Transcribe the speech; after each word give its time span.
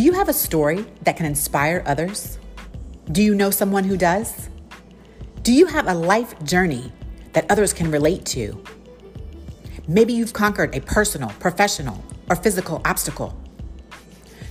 Do 0.00 0.06
you 0.06 0.14
have 0.14 0.30
a 0.30 0.32
story 0.32 0.86
that 1.02 1.18
can 1.18 1.26
inspire 1.26 1.82
others? 1.84 2.38
Do 3.12 3.22
you 3.22 3.34
know 3.34 3.50
someone 3.50 3.84
who 3.84 3.98
does? 3.98 4.48
Do 5.42 5.52
you 5.52 5.66
have 5.66 5.88
a 5.88 5.92
life 5.92 6.42
journey 6.42 6.90
that 7.34 7.44
others 7.50 7.74
can 7.74 7.90
relate 7.90 8.24
to? 8.36 8.64
Maybe 9.86 10.14
you've 10.14 10.32
conquered 10.32 10.74
a 10.74 10.80
personal, 10.80 11.28
professional, 11.38 12.02
or 12.30 12.36
physical 12.36 12.80
obstacle. 12.86 13.38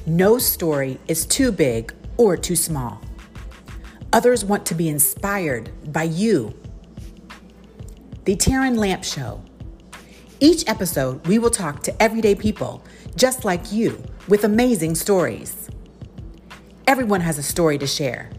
No 0.05 0.37
story 0.37 0.99
is 1.07 1.25
too 1.25 1.51
big 1.51 1.95
or 2.17 2.37
too 2.37 2.55
small. 2.55 3.01
Others 4.13 4.45
want 4.45 4.67
to 4.67 4.75
be 4.75 4.87
inspired 4.87 5.71
by 5.91 6.03
you. 6.03 6.53
The 8.25 8.35
Terran 8.35 8.75
Lamp 8.75 9.03
Show. 9.03 9.41
Each 10.39 10.63
episode, 10.67 11.25
we 11.25 11.39
will 11.39 11.49
talk 11.49 11.81
to 11.81 12.03
everyday 12.03 12.35
people 12.35 12.85
just 13.15 13.45
like 13.45 13.71
you 13.71 13.99
with 14.29 14.43
amazing 14.43 14.93
stories. 14.93 15.69
Everyone 16.85 17.21
has 17.21 17.39
a 17.39 17.43
story 17.43 17.79
to 17.79 17.87
share. 17.87 18.29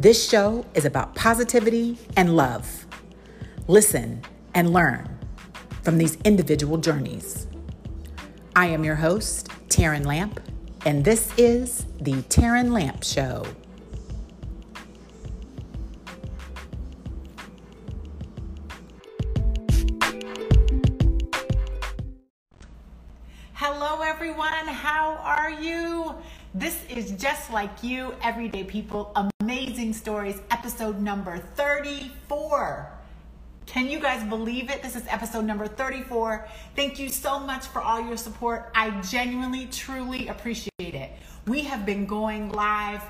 This 0.00 0.26
show 0.26 0.64
is 0.72 0.86
about 0.86 1.14
positivity 1.14 1.98
and 2.16 2.34
love. 2.34 2.86
Listen 3.68 4.22
and 4.54 4.72
learn 4.72 5.06
from 5.82 5.98
these 5.98 6.16
individual 6.24 6.78
journeys. 6.78 7.46
I 8.56 8.66
am 8.68 8.84
your 8.84 8.94
host, 8.94 9.50
Terran 9.68 10.04
Lamp, 10.04 10.40
and 10.86 11.04
this 11.04 11.30
is 11.36 11.84
the 12.00 12.22
Terran 12.22 12.72
Lamp 12.72 13.04
Show. 13.04 13.44
Hello, 23.96 24.04
everyone. 24.04 24.66
How 24.66 25.20
are 25.22 25.52
you? 25.52 26.16
This 26.52 26.84
is 26.86 27.12
Just 27.12 27.52
Like 27.52 27.84
You, 27.84 28.12
Everyday 28.24 28.64
People, 28.64 29.16
Amazing 29.40 29.92
Stories, 29.92 30.40
episode 30.50 31.00
number 31.00 31.38
34. 31.38 32.90
Can 33.66 33.86
you 33.86 34.00
guys 34.00 34.28
believe 34.28 34.68
it? 34.68 34.82
This 34.82 34.96
is 34.96 35.04
episode 35.06 35.44
number 35.44 35.68
34. 35.68 36.48
Thank 36.74 36.98
you 36.98 37.08
so 37.08 37.38
much 37.38 37.66
for 37.66 37.80
all 37.80 38.00
your 38.00 38.16
support. 38.16 38.72
I 38.74 38.90
genuinely, 39.00 39.66
truly 39.66 40.26
appreciate 40.26 40.72
it. 40.80 41.12
We 41.46 41.60
have 41.60 41.86
been 41.86 42.04
going 42.04 42.50
live 42.50 43.02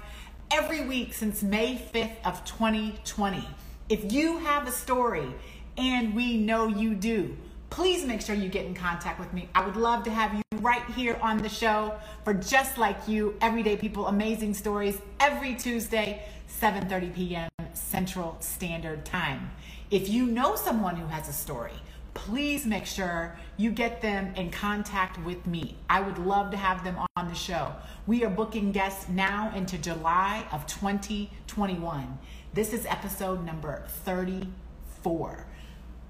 every 0.51 0.87
week 0.87 1.15
since 1.15 1.43
May 1.43 1.77
5th 1.95 2.17
of 2.27 2.45
2020. 2.45 3.49
If 3.89 4.12
you 4.12 4.37
have 4.37 4.69
a 4.69 4.73
story, 4.73 5.35
and 5.79 6.15
we 6.15 6.37
know 6.37 6.69
you 6.69 6.95
do, 6.95 7.35
please 7.71 8.05
make 8.05 8.21
sure 8.21 8.37
you 8.37 8.51
get 8.51 8.67
in 8.67 8.75
contact 8.75 9.19
with 9.19 9.33
me. 9.33 9.49
I 9.55 9.65
would 9.65 9.77
love 9.77 10.05
to 10.05 10.11
have 10.11 10.35
you 10.35 10.44
right 10.65 10.87
here 10.97 11.19
on 11.20 11.37
the 11.37 11.48
show 11.48 11.95
for 12.25 12.33
Just 12.33 12.79
Like 12.79 13.07
You, 13.07 13.37
Everyday 13.43 13.77
People, 13.77 14.07
Amazing 14.07 14.55
Stories, 14.55 14.98
every 15.21 15.55
Tuesday, 15.55 16.23
7.30 16.48 17.15
p.m. 17.15 17.51
Central 17.75 18.39
Standard 18.41 19.05
Time. 19.05 19.51
If 19.91 20.09
you 20.09 20.25
know 20.25 20.56
someone 20.56 20.97
who 20.97 21.06
has 21.09 21.29
a 21.29 21.34
story, 21.34 21.75
please 22.15 22.65
make 22.65 22.87
sure 22.87 23.37
you 23.59 23.73
get 23.73 24.01
them 24.01 24.33
in 24.37 24.48
contact 24.51 25.23
with 25.23 25.47
me. 25.47 25.77
I 25.91 26.01
would 26.01 26.17
love 26.17 26.51
to 26.53 26.56
have 26.56 26.83
them 26.83 26.97
on 27.15 27.28
the 27.28 27.34
show. 27.34 27.71
We 28.06 28.25
are 28.25 28.31
booking 28.31 28.73
guests 28.73 29.06
now 29.11 29.53
into 29.55 29.77
July 29.77 30.47
of 30.51 30.67
2021. 30.67 32.19
This 32.55 32.73
is 32.73 32.87
episode 32.87 33.45
number 33.45 33.84
34. 34.06 35.47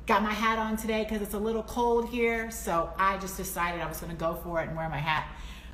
Got 0.07 0.23
my 0.23 0.35
hat 0.35 0.59
on 0.59 0.77
today 0.77 1.03
because 1.05 1.23
it's 1.23 1.33
a 1.33 1.39
little 1.39 1.63
cold 1.63 2.11
here, 2.11 2.51
so 2.51 2.93
I 2.99 3.17
just 3.17 3.39
decided 3.39 3.81
I 3.81 3.89
was 3.89 4.01
to 4.01 4.19
go 4.19 4.35
for 4.35 4.61
it 4.61 4.69
and 4.69 4.77
wear 4.77 4.87
my 4.91 4.99
hat. 4.99 5.27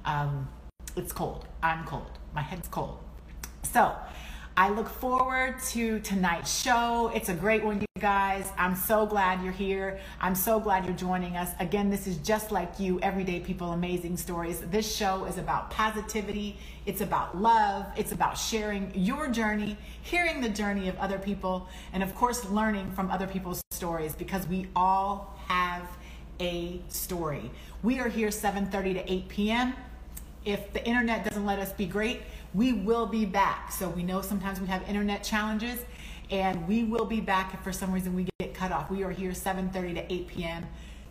Um, 0.04 0.48
it's 0.94 1.12
cold. 1.12 1.46
I'm 1.64 1.84
cold. 1.84 2.12
My 2.32 2.40
head's 2.40 2.68
cold. 2.68 2.98
So, 3.64 3.92
I 4.56 4.68
look 4.68 4.88
forward 4.88 5.60
to 5.70 6.00
tonight's 6.00 6.60
show. 6.60 7.10
It's 7.14 7.28
a 7.28 7.34
great 7.34 7.64
one, 7.64 7.80
you 7.80 7.86
guys. 8.00 8.50
I'm 8.58 8.74
so 8.74 9.06
glad 9.06 9.42
you're 9.42 9.52
here. 9.52 10.00
I'm 10.20 10.34
so 10.34 10.58
glad 10.58 10.84
you're 10.84 10.94
joining 10.94 11.36
us. 11.36 11.50
Again, 11.60 11.88
this 11.88 12.06
is 12.06 12.16
just 12.18 12.50
like 12.50 12.78
you, 12.78 13.00
everyday 13.00 13.40
people, 13.40 13.72
amazing 13.72 14.16
stories. 14.16 14.60
This 14.60 14.92
show 14.94 15.24
is 15.24 15.38
about 15.38 15.70
positivity, 15.70 16.58
it's 16.84 17.00
about 17.00 17.38
love, 17.38 17.86
it's 17.96 18.12
about 18.12 18.36
sharing 18.36 18.90
your 18.94 19.28
journey, 19.28 19.78
hearing 20.02 20.40
the 20.40 20.48
journey 20.48 20.88
of 20.88 20.98
other 20.98 21.18
people, 21.18 21.68
and 21.92 22.02
of 22.02 22.14
course, 22.14 22.44
learning 22.46 22.90
from 22.92 23.10
other 23.10 23.26
people's 23.26 23.62
stories 23.70 24.14
because 24.14 24.46
we 24.48 24.66
all 24.74 25.38
have 25.46 25.88
a 26.40 26.80
story. 26.88 27.50
We 27.82 28.00
are 28.00 28.08
here 28.08 28.28
7:30 28.28 28.94
to 28.94 29.12
8 29.12 29.28
p.m. 29.28 29.74
If 30.44 30.72
the 30.72 30.84
internet 30.86 31.24
doesn't 31.24 31.44
let 31.44 31.58
us 31.58 31.72
be 31.72 31.86
great, 31.86 32.22
we 32.54 32.72
will 32.72 33.06
be 33.06 33.24
back. 33.24 33.72
So 33.72 33.88
we 33.88 34.02
know 34.02 34.22
sometimes 34.22 34.60
we 34.60 34.66
have 34.66 34.82
internet 34.88 35.22
challenges 35.22 35.80
and 36.30 36.66
we 36.66 36.84
will 36.84 37.04
be 37.04 37.20
back 37.20 37.54
if 37.54 37.60
for 37.60 37.72
some 37.72 37.92
reason 37.92 38.14
we 38.14 38.28
get 38.38 38.54
cut 38.54 38.72
off. 38.72 38.90
We 38.90 39.02
are 39.02 39.10
here 39.10 39.30
7:30 39.30 39.94
to 39.94 40.12
8 40.12 40.28
p.m. 40.28 40.66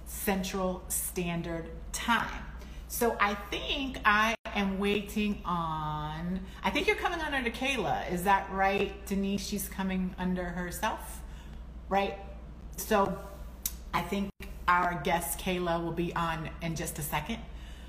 Central 0.05 0.83
Standard 0.87 1.69
Time. 1.91 2.45
So 2.87 3.15
I 3.19 3.35
think 3.35 3.99
I 4.03 4.35
am 4.55 4.79
waiting 4.79 5.41
on 5.45 6.39
I 6.63 6.69
think 6.71 6.87
you're 6.87 6.95
coming 6.95 7.19
under 7.19 7.41
to 7.49 7.55
Kayla. 7.55 8.11
Is 8.11 8.23
that 8.23 8.49
right? 8.51 9.05
Denise, 9.05 9.45
she's 9.45 9.67
coming 9.67 10.15
under 10.17 10.43
herself. 10.43 11.21
Right? 11.87 12.17
So 12.77 13.17
I 13.93 14.01
think 14.01 14.29
our 14.67 15.01
guest 15.03 15.39
Kayla 15.39 15.83
will 15.83 15.91
be 15.91 16.15
on 16.15 16.49
in 16.61 16.75
just 16.75 16.99
a 16.99 17.01
second. 17.01 17.39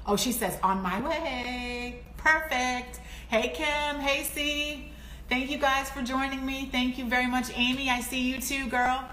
Oh, 0.06 0.16
she 0.16 0.33
says, 0.33 0.59
on 0.62 0.83
my 0.83 1.00
way. 1.00 2.03
Perfect. 2.16 3.00
Hey, 3.30 3.50
Kim. 3.50 4.00
Hey, 4.00 4.24
C. 4.24 4.91
Thank 5.28 5.52
you 5.52 5.58
guys 5.58 5.88
for 5.88 6.02
joining 6.02 6.44
me. 6.44 6.68
Thank 6.72 6.98
you 6.98 7.04
very 7.04 7.28
much, 7.28 7.56
Amy. 7.56 7.88
I 7.88 8.00
see 8.00 8.22
you 8.22 8.41
too, 8.41 8.66
girl. 8.68 9.08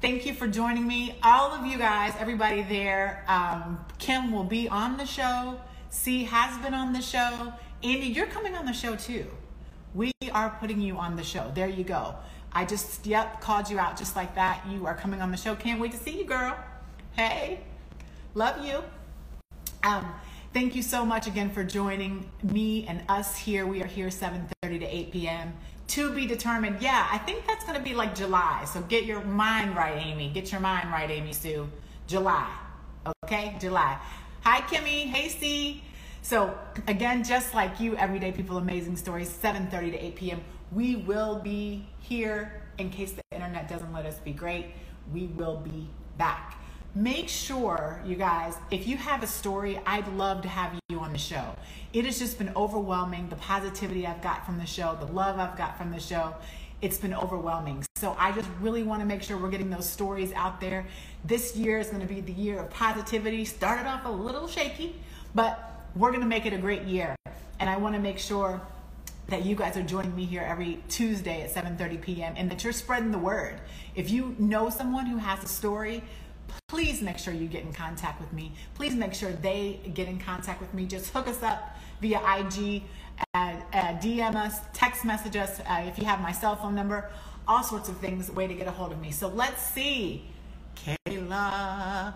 Thank 0.00 0.24
you 0.24 0.32
for 0.32 0.46
joining 0.46 0.86
me. 0.86 1.18
All 1.24 1.50
of 1.50 1.66
you 1.66 1.76
guys, 1.76 2.12
everybody 2.20 2.62
there. 2.62 3.24
Um, 3.26 3.84
Kim 3.98 4.30
will 4.30 4.44
be 4.44 4.68
on 4.68 4.96
the 4.96 5.04
show. 5.04 5.60
C 5.90 6.22
has 6.22 6.56
been 6.62 6.72
on 6.72 6.92
the 6.92 7.02
show. 7.02 7.52
Andy, 7.82 8.06
you're 8.06 8.28
coming 8.28 8.54
on 8.54 8.64
the 8.64 8.72
show 8.72 8.94
too. 8.94 9.26
We 9.92 10.12
are 10.32 10.50
putting 10.60 10.80
you 10.80 10.96
on 10.96 11.16
the 11.16 11.24
show. 11.24 11.50
There 11.52 11.66
you 11.68 11.82
go. 11.82 12.14
I 12.52 12.64
just, 12.64 13.08
yep, 13.08 13.40
called 13.40 13.68
you 13.68 13.80
out 13.80 13.96
just 13.96 14.14
like 14.14 14.36
that. 14.36 14.64
You 14.70 14.86
are 14.86 14.94
coming 14.94 15.20
on 15.20 15.32
the 15.32 15.36
show. 15.36 15.56
Can't 15.56 15.80
wait 15.80 15.90
to 15.90 15.98
see 15.98 16.16
you, 16.16 16.24
girl. 16.26 16.56
Hey, 17.16 17.58
love 18.34 18.64
you. 18.64 18.84
Um, 19.82 20.14
thank 20.58 20.74
you 20.74 20.82
so 20.82 21.04
much 21.04 21.28
again 21.28 21.48
for 21.48 21.62
joining 21.62 22.28
me 22.42 22.84
and 22.88 23.00
us 23.08 23.36
here. 23.36 23.64
We 23.64 23.80
are 23.80 23.86
here 23.86 24.08
7:30 24.08 24.80
to 24.80 24.86
8 24.86 25.12
p.m. 25.12 25.54
To 25.94 26.12
be 26.12 26.26
determined. 26.26 26.82
Yeah, 26.82 27.06
I 27.12 27.18
think 27.18 27.46
that's 27.46 27.64
going 27.64 27.78
to 27.78 27.84
be 27.90 27.94
like 27.94 28.12
July. 28.12 28.64
So 28.64 28.80
get 28.80 29.04
your 29.04 29.20
mind 29.20 29.76
right, 29.76 29.96
Amy. 29.96 30.30
Get 30.30 30.50
your 30.50 30.60
mind 30.60 30.90
right, 30.90 31.08
Amy 31.12 31.32
Sue. 31.32 31.68
July. 32.08 32.50
Okay, 33.22 33.54
July. 33.60 33.98
Hi, 34.40 34.62
Kimmy. 34.62 35.04
Hey, 35.04 35.28
C. 35.28 35.84
So 36.22 36.58
again, 36.88 37.22
just 37.22 37.54
like 37.54 37.78
you, 37.78 37.96
everyday 37.96 38.32
people, 38.32 38.58
amazing 38.58 38.96
stories. 38.96 39.30
7:30 39.30 39.92
to 39.92 40.04
8 40.06 40.16
p.m. 40.16 40.40
We 40.72 40.96
will 40.96 41.38
be 41.38 41.86
here 42.00 42.64
in 42.78 42.90
case 42.90 43.12
the 43.12 43.22
internet 43.30 43.68
doesn't 43.68 43.92
let 43.92 44.06
us 44.06 44.18
be 44.18 44.32
great. 44.32 44.66
We 45.12 45.28
will 45.28 45.58
be 45.58 45.88
back 46.16 46.57
make 46.98 47.28
sure, 47.28 48.00
you 48.04 48.16
guys, 48.16 48.56
if 48.72 48.88
you 48.88 48.96
have 48.96 49.22
a 49.22 49.26
story, 49.26 49.80
I'd 49.86 50.08
love 50.14 50.42
to 50.42 50.48
have 50.48 50.76
you 50.88 50.98
on 50.98 51.12
the 51.12 51.18
show. 51.18 51.54
It 51.92 52.04
has 52.04 52.18
just 52.18 52.38
been 52.38 52.50
overwhelming. 52.56 53.28
The 53.28 53.36
positivity 53.36 54.04
I've 54.04 54.20
got 54.20 54.44
from 54.44 54.58
the 54.58 54.66
show, 54.66 54.96
the 54.98 55.06
love 55.12 55.38
I've 55.38 55.56
got 55.56 55.78
from 55.78 55.92
the 55.92 56.00
show, 56.00 56.34
it's 56.82 56.98
been 56.98 57.14
overwhelming. 57.14 57.84
So 57.94 58.16
I 58.18 58.32
just 58.32 58.48
really 58.60 58.82
want 58.82 59.00
to 59.00 59.06
make 59.06 59.22
sure 59.22 59.36
we're 59.38 59.50
getting 59.50 59.70
those 59.70 59.88
stories 59.88 60.32
out 60.32 60.60
there. 60.60 60.86
This 61.24 61.54
year 61.54 61.78
is 61.78 61.88
going 61.88 62.00
to 62.00 62.12
be 62.12 62.20
the 62.20 62.32
year 62.32 62.58
of 62.58 62.70
positivity. 62.70 63.44
Started 63.44 63.86
off 63.86 64.04
a 64.04 64.10
little 64.10 64.48
shaky, 64.48 64.96
but 65.36 65.86
we're 65.94 66.10
going 66.10 66.22
to 66.22 66.26
make 66.28 66.46
it 66.46 66.52
a 66.52 66.58
great 66.58 66.82
year. 66.82 67.14
And 67.60 67.70
I 67.70 67.76
want 67.76 67.94
to 67.94 68.00
make 68.00 68.18
sure 68.18 68.60
that 69.28 69.44
you 69.44 69.54
guys 69.54 69.76
are 69.76 69.82
joining 69.82 70.16
me 70.16 70.24
here 70.24 70.42
every 70.42 70.82
Tuesday 70.88 71.42
at 71.42 71.54
7:30 71.54 72.00
p.m. 72.00 72.34
and 72.36 72.50
that 72.50 72.64
you're 72.64 72.72
spreading 72.72 73.12
the 73.12 73.18
word. 73.18 73.60
If 73.94 74.10
you 74.10 74.34
know 74.38 74.70
someone 74.70 75.06
who 75.06 75.18
has 75.18 75.44
a 75.44 75.48
story, 75.48 76.02
please 76.68 77.02
make 77.02 77.18
sure 77.18 77.32
you 77.32 77.48
get 77.48 77.62
in 77.62 77.72
contact 77.72 78.20
with 78.20 78.32
me. 78.32 78.52
Please 78.74 78.94
make 78.94 79.14
sure 79.14 79.32
they 79.32 79.80
get 79.94 80.08
in 80.08 80.18
contact 80.18 80.60
with 80.60 80.72
me. 80.74 80.86
Just 80.86 81.12
hook 81.12 81.26
us 81.26 81.42
up 81.42 81.76
via 82.00 82.18
IG, 82.18 82.82
uh, 83.34 83.56
uh, 83.72 83.78
DM 83.98 84.34
us, 84.36 84.60
text 84.72 85.04
message 85.04 85.36
us 85.36 85.60
uh, 85.60 85.82
if 85.86 85.98
you 85.98 86.04
have 86.04 86.20
my 86.20 86.32
cell 86.32 86.56
phone 86.56 86.74
number, 86.74 87.10
all 87.46 87.62
sorts 87.62 87.88
of 87.88 87.96
things, 87.98 88.30
way 88.30 88.46
to 88.46 88.54
get 88.54 88.66
a 88.66 88.70
hold 88.70 88.92
of 88.92 89.00
me. 89.00 89.10
So 89.10 89.28
let's 89.28 89.62
see. 89.62 90.24
Kayla, 90.76 92.14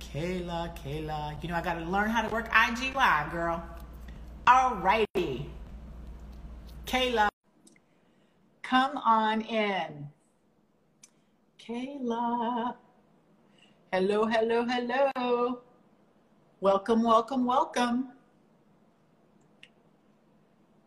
Kayla, 0.00 0.76
Kayla. 0.78 1.42
You 1.42 1.48
know, 1.48 1.54
I 1.54 1.60
got 1.60 1.74
to 1.74 1.84
learn 1.84 2.08
how 2.08 2.22
to 2.22 2.28
work 2.28 2.46
IG 2.46 2.94
Live, 2.94 3.30
girl. 3.30 3.62
All 4.46 4.76
righty. 4.76 5.50
Kayla, 6.86 7.28
come 8.62 8.96
on 8.96 9.42
in. 9.42 10.08
Kayla. 11.60 12.76
Hello, 13.90 14.26
hello, 14.26 14.66
hello. 14.66 15.60
Welcome, 16.60 17.02
welcome, 17.02 17.46
welcome. 17.46 18.12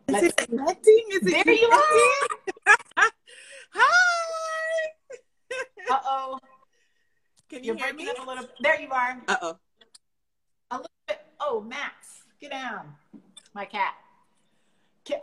Is 0.06 0.22
it 0.22 0.36
connecting? 0.36 1.04
Is 1.10 1.26
it 1.26 1.44
there 1.44 1.52
you 1.52 1.66
are. 1.66 2.70
Hi. 3.74 4.88
Uh 5.90 5.98
oh. 6.04 6.38
Can 7.50 7.64
you 7.64 7.74
You're 7.74 7.86
hear 7.86 7.92
me? 7.92 8.08
A 8.08 8.24
little, 8.24 8.46
there 8.60 8.80
you 8.80 8.88
are. 8.92 9.20
Uh 9.26 9.36
oh. 9.42 9.58
A 10.70 10.76
little 10.76 10.90
bit. 11.08 11.26
Oh, 11.40 11.60
Max, 11.60 12.22
get 12.40 12.52
down. 12.52 12.94
My 13.52 13.64
cat. 13.64 13.94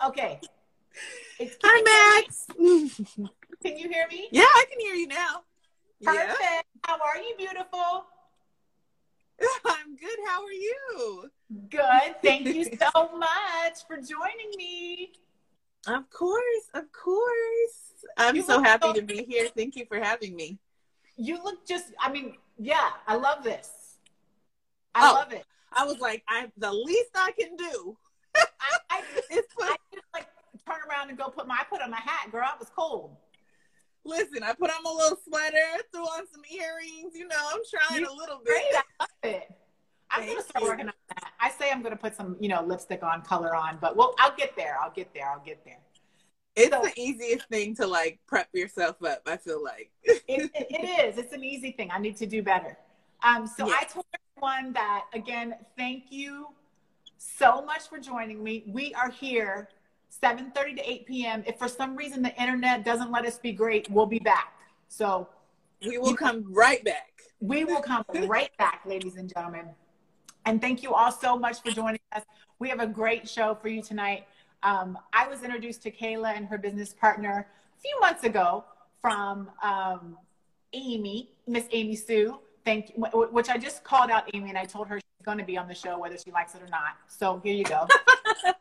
Okay. 0.05 0.41
It's, 1.39 1.55
Hi, 1.63 2.21
Max. 2.25 2.45
Can 3.63 3.77
you 3.77 3.87
hear 3.87 4.05
me? 4.11 4.27
Yeah, 4.31 4.43
I 4.43 4.65
can 4.69 4.79
hear 4.79 4.95
you 4.95 5.07
now. 5.07 5.43
Perfect. 6.03 6.37
Yeah. 6.41 6.61
How 6.85 6.95
are 6.95 7.17
you, 7.17 7.35
beautiful? 7.37 8.05
I'm 9.65 9.95
good. 9.95 10.17
How 10.27 10.43
are 10.43 10.51
you? 10.51 11.29
Good. 11.69 12.21
Thank 12.21 12.47
you 12.47 12.65
so 12.65 13.17
much 13.17 13.85
for 13.87 13.97
joining 13.97 14.51
me. 14.57 15.11
Of 15.87 16.09
course. 16.09 16.69
Of 16.73 16.91
course. 16.91 18.05
I'm 18.17 18.35
you 18.35 18.43
so 18.43 18.61
happy 18.61 18.87
so- 18.87 18.93
to 18.93 19.01
be 19.01 19.23
here. 19.23 19.47
Thank 19.55 19.75
you 19.75 19.85
for 19.85 19.99
having 19.99 20.35
me. 20.35 20.57
You 21.17 21.43
look 21.43 21.67
just, 21.67 21.87
I 21.99 22.11
mean, 22.11 22.35
yeah, 22.57 22.91
I 23.05 23.15
love 23.15 23.43
this. 23.43 23.69
I 24.95 25.09
oh, 25.09 25.13
love 25.13 25.33
it. 25.33 25.45
I 25.73 25.83
was 25.85 25.99
like, 25.99 26.23
I 26.27 26.49
the 26.57 26.71
least 26.71 27.11
I 27.13 27.31
can 27.37 27.55
do. 27.55 27.97
I, 28.35 28.45
I, 28.89 29.01
put, 29.31 29.65
I 29.65 29.75
just 29.93 30.05
like 30.13 30.27
turn 30.65 30.77
around 30.89 31.09
and 31.09 31.17
go 31.17 31.27
put 31.27 31.45
my 31.47 31.57
I 31.59 31.63
put 31.65 31.81
on 31.81 31.91
my 31.91 31.99
hat, 31.99 32.31
girl. 32.31 32.49
It 32.53 32.59
was 32.59 32.69
cold. 32.75 33.15
Listen, 34.09 34.43
I 34.43 34.53
put 34.53 34.71
on 34.71 34.83
my 34.83 34.89
little 34.89 35.19
sweater, 35.27 35.83
threw 35.93 36.01
on 36.01 36.23
some 36.33 36.41
earrings. 36.51 37.13
You 37.13 37.27
know, 37.27 37.35
I'm 37.51 37.61
trying 37.69 38.01
you 38.01 38.09
a 38.09 38.13
little 38.13 38.39
bit. 38.43 38.55
Great. 38.55 38.83
I 38.99 39.03
love 39.03 39.09
it. 39.23 39.55
I'm 40.11 40.21
Thank 40.21 40.31
gonna 40.31 40.43
start 40.43 40.63
you. 40.63 40.69
working 40.69 40.87
on 40.87 40.93
that. 41.09 41.31
I 41.39 41.51
say 41.51 41.71
I'm 41.71 41.83
gonna 41.83 41.95
put 41.95 42.15
some, 42.15 42.35
you 42.39 42.49
know, 42.49 42.63
lipstick 42.63 43.03
on, 43.03 43.21
color 43.21 43.55
on, 43.55 43.77
but 43.79 43.95
well, 43.95 44.15
I'll 44.17 44.35
get 44.35 44.55
there. 44.57 44.77
I'll 44.81 44.91
get 44.91 45.13
there. 45.13 45.29
I'll 45.29 45.43
get 45.45 45.63
there. 45.63 45.77
It's 46.55 46.75
so, 46.75 46.81
the 46.81 46.91
easiest 46.99 47.47
thing 47.49 47.75
to 47.75 47.85
like 47.85 48.19
prep 48.27 48.49
yourself 48.53 49.03
up. 49.03 49.21
I 49.27 49.37
feel 49.37 49.63
like 49.63 49.91
it, 50.03 50.23
it, 50.27 50.51
it 50.55 50.83
is. 51.05 51.17
It's 51.19 51.33
an 51.33 51.43
easy 51.43 51.71
thing. 51.71 51.91
I 51.91 51.99
need 51.99 52.17
to 52.17 52.25
do 52.25 52.41
better. 52.41 52.77
Um, 53.23 53.45
so 53.45 53.67
yes. 53.67 53.77
I 53.81 53.85
told 53.85 54.05
everyone 54.35 54.73
that 54.73 55.05
again. 55.13 55.55
Thank 55.77 56.05
you 56.09 56.47
so 57.17 57.63
much 57.63 57.87
for 57.87 57.99
joining 57.99 58.43
me. 58.43 58.63
We 58.67 58.93
are 58.95 59.11
here 59.11 59.69
7:30 60.11 60.77
to 60.77 60.89
8 60.89 61.05
p.m. 61.05 61.43
If 61.45 61.57
for 61.57 61.67
some 61.67 61.95
reason 61.95 62.21
the 62.21 62.35
internet 62.41 62.83
doesn't 62.83 63.11
let 63.11 63.25
us 63.25 63.37
be 63.37 63.51
great, 63.51 63.89
we'll 63.89 64.05
be 64.05 64.19
back. 64.19 64.53
So 64.87 65.27
we 65.85 65.97
will 65.97 66.15
come 66.15 66.45
right 66.49 66.83
back. 66.83 67.11
We 67.39 67.63
will 67.63 67.81
come 67.81 68.03
right 68.25 68.55
back, 68.57 68.81
ladies 68.85 69.15
and 69.15 69.31
gentlemen. 69.33 69.65
And 70.45 70.61
thank 70.61 70.83
you 70.83 70.93
all 70.93 71.11
so 71.11 71.37
much 71.37 71.61
for 71.61 71.71
joining 71.71 71.99
us. 72.11 72.23
We 72.59 72.69
have 72.69 72.79
a 72.79 72.87
great 72.87 73.29
show 73.29 73.55
for 73.55 73.67
you 73.67 73.81
tonight. 73.81 74.25
Um, 74.63 74.97
I 75.13 75.27
was 75.27 75.43
introduced 75.43 75.83
to 75.83 75.91
Kayla 75.91 76.35
and 76.35 76.45
her 76.47 76.57
business 76.57 76.93
partner 76.93 77.47
a 77.77 77.81
few 77.81 77.99
months 78.01 78.23
ago 78.23 78.65
from 79.01 79.49
um, 79.63 80.17
Amy, 80.73 81.29
Miss 81.47 81.65
Amy 81.71 81.95
Sue. 81.95 82.37
Thank 82.65 82.89
you, 82.89 83.27
which 83.31 83.49
I 83.49 83.57
just 83.57 83.83
called 83.83 84.11
out 84.11 84.29
Amy 84.33 84.49
and 84.49 84.57
I 84.57 84.65
told 84.65 84.87
her 84.87 84.97
she's 84.97 85.25
going 85.25 85.37
to 85.37 85.45
be 85.45 85.57
on 85.57 85.67
the 85.67 85.73
show 85.73 85.97
whether 85.97 86.17
she 86.17 86.31
likes 86.31 86.55
it 86.55 86.61
or 86.61 86.67
not. 86.67 86.97
So 87.07 87.39
here 87.43 87.53
you 87.53 87.63
go. 87.63 87.87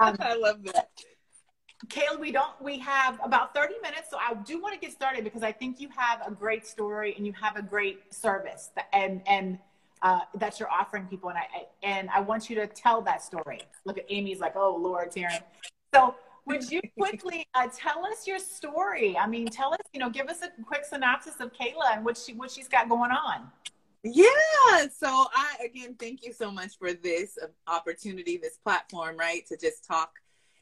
Um, 0.01 0.17
I 0.21 0.35
love 0.35 0.63
that. 0.65 0.91
Kayla, 1.87 2.19
we 2.19 2.33
don't. 2.33 2.61
We 2.61 2.79
have 2.81 3.21
about 3.23 3.55
30 3.55 3.75
minutes, 3.81 4.11
so 4.11 4.19
I 4.19 4.35
do 4.35 4.61
want 4.61 4.75
to 4.75 4.81
get 4.81 4.93
started 4.93 5.23
because 5.23 5.45
I 5.45 5.53
think 5.53 5.81
you 5.81 5.89
have 5.97 6.27
a 6.27 6.31
great 6.31 6.67
story 6.67 7.15
and 7.17 7.25
you 7.25 7.33
have 7.41 7.57
a 7.57 7.63
great 7.63 8.13
service, 8.13 8.71
that, 8.75 8.89
and 8.93 9.23
and 9.29 9.59
uh, 10.03 10.21
that 10.35 10.59
you're 10.59 10.71
offering 10.71 11.07
people, 11.07 11.31
and 11.31 11.39
I 11.39 11.67
and 11.85 12.11
I 12.11 12.21
want 12.21 12.51
you 12.51 12.57
to 12.57 12.67
tell 12.67 13.01
that 13.03 13.23
story. 13.23 13.61
Look 13.85 13.97
at 13.97 14.07
Amy's 14.09 14.41
like, 14.41 14.57
oh 14.57 14.77
Lord, 14.77 15.13
Terran. 15.13 15.41
So 15.95 16.17
would 16.47 16.69
you 16.69 16.81
quickly 16.99 17.47
uh, 17.55 17.69
tell 17.75 18.05
us 18.05 18.27
your 18.27 18.41
story? 18.41 19.17
I 19.17 19.29
mean, 19.29 19.47
tell 19.47 19.73
us, 19.73 19.81
you 19.93 20.01
know, 20.01 20.11
give 20.11 20.27
us 20.27 20.43
a 20.43 20.51
quick 20.65 20.85
synopsis 20.85 21.35
of 21.39 21.53
Kayla 21.53 21.95
and 21.95 22.05
what 22.05 22.17
she 22.17 22.33
what 22.35 22.51
she's 22.51 22.69
got 22.69 22.89
going 22.89 23.13
on. 23.13 23.51
Yeah. 24.03 24.87
So 24.97 25.27
I 25.33 25.57
again 25.65 25.95
thank 25.99 26.25
you 26.25 26.33
so 26.33 26.51
much 26.51 26.77
for 26.77 26.93
this 26.93 27.39
opportunity, 27.69 28.37
this 28.37 28.57
platform, 28.57 29.17
right, 29.17 29.47
to 29.47 29.57
just 29.57 29.87
talk 29.87 30.11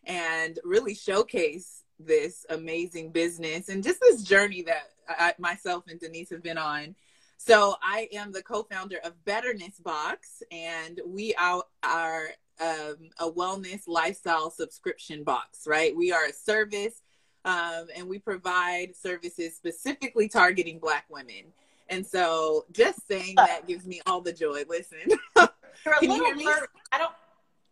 and 0.06 0.58
really 0.64 0.94
showcase 0.94 1.82
this 1.99 2.47
amazing 2.50 3.11
business 3.11 3.69
and 3.69 3.82
just 3.82 4.00
this 4.00 4.23
journey 4.23 4.62
that 4.62 4.91
I, 5.08 5.35
myself 5.38 5.85
and 5.88 5.99
Denise 5.99 6.31
have 6.31 6.43
been 6.43 6.58
on. 6.58 6.94
So 7.38 7.76
I 7.82 8.08
am 8.12 8.32
the 8.32 8.43
co-founder 8.43 8.99
of 9.05 9.12
Betterness 9.25 9.79
Box, 9.79 10.43
and 10.50 11.00
we 11.06 11.35
are, 11.35 11.62
are 11.82 12.29
um, 12.61 12.97
a 13.20 13.31
wellness 13.31 13.82
lifestyle 13.87 14.50
subscription 14.50 15.23
box. 15.23 15.67
Right? 15.67 15.94
We 15.94 16.12
are 16.12 16.25
a 16.25 16.32
service, 16.32 17.02
um, 17.44 17.87
and 17.94 18.09
we 18.09 18.19
provide 18.19 18.97
services 18.97 19.55
specifically 19.55 20.29
targeting 20.29 20.79
Black 20.79 21.05
women. 21.11 21.52
And 21.88 22.05
so, 22.05 22.64
just 22.73 23.06
saying 23.06 23.35
that 23.37 23.69
gives 23.69 23.87
me 23.87 24.00
all 24.06 24.20
the 24.20 24.32
joy. 24.32 24.64
Listen, 24.69 24.99
Can 25.37 26.11
you 26.11 26.25
hear 26.25 26.35
me? 26.35 26.49
I 26.91 26.99
don't. 26.99 27.12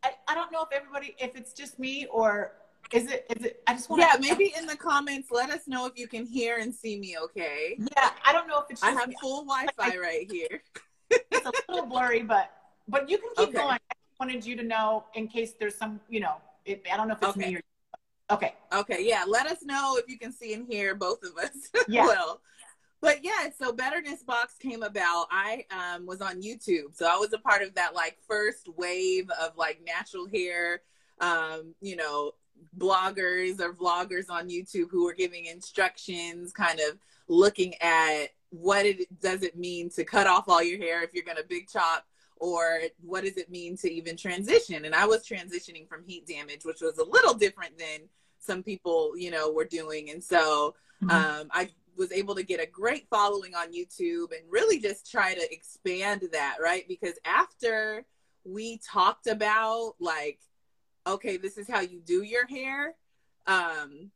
I, 0.04 0.12
I 0.28 0.34
don't 0.34 0.52
know 0.52 0.62
if 0.62 0.68
everybody, 0.72 1.16
if 1.18 1.34
it's 1.34 1.52
just 1.52 1.78
me 1.78 2.06
or 2.12 2.52
is 2.92 3.10
it, 3.10 3.26
is 3.36 3.46
it, 3.46 3.62
I 3.66 3.72
just 3.72 3.88
want 3.88 4.02
Yeah, 4.02 4.16
maybe 4.20 4.54
in 4.56 4.66
the 4.66 4.76
comments, 4.76 5.28
let 5.30 5.50
us 5.50 5.66
know 5.66 5.86
if 5.86 5.98
you 5.98 6.06
can 6.06 6.26
hear 6.26 6.58
and 6.58 6.72
see 6.72 6.98
me 6.98 7.16
okay. 7.24 7.76
Yeah, 7.78 8.10
I 8.24 8.32
don't 8.32 8.46
know 8.46 8.58
if 8.58 8.66
it's 8.68 8.82
I 8.82 8.90
have 8.90 9.08
me. 9.08 9.16
full 9.20 9.44
Wi 9.44 9.66
Fi 9.76 9.96
right 9.96 10.30
here. 10.30 10.62
it's 11.10 11.46
a 11.46 11.52
little 11.68 11.86
blurry, 11.86 12.22
but, 12.22 12.50
but 12.86 13.08
you 13.08 13.18
can 13.18 13.30
keep 13.36 13.48
okay. 13.48 13.58
going. 13.58 13.78
I 13.90 13.94
wanted 14.20 14.44
you 14.44 14.56
to 14.56 14.62
know 14.62 15.04
in 15.14 15.26
case 15.26 15.54
there's 15.58 15.74
some, 15.74 15.98
you 16.08 16.20
know, 16.20 16.36
it, 16.66 16.84
I 16.92 16.96
don't 16.96 17.08
know 17.08 17.14
if 17.14 17.22
it's 17.22 17.36
okay. 17.36 17.50
me 17.50 17.56
or 17.56 17.60
Okay. 18.30 18.54
Okay. 18.72 19.06
Yeah. 19.06 19.24
Let 19.26 19.46
us 19.46 19.58
know 19.62 19.96
if 19.98 20.08
you 20.08 20.18
can 20.18 20.32
see 20.32 20.54
and 20.54 20.66
hear 20.66 20.94
both 20.94 21.22
of 21.22 21.36
us. 21.36 21.70
Yeah. 21.88 22.06
well, 22.06 22.40
but 23.04 23.22
yeah, 23.22 23.50
so 23.58 23.70
Betterness 23.70 24.22
Box 24.22 24.54
came 24.58 24.82
about. 24.82 25.26
I 25.30 25.66
um, 25.70 26.06
was 26.06 26.22
on 26.22 26.40
YouTube, 26.40 26.94
so 26.94 27.04
I 27.04 27.16
was 27.16 27.34
a 27.34 27.38
part 27.38 27.60
of 27.62 27.74
that 27.74 27.94
like 27.94 28.16
first 28.26 28.66
wave 28.78 29.28
of 29.38 29.58
like 29.58 29.82
natural 29.86 30.26
hair, 30.26 30.80
um, 31.20 31.74
you 31.82 31.96
know, 31.96 32.32
bloggers 32.78 33.60
or 33.60 33.74
vloggers 33.74 34.30
on 34.30 34.48
YouTube 34.48 34.90
who 34.90 35.04
were 35.04 35.12
giving 35.12 35.44
instructions, 35.44 36.50
kind 36.50 36.80
of 36.80 36.98
looking 37.28 37.74
at 37.82 38.28
what 38.48 38.86
it 38.86 39.20
does 39.20 39.42
it 39.42 39.58
mean 39.58 39.90
to 39.90 40.04
cut 40.04 40.26
off 40.26 40.48
all 40.48 40.62
your 40.62 40.78
hair 40.78 41.02
if 41.02 41.12
you're 41.12 41.24
going 41.24 41.36
to 41.36 41.44
big 41.46 41.68
chop 41.68 42.06
or 42.36 42.80
what 43.02 43.24
does 43.24 43.36
it 43.36 43.50
mean 43.50 43.76
to 43.76 43.90
even 43.90 44.16
transition 44.16 44.84
and 44.84 44.94
i 44.94 45.04
was 45.04 45.26
transitioning 45.26 45.88
from 45.88 46.04
heat 46.06 46.26
damage 46.26 46.64
which 46.64 46.80
was 46.80 46.98
a 46.98 47.04
little 47.04 47.34
different 47.34 47.76
than 47.78 48.00
some 48.44 48.62
people 48.62 49.16
you 49.16 49.30
know 49.30 49.50
were 49.50 49.64
doing 49.64 50.10
and 50.10 50.22
so 50.22 50.74
mm-hmm. 51.02 51.10
um, 51.10 51.48
i 51.52 51.68
was 51.96 52.12
able 52.12 52.34
to 52.34 52.42
get 52.42 52.60
a 52.60 52.66
great 52.66 53.06
following 53.08 53.54
on 53.54 53.72
YouTube 53.72 54.32
and 54.32 54.42
really 54.50 54.78
just 54.78 55.10
try 55.10 55.34
to 55.34 55.52
expand 55.52 56.28
that, 56.32 56.56
right? 56.62 56.86
Because 56.88 57.14
after 57.24 58.04
we 58.44 58.78
talked 58.78 59.26
about 59.26 59.94
like, 60.00 60.40
okay, 61.06 61.36
this 61.36 61.58
is 61.58 61.68
how 61.68 61.80
you 61.80 62.00
do 62.00 62.22
your 62.22 62.46
hair. 62.46 62.94
Um, 63.46 64.10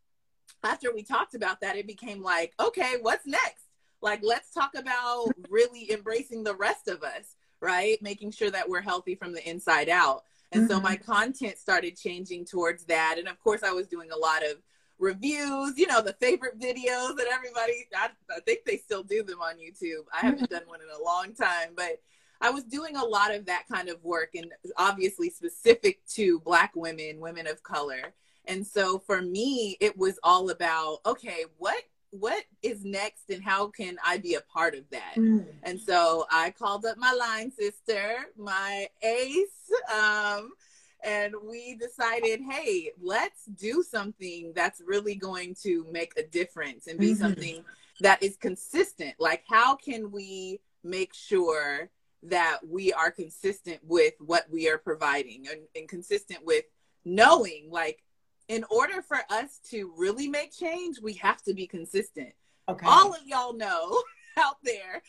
after 0.64 0.92
we 0.92 1.02
talked 1.02 1.34
about 1.34 1.60
that, 1.60 1.76
it 1.76 1.86
became 1.86 2.22
like, 2.22 2.52
okay, 2.58 2.94
what's 3.00 3.26
next? 3.26 3.64
Like, 4.00 4.20
let's 4.22 4.52
talk 4.52 4.74
about 4.76 5.28
really 5.48 5.90
embracing 5.90 6.44
the 6.44 6.54
rest 6.54 6.88
of 6.88 7.02
us, 7.02 7.36
right? 7.60 8.00
Making 8.00 8.30
sure 8.30 8.50
that 8.50 8.68
we're 8.68 8.80
healthy 8.80 9.14
from 9.14 9.32
the 9.32 9.48
inside 9.48 9.88
out. 9.88 10.24
And 10.52 10.62
mm-hmm. 10.62 10.72
so 10.72 10.80
my 10.80 10.96
content 10.96 11.58
started 11.58 11.96
changing 11.96 12.44
towards 12.44 12.84
that. 12.84 13.16
And 13.18 13.28
of 13.28 13.38
course, 13.40 13.62
I 13.62 13.72
was 13.72 13.86
doing 13.86 14.10
a 14.10 14.18
lot 14.18 14.42
of 14.42 14.56
reviews, 14.98 15.78
you 15.78 15.86
know, 15.86 16.02
the 16.02 16.14
favorite 16.14 16.58
videos 16.58 17.16
that 17.16 17.26
everybody, 17.32 17.86
I, 17.94 18.08
I 18.30 18.40
think 18.40 18.64
they 18.64 18.78
still 18.78 19.02
do 19.02 19.22
them 19.22 19.40
on 19.40 19.54
YouTube. 19.54 20.04
I 20.12 20.26
haven't 20.26 20.50
done 20.50 20.62
one 20.66 20.80
in 20.80 20.88
a 20.88 21.04
long 21.04 21.34
time, 21.34 21.74
but 21.76 22.00
I 22.40 22.50
was 22.50 22.64
doing 22.64 22.96
a 22.96 23.04
lot 23.04 23.34
of 23.34 23.46
that 23.46 23.64
kind 23.70 23.88
of 23.88 24.02
work 24.04 24.30
and 24.34 24.52
obviously 24.76 25.30
specific 25.30 26.04
to 26.14 26.40
Black 26.40 26.72
women, 26.74 27.20
women 27.20 27.46
of 27.46 27.62
color. 27.62 28.14
And 28.44 28.66
so 28.66 28.98
for 28.98 29.20
me, 29.20 29.76
it 29.80 29.96
was 29.96 30.18
all 30.22 30.50
about, 30.50 30.98
okay, 31.04 31.44
what 31.58 31.82
what 32.10 32.44
is 32.62 32.84
next 32.84 33.30
and 33.30 33.42
how 33.42 33.68
can 33.68 33.96
I 34.04 34.18
be 34.18 34.34
a 34.34 34.40
part 34.40 34.74
of 34.74 34.84
that? 34.90 35.14
Mm. 35.16 35.46
And 35.62 35.80
so 35.80 36.26
I 36.30 36.50
called 36.50 36.86
up 36.86 36.96
my 36.96 37.12
line 37.12 37.50
sister, 37.50 38.16
my 38.36 38.88
ace, 39.02 39.70
um, 39.94 40.52
and 41.04 41.34
we 41.48 41.76
decided, 41.76 42.40
hey, 42.48 42.90
let's 43.00 43.44
do 43.44 43.84
something 43.88 44.52
that's 44.54 44.82
really 44.84 45.14
going 45.14 45.54
to 45.62 45.86
make 45.92 46.12
a 46.16 46.22
difference 46.22 46.86
and 46.86 46.98
be 46.98 47.12
mm-hmm. 47.12 47.22
something 47.22 47.64
that 48.00 48.22
is 48.22 48.36
consistent. 48.36 49.14
Like, 49.18 49.44
how 49.48 49.76
can 49.76 50.10
we 50.10 50.60
make 50.82 51.14
sure 51.14 51.90
that 52.24 52.58
we 52.66 52.92
are 52.92 53.12
consistent 53.12 53.80
with 53.84 54.14
what 54.18 54.46
we 54.50 54.68
are 54.68 54.78
providing 54.78 55.46
and, 55.48 55.60
and 55.76 55.88
consistent 55.88 56.44
with 56.44 56.64
knowing, 57.04 57.68
like, 57.70 58.02
in 58.48 58.64
order 58.70 59.02
for 59.02 59.18
us 59.30 59.60
to 59.70 59.92
really 59.96 60.28
make 60.28 60.52
change, 60.52 61.00
we 61.00 61.14
have 61.14 61.42
to 61.42 61.54
be 61.54 61.66
consistent. 61.66 62.32
Okay. 62.68 62.86
All 62.86 63.12
of 63.12 63.20
y'all 63.26 63.54
know 63.54 64.02
out 64.38 64.56
there 64.62 65.02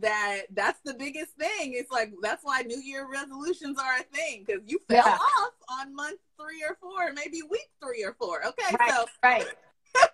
that 0.00 0.42
that's 0.50 0.80
the 0.84 0.94
biggest 0.94 1.32
thing. 1.36 1.74
It's 1.74 1.90
like 1.90 2.12
that's 2.22 2.44
why 2.44 2.62
New 2.62 2.80
Year 2.80 3.06
resolutions 3.10 3.78
are 3.78 3.98
a 3.98 4.02
thing 4.16 4.44
because 4.46 4.62
you 4.66 4.78
fell 4.88 5.04
yeah. 5.06 5.18
off 5.18 5.52
on 5.80 5.94
month 5.94 6.20
three 6.40 6.62
or 6.68 6.76
four, 6.80 7.12
maybe 7.12 7.40
week 7.50 7.68
three 7.82 8.04
or 8.04 8.14
four. 8.14 8.44
Okay, 8.46 8.76
right, 8.78 8.90
so 8.90 9.04
right. 9.22 9.46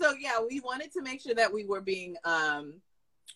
so 0.00 0.14
yeah, 0.18 0.38
we 0.48 0.60
wanted 0.60 0.92
to 0.92 1.02
make 1.02 1.20
sure 1.20 1.34
that 1.34 1.52
we 1.52 1.64
were 1.64 1.80
being 1.80 2.16
um 2.24 2.74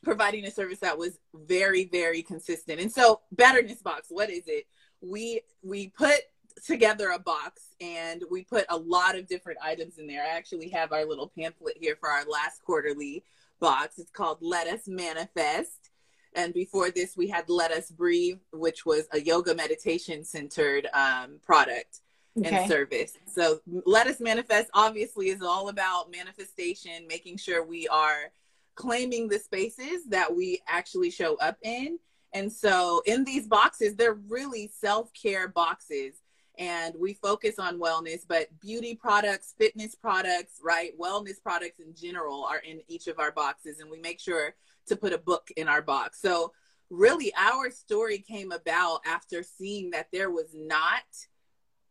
providing 0.02 0.44
a 0.47 0.50
service 0.50 0.80
that 0.80 0.99
was 0.99 1.18
very 1.35 1.85
very 1.85 2.23
consistent. 2.23 2.80
And 2.80 2.92
so 2.92 3.21
Betterness 3.32 3.82
Box, 3.82 4.09
what 4.11 4.30
is 4.30 4.44
it? 4.47 4.66
We 5.00 5.42
we 5.62 5.88
put 5.88 6.21
together 6.64 7.11
a 7.11 7.18
box 7.18 7.75
and 7.80 8.23
we 8.30 8.44
put 8.44 8.64
a 8.68 8.76
lot 8.76 9.16
of 9.16 9.28
different 9.28 9.59
items 9.62 9.99
in 9.99 10.06
there. 10.06 10.23
I 10.25 10.37
actually 10.37 10.68
have 10.71 10.92
our 10.92 11.04
little 11.04 11.32
pamphlet 11.37 11.76
here 11.80 11.97
for 11.99 12.09
our 12.09 12.25
last 12.25 12.62
quarterly 12.64 13.25
box. 13.61 13.99
It's 13.99 14.11
called 14.11 14.38
Let 14.40 14.66
Us 14.66 14.87
Manifest. 14.87 15.90
And 16.35 16.54
before 16.54 16.90
this, 16.90 17.16
we 17.16 17.28
had 17.28 17.49
Let 17.49 17.71
Us 17.73 17.90
Breathe, 17.90 18.38
which 18.52 18.87
was 18.87 19.06
a 19.12 19.21
yoga 19.21 19.54
meditation 19.54 20.25
centered 20.25 20.88
um, 20.94 21.38
product 21.42 22.00
okay. 22.38 22.56
and 22.56 22.71
service. 22.71 23.18
So, 23.26 23.61
Let 23.85 24.06
Us 24.06 24.21
Manifest 24.21 24.71
obviously 24.75 25.28
is 25.28 25.42
all 25.42 25.68
about 25.68 26.11
manifestation, 26.11 27.06
making 27.06 27.37
sure 27.37 27.64
we 27.64 27.87
are 27.88 28.32
claiming 28.75 29.28
the 29.28 29.38
spaces 29.38 30.06
that 30.09 30.35
we 30.35 30.61
actually 30.66 31.11
show 31.11 31.37
up 31.37 31.59
in. 31.62 31.99
And 32.32 32.50
so, 32.50 33.02
in 33.04 33.25
these 33.25 33.47
boxes, 33.47 33.94
they're 33.94 34.14
really 34.14 34.71
self 34.80 35.12
care 35.12 35.49
boxes 35.49 36.14
and 36.62 36.95
we 36.97 37.14
focus 37.14 37.59
on 37.59 37.81
wellness, 37.81 38.21
but 38.26 38.47
beauty 38.61 38.95
products, 38.95 39.52
fitness 39.59 39.97
products, 39.97 40.61
right? 40.62 40.92
Wellness 40.97 41.42
products 41.42 41.81
in 41.81 41.92
general 41.92 42.45
are 42.45 42.61
in 42.61 42.81
each 42.87 43.09
of 43.09 43.19
our 43.19 43.33
boxes, 43.33 43.81
and 43.81 43.90
we 43.90 43.99
make 43.99 44.21
sure 44.21 44.54
to 44.87 44.95
put 44.95 45.12
a 45.12 45.19
book 45.19 45.49
in 45.57 45.66
our 45.66 45.83
box. 45.83 46.23
So, 46.23 46.52
really, 46.88 47.33
our 47.37 47.73
story 47.73 48.19
came 48.19 48.52
about 48.52 49.00
after 49.04 49.42
seeing 49.42 49.90
that 49.90 50.07
there 50.12 50.31
was 50.31 50.54
not 50.54 51.02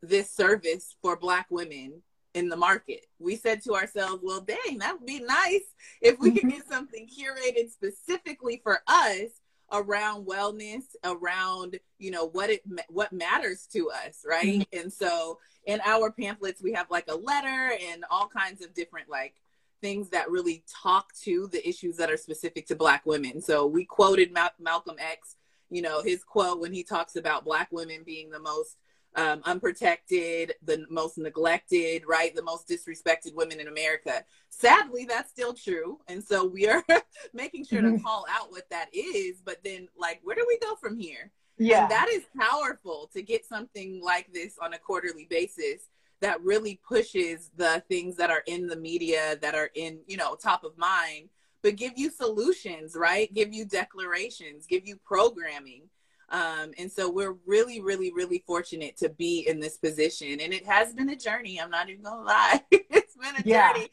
this 0.02 0.32
service 0.32 0.96
for 1.02 1.18
Black 1.18 1.48
women 1.50 2.02
in 2.34 2.48
the 2.48 2.56
market. 2.56 3.08
We 3.20 3.36
said 3.36 3.62
to 3.64 3.74
ourselves, 3.74 4.22
well, 4.24 4.40
dang, 4.40 4.78
that 4.78 4.94
would 4.98 5.06
be 5.06 5.20
nice 5.20 5.68
if 6.00 6.18
we 6.18 6.32
could 6.32 6.50
get 6.50 6.66
something 6.70 7.10
curated 7.10 7.72
specifically 7.72 8.62
for 8.64 8.80
us 8.88 9.32
around 9.72 10.26
wellness 10.26 10.84
around 11.04 11.80
you 11.98 12.12
know 12.12 12.28
what 12.28 12.50
it 12.50 12.62
what 12.90 13.14
matters 13.14 13.68
to 13.72 13.90
us 13.90 14.24
right 14.28 14.60
mm-hmm. 14.60 14.80
and 14.80 14.92
so 14.92 15.40
in 15.66 15.80
our 15.86 16.12
pamphlets 16.12 16.62
we 16.62 16.74
have 16.74 16.90
like 16.90 17.06
a 17.08 17.16
letter 17.16 17.72
and 17.90 18.04
all 18.10 18.28
kinds 18.28 18.64
of 18.64 18.74
different 18.74 19.10
like 19.10 19.36
things 19.82 20.10
that 20.10 20.30
really 20.30 20.64
talk 20.84 21.14
to 21.16 21.48
the 21.52 21.68
issues 21.68 21.98
that 21.98 22.12
are 22.12 22.18
specific 22.18 22.68
to 22.68 22.76
black 22.76 23.06
women 23.06 23.42
so 23.42 23.66
we 23.66 23.86
quoted 23.86 24.34
Ma- 24.34 24.50
malcolm 24.60 24.98
x 25.00 25.36
you 25.70 25.82
know 25.82 26.02
his 26.02 26.24
quote 26.24 26.60
when 26.60 26.74
he 26.74 26.84
talks 26.84 27.16
about 27.16 27.46
black 27.46 27.70
women 27.72 28.04
being 28.06 28.30
the 28.30 28.40
most 28.40 28.78
um, 29.16 29.42
unprotected, 29.44 30.54
the 30.64 30.86
most 30.90 31.18
neglected, 31.18 32.04
right? 32.08 32.36
The 32.36 32.44
most 32.44 32.68
disrespected 32.68 33.36
women 33.36 33.60
in 33.60 33.68
America. 33.68 34.24
Sadly, 34.50 35.06
that's 35.06 35.30
still 35.30 35.54
true. 35.54 36.00
And 36.08 36.24
so 36.24 36.46
we 36.46 36.68
are 36.68 36.84
making 37.34 37.66
sure 37.66 37.82
mm-hmm. 37.82 37.98
to 37.98 38.04
call 38.04 38.26
out 38.30 38.52
what 38.52 38.70
that 38.70 38.90
is. 38.94 39.42
But 39.44 39.64
then, 39.64 39.88
like, 39.98 40.22
where 40.24 40.36
do 40.36 40.46
we 40.48 40.58
go 40.60 40.76
from 40.76 40.98
here? 40.98 41.32
Yeah. 41.58 41.84
And 41.84 41.92
that 41.92 42.08
is 42.10 42.24
powerful 42.40 43.10
to 43.14 43.22
get 43.22 43.46
something 43.46 44.02
like 44.04 44.32
this 44.34 44.56
on 44.62 44.74
a 44.74 44.80
quarterly 44.80 45.28
basis 45.30 45.90
that 46.22 46.42
really 46.42 46.80
pushes 46.88 47.50
the 47.58 47.84
things 47.90 48.16
that 48.16 48.30
are 48.30 48.44
in 48.48 48.68
the 48.68 48.76
media 48.76 49.38
that 49.42 49.56
are 49.56 49.72
in, 49.76 50.00
you 50.08 50.18
know, 50.18 50.36
top 50.36 50.64
of 50.64 50.78
mind, 50.78 51.30
but 51.64 51.76
give 51.76 51.94
you 51.96 52.10
solutions, 52.10 52.96
right? 52.96 53.34
Give 53.34 53.54
you 53.54 53.66
declarations, 53.66 54.66
give 54.66 54.88
you 54.88 54.98
programming 55.04 55.84
um, 56.32 56.72
and 56.78 56.90
so 56.90 57.12
we're 57.12 57.36
really, 57.46 57.82
really, 57.82 58.12
really 58.14 58.42
fortunate 58.48 58.96
to 58.98 59.10
be 59.10 59.46
in 59.48 59.60
this 59.60 59.78
position. 59.78 60.40
And 60.40 60.54
it 60.54 60.66
has 60.66 60.94
been 60.94 61.10
a 61.10 61.16
journey. 61.16 61.60
I'm 61.60 61.70
not 61.70 61.90
even 61.90 62.04
gonna 62.04 62.24
lie. 62.24 62.62
it's 62.72 63.18
been 63.18 63.36
a 63.36 63.44
yeah. 63.44 63.74
journey. 63.74 63.90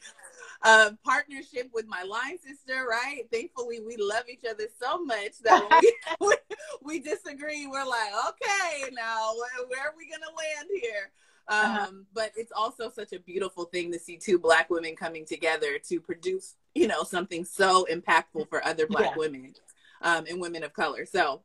Uh, 0.62 0.90
partnership 1.04 1.68
with 1.73 1.87
my 1.88 2.02
line 2.04 2.38
sister, 2.38 2.87
right? 2.88 3.23
Thankfully, 3.33 3.80
we 3.80 3.97
love 3.97 4.25
each 4.30 4.45
other 4.49 4.64
so 4.80 5.04
much 5.04 5.38
that 5.42 5.83
we, 6.21 6.35
we, 6.83 7.00
disagree, 7.00 7.66
we're 7.66 7.85
like, 7.85 8.11
okay, 8.28 8.90
now 8.92 9.33
where, 9.68 9.80
are 9.80 9.95
we 9.97 10.09
gonna 10.09 10.26
land 10.37 10.68
here? 10.80 11.11
Uh-huh. 11.49 11.66
Um, 11.66 11.80
uh-huh. 11.80 11.92
But 12.14 12.33
it's 12.37 12.52
also 12.54 12.88
such 12.88 13.12
a 13.12 13.21
beautiful 13.21 13.64
thing 13.64 13.90
to 13.92 13.99
see 13.99 14.16
two 14.16 14.38
Black 14.38 14.71
women 14.71 14.95
coming 14.95 15.26
together 15.26 15.78
to 15.88 16.00
produce, 16.00 16.54
you 16.75 16.87
know, 16.87 17.02
something 17.02 17.45
so 17.45 17.87
impactful 17.90 18.49
for 18.49 18.64
other 18.64 18.87
Black 18.87 19.11
yeah. 19.11 19.16
women 19.16 19.54
um, 20.02 20.25
and 20.28 20.40
women 20.40 20.62
of 20.62 20.73
color. 20.73 21.04
So 21.04 21.42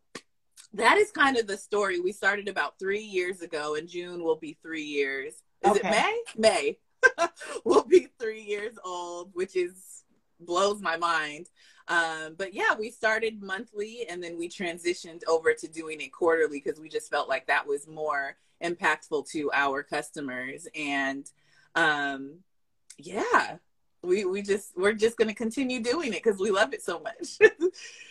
that 0.74 0.98
is 0.98 1.12
kind 1.12 1.38
of 1.38 1.48
the 1.48 1.58
story. 1.58 2.00
We 2.00 2.12
started 2.12 2.48
about 2.48 2.80
three 2.80 3.04
years 3.04 3.42
ago. 3.42 3.76
and 3.76 3.88
June 3.88 4.24
will 4.24 4.38
be 4.38 4.58
three 4.62 4.84
years. 4.84 5.34
Is 5.64 5.72
okay. 5.72 5.88
it 5.88 5.92
May? 5.92 6.24
May. 6.38 7.28
we'll 7.66 7.86
be 7.86 8.08
three 8.20 8.42
years 8.42 8.78
old, 8.84 9.32
which 9.34 9.56
is 9.56 10.04
blows 10.40 10.82
my 10.82 10.98
mind. 10.98 11.50
Um, 11.88 12.36
but 12.38 12.54
yeah, 12.54 12.76
we 12.80 12.92
started 12.92 13.42
monthly 13.42 14.06
and 14.10 14.24
then 14.24 14.38
we 14.38 14.48
transitioned 14.50 15.22
over 15.28 15.54
to 15.54 15.68
doing 15.68 16.00
it 16.02 16.14
quarterly 16.14 16.62
because 16.64 16.80
we 16.80 16.90
just 16.90 17.10
felt 17.10 17.28
like 17.28 17.48
that 17.48 17.68
was 17.68 17.88
more 17.88 18.38
impactful 18.64 19.30
to 19.32 19.52
our 19.54 19.84
customers. 19.84 20.68
And 20.76 21.30
um, 21.76 22.40
yeah, 22.98 23.58
we 24.04 24.26
we 24.26 24.42
just 24.42 24.76
we're 24.76 24.94
just 24.94 25.18
going 25.18 25.28
to 25.28 25.34
continue 25.34 25.82
doing 25.82 26.14
it 26.14 26.24
because 26.24 26.40
we 26.40 26.52
love 26.52 26.74
it 26.74 26.82
so 26.82 27.00
much 27.00 27.38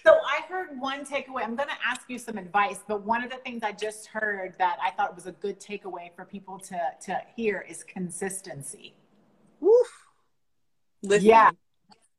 so 0.07 0.13
i 0.27 0.41
heard 0.49 0.69
one 0.79 1.05
takeaway 1.05 1.43
i'm 1.43 1.55
going 1.55 1.69
to 1.69 1.79
ask 1.87 2.03
you 2.09 2.19
some 2.19 2.39
advice 2.39 2.81
but 2.89 3.03
one 3.03 3.23
of 3.23 3.31
the 3.31 3.37
things 3.39 3.63
i 3.63 3.71
just 3.71 4.07
heard 4.07 4.55
that 4.59 4.79
i 4.83 4.91
thought 4.91 5.15
was 5.15 5.27
a 5.27 5.33
good 5.33 5.61
takeaway 5.61 6.15
for 6.17 6.25
people 6.25 6.59
to 6.59 6.79
to 7.01 7.21
hear 7.37 7.65
is 7.69 7.85
consistency 7.85 8.95
Oof. 9.63 10.07
Listen, 11.03 11.29
yeah 11.29 11.51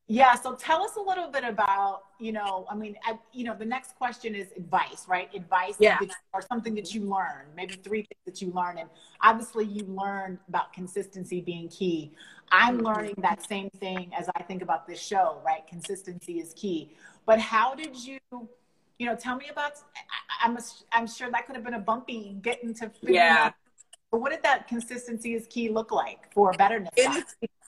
yeah. 0.06 0.34
So 0.34 0.54
tell 0.54 0.82
us 0.82 0.96
a 0.96 1.00
little 1.00 1.30
bit 1.30 1.44
about, 1.44 2.02
you 2.24 2.32
know, 2.32 2.64
I 2.70 2.74
mean, 2.74 2.96
I, 3.04 3.18
you 3.34 3.44
know, 3.44 3.54
the 3.54 3.66
next 3.66 3.96
question 3.96 4.34
is 4.34 4.46
advice, 4.56 5.04
right? 5.06 5.28
Advice 5.34 5.74
yeah. 5.78 5.98
or 6.32 6.40
something 6.40 6.74
that 6.76 6.94
you 6.94 7.02
learn, 7.02 7.44
maybe 7.54 7.74
three 7.74 8.00
things 8.00 8.20
that 8.24 8.40
you 8.40 8.50
learn. 8.50 8.78
And 8.78 8.88
obviously 9.20 9.66
you 9.66 9.84
learned 9.84 10.38
about 10.48 10.72
consistency 10.72 11.42
being 11.42 11.68
key. 11.68 12.12
I'm 12.50 12.78
mm-hmm. 12.78 12.86
learning 12.86 13.14
that 13.18 13.46
same 13.46 13.68
thing 13.78 14.10
as 14.18 14.30
I 14.36 14.42
think 14.42 14.62
about 14.62 14.86
this 14.86 15.02
show, 15.02 15.36
right? 15.44 15.66
Consistency 15.66 16.38
is 16.38 16.54
key. 16.54 16.94
But 17.26 17.40
how 17.40 17.74
did 17.74 17.94
you, 17.94 18.18
you 18.30 19.04
know, 19.04 19.16
tell 19.16 19.36
me 19.36 19.48
about, 19.50 19.72
I, 20.42 20.46
am 20.46 20.56
I'm, 20.56 20.62
I'm 20.92 21.06
sure 21.06 21.30
that 21.30 21.46
could 21.46 21.56
have 21.56 21.64
been 21.64 21.74
a 21.74 21.78
bumpy 21.78 22.38
getting 22.40 22.72
to 22.74 22.88
figure 22.88 23.16
yeah. 23.16 23.44
out. 23.48 23.54
But 24.10 24.22
what 24.22 24.32
did 24.32 24.42
that 24.44 24.66
consistency 24.66 25.34
is 25.34 25.46
key 25.46 25.68
look 25.68 25.92
like 25.92 26.32
for 26.32 26.52
betterness? 26.54 26.90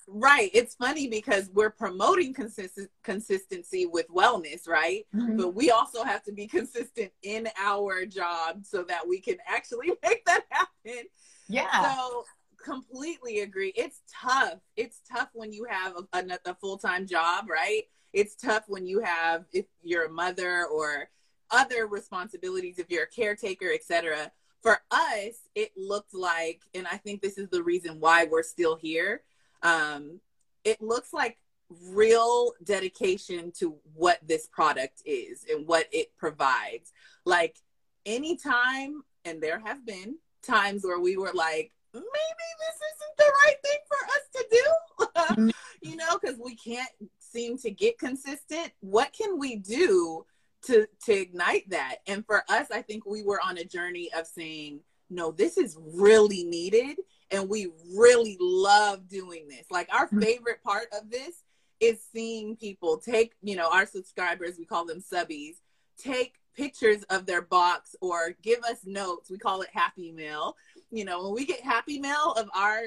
Right. 0.09 0.51
It's 0.55 0.77
funny 0.77 1.09
because 1.09 1.51
we're 1.53 1.71
promoting 1.71 2.33
consist- 2.33 2.89
consistency 3.03 3.87
with 3.87 4.09
wellness, 4.09 4.69
right? 4.69 5.05
Mm-hmm. 5.15 5.37
But 5.37 5.55
we 5.55 5.71
also 5.71 6.05
have 6.05 6.23
to 6.25 6.33
be 6.33 6.47
consistent 6.47 7.11
in 7.23 7.49
our 7.59 8.07
job 8.07 8.65
so 8.65 8.85
that 8.85 9.07
we 9.07 9.21
can 9.21 9.37
actually 9.47 9.89
make 10.05 10.25
that 10.27 10.45
happen. 10.51 11.05
Yeah. 11.49 11.97
So 11.97 12.25
completely 12.63 13.41
agree. 13.41 13.73
It's 13.77 14.03
tough. 14.13 14.59
It's 14.77 15.01
tough 15.11 15.29
when 15.35 15.53
you 15.53 15.67
have 15.69 15.95
a, 16.13 16.19
a, 16.19 16.51
a 16.51 16.55
full-time 16.55 17.07
job, 17.07 17.47
right? 17.51 17.83
It's 18.13 18.37
tough 18.37 18.65
when 18.69 18.87
you 18.87 19.01
have 19.01 19.45
if 19.53 19.67
you're 19.83 20.07
a 20.07 20.11
mother 20.11 20.67
or 20.67 21.09
other 21.51 21.87
responsibilities 21.87 22.79
if 22.79 22.91
you're 22.91 23.05
a 23.05 23.09
caretaker, 23.09 23.73
etc. 23.73 24.33
For 24.63 24.81
us, 24.91 25.49
it 25.55 25.73
looked 25.77 26.15
like 26.15 26.63
and 26.75 26.87
I 26.87 26.97
think 26.97 27.23
this 27.23 27.39
is 27.39 27.49
the 27.51 27.63
reason 27.63 28.01
why 28.01 28.25
we're 28.25 28.43
still 28.43 28.77
here 28.77 29.23
um, 29.67 30.21
it 30.65 30.81
looks 30.81 31.13
like 31.13 31.39
real 31.83 32.53
dedication 32.63 33.53
to 33.59 33.77
what 33.95 34.19
this 34.27 34.47
product 34.47 35.03
is 35.05 35.45
and 35.51 35.67
what 35.67 35.87
it 35.93 36.17
provides. 36.17 36.93
Like 37.25 37.57
anytime, 38.05 39.03
and 39.25 39.43
there 39.43 39.59
have 39.59 39.85
been 39.85 40.17
times 40.43 40.85
where 40.85 41.01
we 41.01 41.17
were 41.17 41.33
like, 41.35 41.73
maybe 41.93 42.05
this 42.05 42.79
isn't 42.95 43.17
the 43.19 43.33
right 43.45 43.57
thing 43.65 43.81
for 43.89 44.07
us 44.07 44.23
to 44.35 44.47
do, 44.51 45.05
mm-hmm. 45.35 45.51
you 45.91 45.97
know, 45.97 46.17
because 46.21 46.39
we 46.39 46.55
can't 46.55 46.89
seem 47.19 47.59
to 47.59 47.71
get 47.73 47.99
consistent. 47.99 48.71
What 48.81 49.13
can 49.13 49.37
we 49.39 49.57
do 49.57 50.25
to 50.67 50.87
to 51.07 51.13
ignite 51.13 51.71
that? 51.71 51.97
And 52.07 52.25
for 52.25 52.45
us, 52.49 52.69
I 52.71 52.83
think 52.83 53.05
we 53.05 53.25
were 53.25 53.41
on 53.45 53.59
a 53.59 53.65
journey 53.65 54.11
of 54.17 54.29
saying, 54.29 54.81
no, 55.11 55.33
this 55.33 55.59
is 55.59 55.77
really 55.81 56.45
needed 56.45 56.99
and 57.31 57.49
we 57.49 57.69
really 57.97 58.37
love 58.41 59.09
doing 59.09 59.49
this. 59.49 59.67
Like 59.71 59.89
our 59.93 60.07
mm-hmm. 60.07 60.21
favorite 60.21 60.63
part 60.63 60.87
of 60.93 61.11
this 61.11 61.43
is 61.81 62.01
seeing 62.13 62.57
people 62.57 62.99
take, 62.99 63.35
you 63.43 63.57
know, 63.57 63.69
our 63.71 63.87
subscribers, 63.87 64.57
we 64.59 64.65
call 64.65 64.87
them 64.87 65.03
subbies, 65.03 65.57
take 65.99 66.35
pictures 66.57 67.03
of 67.11 67.27
their 67.27 67.43
box 67.43 67.95
or 68.01 68.35
give 68.43 68.63
us 68.65 68.79
notes. 68.87 69.31
We 69.31 69.39
call 69.39 69.63
it 69.63 69.69
happy 69.73 70.13
mail. 70.13 70.57
You 70.91 71.05
know, 71.05 71.25
when 71.25 71.35
we 71.35 71.45
get 71.45 71.61
happy 71.61 71.99
mail 71.99 72.33
of 72.37 72.49
our 72.55 72.81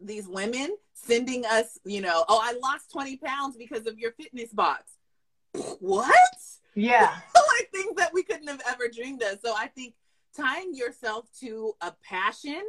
these 0.00 0.28
women 0.28 0.76
sending 0.92 1.46
us, 1.46 1.78
you 1.84 2.00
know, 2.00 2.24
oh, 2.28 2.40
I 2.42 2.52
lost 2.62 2.92
20 2.92 3.16
pounds 3.16 3.56
because 3.56 3.86
of 3.86 3.98
your 3.98 4.12
fitness 4.12 4.52
box. 4.52 4.92
what? 5.80 6.14
Yeah. 6.74 7.16
like 7.58 7.70
things 7.72 7.96
that 7.96 8.12
we 8.12 8.22
couldn't 8.22 8.48
have 8.48 8.62
ever 8.68 8.88
dreamed 8.88 9.22
of. 9.22 9.38
So 9.42 9.54
I 9.56 9.68
think 9.68 9.94
tying 10.36 10.74
yourself 10.74 11.26
to 11.40 11.72
a 11.80 11.92
passion, 12.04 12.62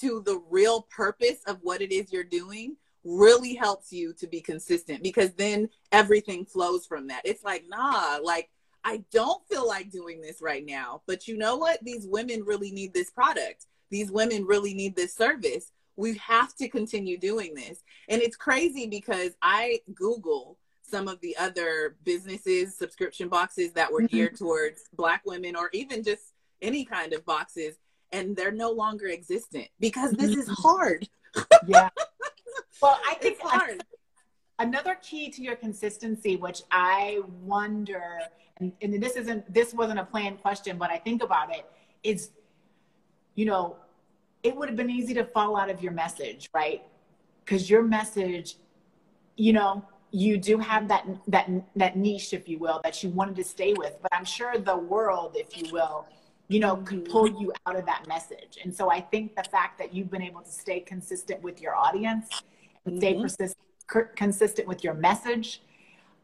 to 0.00 0.22
the 0.24 0.42
real 0.50 0.82
purpose 0.82 1.38
of 1.46 1.58
what 1.62 1.80
it 1.80 1.92
is 1.92 2.12
you're 2.12 2.24
doing 2.24 2.76
really 3.04 3.54
helps 3.54 3.92
you 3.92 4.12
to 4.14 4.26
be 4.26 4.40
consistent 4.40 5.02
because 5.02 5.32
then 5.34 5.68
everything 5.92 6.44
flows 6.44 6.86
from 6.86 7.06
that. 7.06 7.22
It's 7.24 7.44
like, 7.44 7.64
nah, 7.68 8.18
like 8.22 8.50
I 8.84 9.02
don't 9.12 9.46
feel 9.48 9.66
like 9.66 9.90
doing 9.90 10.20
this 10.20 10.40
right 10.40 10.64
now. 10.64 11.02
But 11.06 11.26
you 11.26 11.36
know 11.36 11.56
what? 11.56 11.82
These 11.82 12.06
women 12.06 12.44
really 12.44 12.70
need 12.70 12.94
this 12.94 13.10
product. 13.10 13.66
These 13.90 14.10
women 14.10 14.44
really 14.44 14.74
need 14.74 14.96
this 14.96 15.14
service. 15.14 15.72
We 15.96 16.16
have 16.18 16.54
to 16.56 16.68
continue 16.68 17.18
doing 17.18 17.54
this. 17.54 17.82
And 18.08 18.20
it's 18.20 18.36
crazy 18.36 18.86
because 18.86 19.32
I 19.42 19.80
Google 19.94 20.58
some 20.82 21.08
of 21.08 21.20
the 21.20 21.36
other 21.36 21.96
businesses, 22.04 22.76
subscription 22.76 23.28
boxes 23.28 23.72
that 23.72 23.92
were 23.92 24.02
geared 24.02 24.34
mm-hmm. 24.34 24.44
towards 24.44 24.84
Black 24.94 25.22
women 25.26 25.56
or 25.56 25.68
even 25.72 26.02
just 26.02 26.32
any 26.62 26.84
kind 26.84 27.12
of 27.12 27.24
boxes, 27.24 27.76
and 28.12 28.36
they're 28.36 28.52
no 28.52 28.70
longer 28.70 29.08
existent 29.08 29.68
because 29.80 30.12
this 30.12 30.30
is 30.30 30.48
mm-hmm. 30.48 30.62
hard. 30.62 31.08
yeah. 31.66 31.88
Well, 32.82 33.00
I 33.08 33.14
think 33.14 33.38
hard. 33.40 33.82
another 34.58 34.98
key 35.02 35.30
to 35.30 35.42
your 35.42 35.56
consistency, 35.56 36.36
which 36.36 36.60
I 36.70 37.20
wonder, 37.40 38.20
and, 38.58 38.70
and 38.82 39.02
this 39.02 39.16
isn't 39.16 39.52
this 39.52 39.72
wasn't 39.72 39.98
a 39.98 40.04
planned 40.04 40.42
question, 40.42 40.76
but 40.76 40.90
I 40.90 40.98
think 40.98 41.22
about 41.22 41.54
it, 41.56 41.64
is 42.02 42.32
you 43.34 43.46
know, 43.46 43.76
it 44.42 44.54
would 44.54 44.68
have 44.68 44.76
been 44.76 44.90
easy 44.90 45.14
to 45.14 45.24
fall 45.24 45.56
out 45.56 45.70
of 45.70 45.82
your 45.82 45.92
message, 45.92 46.50
right? 46.52 46.82
Because 47.44 47.70
your 47.70 47.82
message, 47.82 48.56
you 49.36 49.52
know, 49.54 49.82
you 50.10 50.36
do 50.36 50.58
have 50.58 50.88
that 50.88 51.06
that 51.28 51.48
that 51.76 51.96
niche, 51.96 52.32
if 52.32 52.48
you 52.48 52.58
will, 52.58 52.80
that 52.84 53.02
you 53.02 53.10
wanted 53.10 53.36
to 53.36 53.44
stay 53.44 53.72
with. 53.72 53.94
But 54.02 54.12
I'm 54.14 54.24
sure 54.24 54.58
the 54.58 54.76
world, 54.76 55.36
if 55.36 55.56
you 55.56 55.72
will, 55.72 56.06
you 56.48 56.60
know, 56.60 56.76
could 56.76 57.04
mm-hmm. 57.04 57.12
pull 57.12 57.28
you 57.28 57.52
out 57.66 57.76
of 57.76 57.86
that 57.86 58.06
message. 58.06 58.58
And 58.62 58.74
so 58.74 58.90
I 58.90 59.00
think 59.00 59.34
the 59.36 59.44
fact 59.44 59.78
that 59.78 59.92
you've 59.94 60.10
been 60.10 60.22
able 60.22 60.42
to 60.42 60.50
stay 60.50 60.80
consistent 60.80 61.42
with 61.42 61.60
your 61.60 61.74
audience 61.74 62.42
and 62.84 62.98
stay 62.98 63.14
mm-hmm. 63.14 63.22
persist, 63.22 63.56
consistent 64.14 64.68
with 64.68 64.84
your 64.84 64.94
message, 64.94 65.62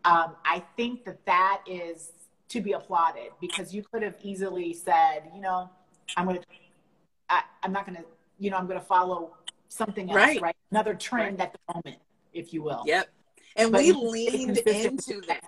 um, 0.05 0.35
I 0.45 0.62
think 0.76 1.05
that 1.05 1.25
that 1.26 1.62
is 1.67 2.12
to 2.49 2.61
be 2.61 2.73
applauded 2.73 3.31
because 3.41 3.75
you 3.75 3.83
could 3.93 4.02
have 4.02 4.17
easily 4.23 4.75
said, 4.75 5.31
you 5.35 5.41
know, 5.41 5.71
I'm 6.17 6.26
going 6.26 6.38
to, 6.38 6.47
I'm 7.62 7.73
not 7.73 7.87
going 7.87 7.97
to, 7.97 8.05
you 8.38 8.50
know, 8.50 8.59
I'm 8.59 8.67
going 8.67 8.79
to 8.79 8.85
follow 8.85 9.35
something 9.69 10.11
else, 10.11 10.17
right? 10.17 10.41
right? 10.43 10.57
Another 10.71 10.95
trend 10.95 11.38
right. 11.38 11.47
at 11.47 11.52
the 11.52 11.75
moment, 11.75 12.02
if 12.33 12.52
you 12.52 12.62
will. 12.62 12.83
Yep. 12.87 13.09
And 13.57 13.73
but 13.73 13.81
we 13.81 13.93
leaned 13.93 14.59
into 14.59 15.21
that. 15.29 15.45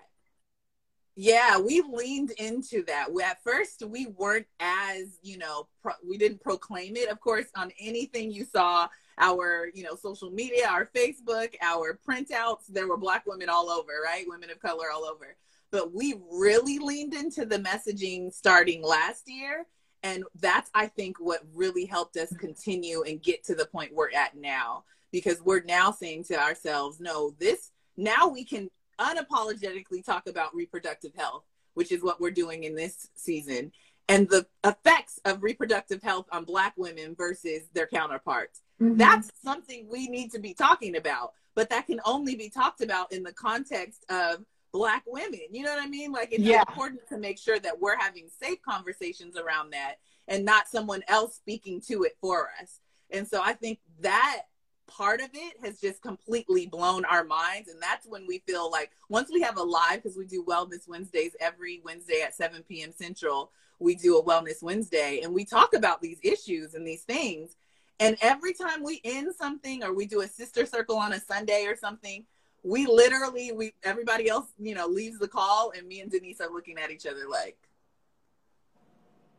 Yeah, 1.17 1.59
we 1.59 1.81
leaned 1.81 2.33
into 2.33 2.85
that. 2.87 3.09
At 3.23 3.43
first, 3.45 3.85
we 3.87 4.07
weren't 4.07 4.47
as, 4.59 5.19
you 5.23 5.39
know, 5.39 5.69
pro- 5.81 5.93
we 6.07 6.19
didn't 6.19 6.43
proclaim 6.43 6.97
it, 6.97 7.09
of 7.09 7.21
course, 7.21 7.47
on 7.55 7.71
anything 7.79 8.33
you 8.33 8.45
saw 8.45 8.89
our, 9.17 9.69
you 9.75 9.85
know, 9.85 9.95
social 9.95 10.31
media, 10.31 10.67
our 10.69 10.91
Facebook, 10.95 11.55
our 11.63 12.01
printouts. 12.09 12.67
There 12.69 12.89
were 12.89 12.97
Black 12.97 13.27
women 13.27 13.49
all 13.49 13.71
over, 13.71 13.93
right? 14.05 14.25
Women 14.27 14.51
of 14.51 14.59
color 14.59 14.87
all 14.93 15.05
over. 15.05 15.37
But 15.71 15.95
we 15.95 16.21
really 16.33 16.81
leaned 16.81 17.15
into 17.15 17.47
the 17.47 17.59
messaging 17.59 18.33
starting 18.33 18.83
last 18.83 19.29
year. 19.29 19.67
And 20.03 20.25
that's, 20.41 20.69
I 20.75 20.89
think, 20.89 21.19
what 21.21 21.47
really 21.55 21.85
helped 21.85 22.17
us 22.17 22.35
continue 22.37 23.03
and 23.03 23.23
get 23.23 23.45
to 23.45 23.55
the 23.55 23.67
point 23.67 23.95
we're 23.95 24.11
at 24.11 24.37
now. 24.37 24.85
Because 25.13 25.41
we're 25.41 25.63
now 25.63 25.93
saying 25.93 26.25
to 26.25 26.41
ourselves, 26.41 26.99
no, 26.99 27.37
this, 27.39 27.71
now 27.97 28.27
we 28.27 28.45
can 28.45 28.69
unapologetically 28.99 30.05
talk 30.05 30.27
about 30.27 30.55
reproductive 30.55 31.13
health, 31.17 31.45
which 31.75 31.93
is 31.93 32.03
what 32.03 32.21
we're 32.21 32.31
doing 32.31 32.65
in 32.65 32.75
this 32.75 33.09
season, 33.15 33.73
and 34.09 34.29
the 34.29 34.47
effects 34.65 35.19
of 35.25 35.43
reproductive 35.43 36.03
health 36.03 36.27
on 36.33 36.45
Black 36.45 36.75
women 36.77 37.15
versus 37.17 37.63
their 37.73 37.87
counterparts. 37.87 38.61
Mm-hmm. 38.81 38.97
That's 38.97 39.31
something 39.43 39.87
we 39.91 40.09
need 40.09 40.33
to 40.33 40.39
be 40.39 40.55
talking 40.55 40.97
about, 40.97 41.33
but 41.55 41.71
that 41.71 41.87
can 41.87 42.01
only 42.05 42.37
be 42.37 42.51
talked 42.51 42.83
about 42.83 43.13
in 43.13 43.23
the 43.23 43.33
context 43.33 44.05
of 44.11 44.45
Black 44.73 45.05
women. 45.07 45.41
You 45.53 45.63
know 45.63 45.75
what 45.75 45.83
I 45.83 45.89
mean? 45.89 46.13
Like, 46.13 46.33
it's 46.33 46.43
yeah. 46.43 46.65
important 46.69 47.09
to 47.09 47.19
make 47.19 47.39
sure 47.39 47.59
that 47.61 47.81
we're 47.81 47.97
having 47.97 48.29
safe 48.29 48.59
conversations 48.69 49.37
around 49.37 49.73
that 49.73 49.97
and 50.27 50.45
not 50.45 50.69
someone 50.69 51.03
else 51.09 51.37
speaking 51.37 51.81
to 51.89 52.03
it 52.03 52.17
for 52.21 52.51
us. 52.61 52.81
And 53.11 53.27
so 53.27 53.41
I 53.43 53.53
think 53.53 53.79
that 54.01 54.43
part 54.87 55.21
of 55.21 55.31
it 55.33 55.57
has 55.63 55.81
just 55.81 56.03
completely 56.03 56.67
blown 56.67 57.05
our 57.05 57.25
minds. 57.25 57.69
And 57.69 57.81
that's 57.81 58.07
when 58.07 58.27
we 58.27 58.39
feel 58.47 58.71
like 58.71 58.91
once 59.09 59.31
we 59.33 59.41
have 59.43 59.57
a 59.57 59.63
live, 59.63 60.03
because 60.03 60.17
we 60.17 60.27
do 60.27 60.45
Wellness 60.45 60.89
Wednesdays 60.89 61.33
every 61.41 61.81
Wednesday 61.85 62.23
at 62.23 62.35
7 62.35 62.63
p.m. 62.69 62.93
Central, 62.93 63.51
we 63.79 63.95
do 63.95 64.19
a 64.19 64.25
Wellness 64.25 64.63
Wednesday 64.63 65.21
and 65.23 65.33
we 65.35 65.45
talk 65.45 65.75
about 65.75 66.01
these 66.01 66.19
issues 66.23 66.75
and 66.75 66.87
these 66.87 67.03
things. 67.03 67.57
And 68.01 68.17
every 68.21 68.53
time 68.53 68.83
we 68.83 69.01
end 69.05 69.35
something 69.35 69.85
or 69.85 69.95
we 69.95 70.07
do 70.07 70.21
a 70.21 70.29
sister 70.29 70.67
circle 70.67 70.97
on 70.97 71.13
a 71.13 71.21
Sunday 71.21 71.67
or 71.67 71.77
something, 71.77 72.25
we 72.63 72.87
literally 72.87 73.53
we 73.53 73.75
everybody 73.85 74.29
else, 74.29 74.47
you 74.59 74.75
know, 74.75 74.87
leaves 74.87 75.19
the 75.19 75.29
call 75.29 75.73
and 75.77 75.87
me 75.87 76.01
and 76.01 76.11
Denise 76.11 76.41
are 76.41 76.51
looking 76.51 76.79
at 76.79 76.91
each 76.91 77.07
other 77.07 77.29
like 77.29 77.59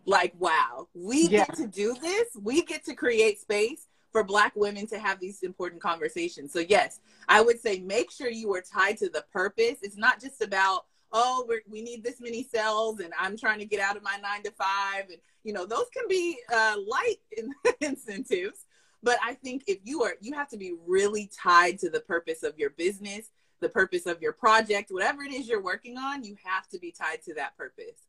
like 0.05 0.33
wow, 0.39 0.87
we 0.93 1.27
yeah. 1.27 1.45
get 1.45 1.55
to 1.55 1.67
do 1.67 1.95
this. 1.99 2.27
We 2.41 2.63
get 2.63 2.85
to 2.85 2.93
create 2.93 3.41
space 3.41 3.87
for 4.15 4.23
black 4.23 4.53
women 4.55 4.87
to 4.87 4.97
have 4.97 5.19
these 5.19 5.43
important 5.43 5.81
conversations. 5.81 6.53
So 6.53 6.59
yes 6.59 7.01
i 7.27 7.41
would 7.41 7.59
say 7.59 7.79
make 7.79 8.09
sure 8.11 8.29
you 8.29 8.53
are 8.55 8.61
tied 8.61 8.97
to 8.99 9.09
the 9.09 9.25
purpose. 9.33 9.79
It's 9.81 9.97
not 9.97 10.21
just 10.21 10.41
about 10.41 10.85
oh 11.11 11.45
we 11.67 11.81
need 11.81 12.01
this 12.01 12.21
many 12.21 12.41
cells 12.43 13.01
and 13.01 13.11
i'm 13.19 13.37
trying 13.37 13.59
to 13.59 13.65
get 13.65 13.81
out 13.81 13.97
of 13.97 14.03
my 14.03 14.15
nine 14.23 14.41
to 14.43 14.51
five. 14.51 15.09
And 15.09 15.17
you 15.43 15.51
know 15.51 15.65
those 15.65 15.87
can 15.93 16.07
be 16.07 16.37
uh, 16.53 16.75
light 16.87 17.17
incentives. 17.81 18.65
But 19.03 19.17
i 19.21 19.33
think 19.33 19.65
if 19.67 19.79
you 19.83 20.03
are 20.03 20.13
you 20.21 20.33
have 20.33 20.47
to 20.51 20.57
be 20.57 20.75
really 20.87 21.29
tied 21.43 21.77
to 21.79 21.89
the 21.89 21.99
purpose 21.99 22.41
of 22.41 22.57
your 22.57 22.69
business 22.69 23.31
the 23.59 23.67
purpose 23.67 24.05
of 24.05 24.21
your 24.21 24.31
project 24.31 24.91
whatever 24.91 25.23
it 25.23 25.33
is 25.33 25.45
you're 25.45 25.61
working 25.61 25.97
on 25.97 26.23
you 26.23 26.37
have 26.45 26.69
to 26.69 26.79
be 26.79 26.91
tied 26.91 27.21
to 27.23 27.33
that 27.33 27.57
purpose. 27.57 27.99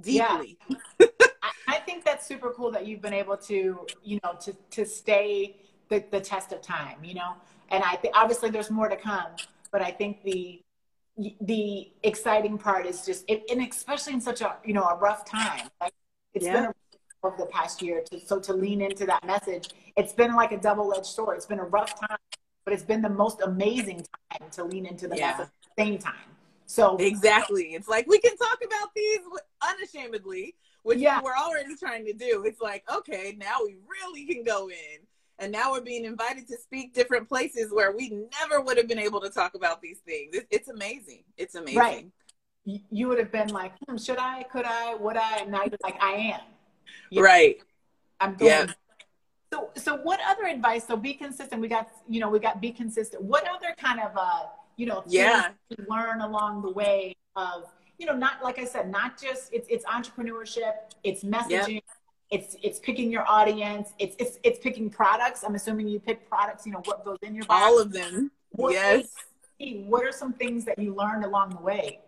Deeply. 0.00 0.58
yeah. 0.98 1.06
I 1.68 1.78
think 1.78 2.04
that's 2.04 2.26
super 2.26 2.50
cool 2.50 2.70
that 2.72 2.86
you've 2.86 3.02
been 3.02 3.14
able 3.14 3.36
to, 3.38 3.86
you 4.02 4.20
know, 4.22 4.34
to 4.40 4.52
to 4.70 4.86
stay 4.86 5.56
the, 5.88 6.04
the 6.10 6.20
test 6.20 6.52
of 6.52 6.62
time, 6.62 7.04
you 7.04 7.14
know. 7.14 7.34
And 7.70 7.82
I 7.82 7.96
think 7.96 8.14
obviously 8.16 8.50
there's 8.50 8.70
more 8.70 8.88
to 8.88 8.96
come, 8.96 9.32
but 9.70 9.82
I 9.82 9.90
think 9.90 10.22
the 10.22 10.60
the 11.40 11.90
exciting 12.02 12.58
part 12.58 12.84
is 12.84 13.06
just, 13.06 13.24
it, 13.26 13.42
and 13.50 13.62
especially 13.62 14.12
in 14.12 14.20
such 14.20 14.42
a 14.42 14.56
you 14.64 14.74
know 14.74 14.84
a 14.84 14.96
rough 14.96 15.24
time. 15.24 15.68
Like 15.80 15.94
it's 16.34 16.44
yeah. 16.44 16.52
been 16.52 16.64
a, 16.64 16.74
over 17.26 17.36
the 17.38 17.46
past 17.46 17.82
year, 17.82 18.02
to, 18.10 18.20
so 18.20 18.38
to 18.40 18.52
lean 18.52 18.80
into 18.82 19.06
that 19.06 19.24
message, 19.24 19.70
it's 19.96 20.12
been 20.12 20.34
like 20.34 20.52
a 20.52 20.58
double 20.58 20.94
edged 20.94 21.06
sword. 21.06 21.36
It's 21.36 21.46
been 21.46 21.58
a 21.58 21.64
rough 21.64 21.98
time, 21.98 22.18
but 22.64 22.74
it's 22.74 22.82
been 22.82 23.02
the 23.02 23.08
most 23.08 23.40
amazing 23.42 24.04
time 24.30 24.50
to 24.52 24.64
lean 24.64 24.86
into 24.86 25.08
the 25.08 25.16
yeah. 25.16 25.30
message 25.30 25.46
at 25.46 25.76
the 25.76 25.84
same 25.84 25.98
time. 25.98 26.14
So 26.66 26.96
exactly, 26.98 27.74
it's 27.74 27.88
like 27.88 28.06
we 28.06 28.18
can 28.18 28.36
talk 28.36 28.58
about 28.64 28.94
these 28.94 29.20
unashamedly 29.62 30.54
which 30.86 31.00
yeah. 31.00 31.20
we're 31.20 31.34
already 31.34 31.74
trying 31.74 32.06
to 32.06 32.12
do. 32.12 32.44
It's 32.46 32.60
like, 32.60 32.84
okay, 32.88 33.34
now 33.36 33.56
we 33.64 33.74
really 33.90 34.24
can 34.24 34.44
go 34.44 34.70
in. 34.70 35.00
And 35.40 35.50
now 35.50 35.72
we're 35.72 35.80
being 35.80 36.04
invited 36.04 36.46
to 36.46 36.56
speak 36.56 36.94
different 36.94 37.28
places 37.28 37.72
where 37.72 37.90
we 37.90 38.10
never 38.40 38.60
would 38.60 38.76
have 38.76 38.86
been 38.86 39.00
able 39.00 39.20
to 39.22 39.28
talk 39.28 39.56
about 39.56 39.82
these 39.82 39.98
things. 39.98 40.36
It, 40.36 40.46
it's 40.48 40.68
amazing. 40.68 41.24
It's 41.36 41.56
amazing. 41.56 41.78
Right. 41.80 42.06
You 42.64 43.08
would 43.08 43.18
have 43.18 43.32
been 43.32 43.48
like, 43.48 43.72
hmm, 43.84 43.96
should 43.96 44.18
I, 44.18 44.44
could 44.44 44.64
I, 44.64 44.94
would 44.94 45.16
I? 45.16 45.38
And 45.38 45.50
now 45.50 45.64
you're 45.64 45.76
like, 45.82 46.00
I 46.00 46.12
am. 46.12 46.40
You 47.10 47.24
right. 47.24 47.58
Know, 47.58 47.64
I'm 48.20 48.34
going. 48.36 48.52
Yeah. 48.52 48.66
So, 49.52 49.70
so 49.74 49.96
what 49.96 50.20
other 50.24 50.44
advice? 50.44 50.86
So 50.86 50.96
be 50.96 51.14
consistent. 51.14 51.60
We 51.60 51.66
got, 51.66 51.88
you 52.08 52.20
know, 52.20 52.28
we 52.28 52.38
got 52.38 52.60
be 52.60 52.70
consistent. 52.70 53.24
What 53.24 53.44
other 53.48 53.74
kind 53.76 53.98
of, 53.98 54.12
uh, 54.16 54.44
you 54.76 54.86
know, 54.86 55.02
yeah, 55.08 55.48
to 55.70 55.84
learn 55.88 56.20
along 56.20 56.62
the 56.62 56.70
way 56.70 57.16
of 57.34 57.64
you 57.98 58.06
know, 58.06 58.14
not 58.14 58.42
like 58.42 58.58
I 58.58 58.64
said, 58.64 58.90
not 58.90 59.20
just 59.20 59.52
it's 59.52 59.68
it's 59.68 59.84
entrepreneurship, 59.84 60.72
it's 61.02 61.24
messaging, 61.24 61.74
yep. 61.74 61.82
it's 62.30 62.56
it's 62.62 62.78
picking 62.78 63.10
your 63.10 63.26
audience, 63.28 63.90
it's 63.98 64.16
it's 64.18 64.38
it's 64.42 64.58
picking 64.58 64.90
products. 64.90 65.42
I'm 65.42 65.54
assuming 65.54 65.88
you 65.88 66.00
pick 66.00 66.28
products, 66.28 66.66
you 66.66 66.72
know, 66.72 66.82
what 66.84 67.04
goes 67.04 67.18
in 67.22 67.34
your 67.34 67.44
box. 67.44 67.64
All 67.64 67.80
of 67.80 67.92
them. 67.92 68.30
What, 68.50 68.72
yes. 68.72 69.08
What 69.58 70.04
are 70.04 70.12
some 70.12 70.34
things 70.34 70.64
that 70.66 70.78
you 70.78 70.94
learned 70.94 71.24
along 71.24 71.50
the 71.50 71.62
way? 71.62 72.00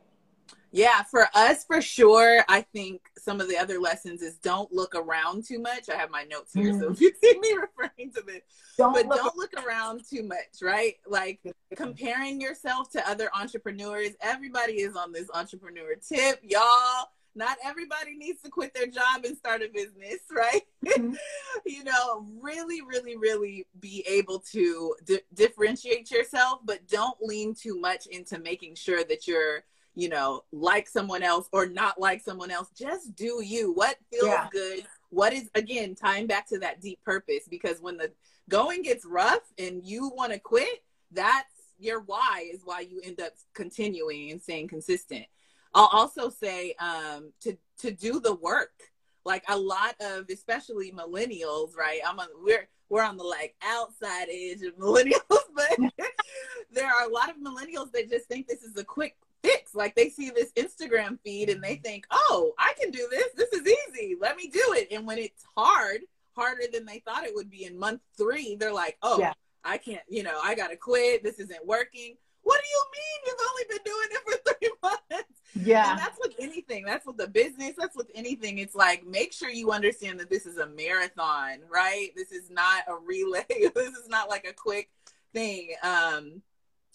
Yeah, 0.70 1.02
for 1.02 1.28
us, 1.34 1.64
for 1.64 1.80
sure. 1.80 2.44
I 2.48 2.60
think 2.60 3.10
some 3.16 3.40
of 3.40 3.48
the 3.48 3.56
other 3.56 3.80
lessons 3.80 4.22
is 4.22 4.36
don't 4.36 4.70
look 4.72 4.94
around 4.94 5.44
too 5.46 5.58
much. 5.58 5.88
I 5.88 5.96
have 5.96 6.10
my 6.10 6.24
notes 6.24 6.52
here, 6.52 6.72
mm. 6.72 6.80
so 6.80 6.90
if 6.90 7.00
you 7.00 7.12
see 7.22 7.38
me 7.38 7.52
referring 7.78 8.12
to 8.12 8.22
this, 8.26 8.42
don't 8.76 8.92
but 8.92 9.06
look 9.06 9.18
don't 9.18 9.36
look 9.36 9.66
around 9.66 10.02
too 10.08 10.22
much, 10.22 10.60
right? 10.62 10.96
Like 11.06 11.40
comparing 11.74 12.40
yourself 12.40 12.90
to 12.92 13.08
other 13.08 13.30
entrepreneurs. 13.34 14.10
Everybody 14.20 14.74
is 14.74 14.94
on 14.94 15.12
this 15.12 15.28
entrepreneur 15.32 15.94
tip, 15.96 16.40
y'all. 16.42 17.08
Not 17.34 17.56
everybody 17.64 18.16
needs 18.16 18.42
to 18.42 18.50
quit 18.50 18.74
their 18.74 18.88
job 18.88 19.24
and 19.24 19.36
start 19.36 19.62
a 19.62 19.68
business, 19.72 20.18
right? 20.30 20.62
Mm-hmm. 20.84 21.14
you 21.66 21.84
know, 21.84 22.26
really, 22.42 22.82
really, 22.82 23.16
really 23.16 23.66
be 23.80 24.04
able 24.08 24.40
to 24.52 24.96
di- 25.04 25.20
differentiate 25.32 26.10
yourself, 26.10 26.60
but 26.64 26.86
don't 26.88 27.16
lean 27.22 27.54
too 27.54 27.78
much 27.78 28.06
into 28.06 28.38
making 28.38 28.74
sure 28.74 29.04
that 29.04 29.28
you're 29.28 29.62
you 29.98 30.08
know, 30.08 30.44
like 30.52 30.86
someone 30.86 31.24
else 31.24 31.48
or 31.50 31.66
not 31.66 32.00
like 32.00 32.20
someone 32.20 32.52
else. 32.52 32.70
Just 32.70 33.16
do 33.16 33.42
you. 33.44 33.72
What 33.72 33.96
feels 34.12 34.26
yeah. 34.26 34.46
good? 34.52 34.84
What 35.10 35.32
is 35.32 35.50
again 35.56 35.96
tying 35.96 36.28
back 36.28 36.48
to 36.50 36.58
that 36.60 36.80
deep 36.80 37.02
purpose? 37.04 37.48
Because 37.50 37.80
when 37.80 37.96
the 37.96 38.12
going 38.48 38.82
gets 38.82 39.04
rough 39.04 39.42
and 39.58 39.84
you 39.84 40.12
want 40.14 40.32
to 40.32 40.38
quit, 40.38 40.84
that's 41.10 41.52
your 41.80 42.02
why 42.02 42.48
is 42.54 42.60
why 42.64 42.82
you 42.82 43.00
end 43.02 43.20
up 43.20 43.32
continuing 43.54 44.30
and 44.30 44.40
staying 44.40 44.68
consistent. 44.68 45.26
I'll 45.74 45.90
also 45.92 46.30
say 46.30 46.76
um, 46.78 47.32
to 47.40 47.58
to 47.78 47.90
do 47.90 48.20
the 48.20 48.36
work. 48.36 48.70
Like 49.24 49.42
a 49.48 49.58
lot 49.58 49.96
of, 50.00 50.26
especially 50.30 50.92
millennials, 50.92 51.76
right? 51.76 51.98
I'm 52.06 52.20
on 52.20 52.28
we're 52.44 52.68
we're 52.88 53.02
on 53.02 53.16
the 53.16 53.24
like 53.24 53.56
outside 53.64 54.28
edge 54.30 54.62
of 54.62 54.78
millennials, 54.78 55.18
but 55.56 55.92
there 56.70 56.86
are 56.86 57.08
a 57.08 57.12
lot 57.12 57.30
of 57.30 57.36
millennials 57.38 57.90
that 57.94 58.08
just 58.08 58.28
think 58.28 58.46
this 58.46 58.62
is 58.62 58.76
a 58.76 58.84
quick 58.84 59.16
fix. 59.42 59.74
Like 59.74 59.94
they 59.94 60.08
see 60.08 60.30
this 60.30 60.52
Instagram 60.52 61.18
feed 61.24 61.50
and 61.50 61.62
they 61.62 61.76
think, 61.76 62.06
oh, 62.10 62.52
I 62.58 62.72
can 62.80 62.90
do 62.90 63.08
this. 63.10 63.28
This 63.36 63.52
is 63.52 63.66
easy. 63.66 64.16
Let 64.20 64.36
me 64.36 64.48
do 64.48 64.74
it. 64.76 64.88
And 64.90 65.06
when 65.06 65.18
it's 65.18 65.44
hard, 65.56 66.00
harder 66.36 66.64
than 66.72 66.86
they 66.86 67.00
thought 67.00 67.24
it 67.24 67.34
would 67.34 67.50
be 67.50 67.64
in 67.64 67.78
month 67.78 68.00
three, 68.16 68.56
they're 68.56 68.72
like, 68.72 68.96
oh, 69.02 69.18
yeah. 69.18 69.32
I 69.64 69.76
can't, 69.76 70.02
you 70.08 70.22
know, 70.22 70.38
I 70.42 70.54
got 70.54 70.68
to 70.68 70.76
quit. 70.76 71.22
This 71.22 71.38
isn't 71.40 71.66
working. 71.66 72.16
What 72.42 72.60
do 72.62 72.68
you 72.68 72.84
mean 72.94 73.20
you've 73.26 73.48
only 73.50 73.64
been 73.68 73.84
doing 73.84 74.08
it 74.10 74.22
for 74.24 74.52
three 74.54 74.70
months? 74.82 75.40
Yeah. 75.54 75.90
And 75.90 75.98
that's 75.98 76.18
with 76.22 76.34
anything. 76.38 76.84
That's 76.84 77.06
with 77.06 77.16
the 77.16 77.26
business. 77.26 77.74
That's 77.76 77.96
with 77.96 78.10
anything. 78.14 78.58
It's 78.58 78.74
like, 78.74 79.06
make 79.06 79.32
sure 79.32 79.50
you 79.50 79.72
understand 79.72 80.20
that 80.20 80.30
this 80.30 80.46
is 80.46 80.58
a 80.58 80.68
marathon, 80.68 81.58
right? 81.70 82.10
This 82.16 82.32
is 82.32 82.50
not 82.50 82.84
a 82.86 82.94
relay. 82.94 83.44
this 83.48 83.94
is 83.94 84.08
not 84.08 84.28
like 84.28 84.46
a 84.46 84.52
quick 84.52 84.90
thing. 85.34 85.70
Um, 85.82 86.42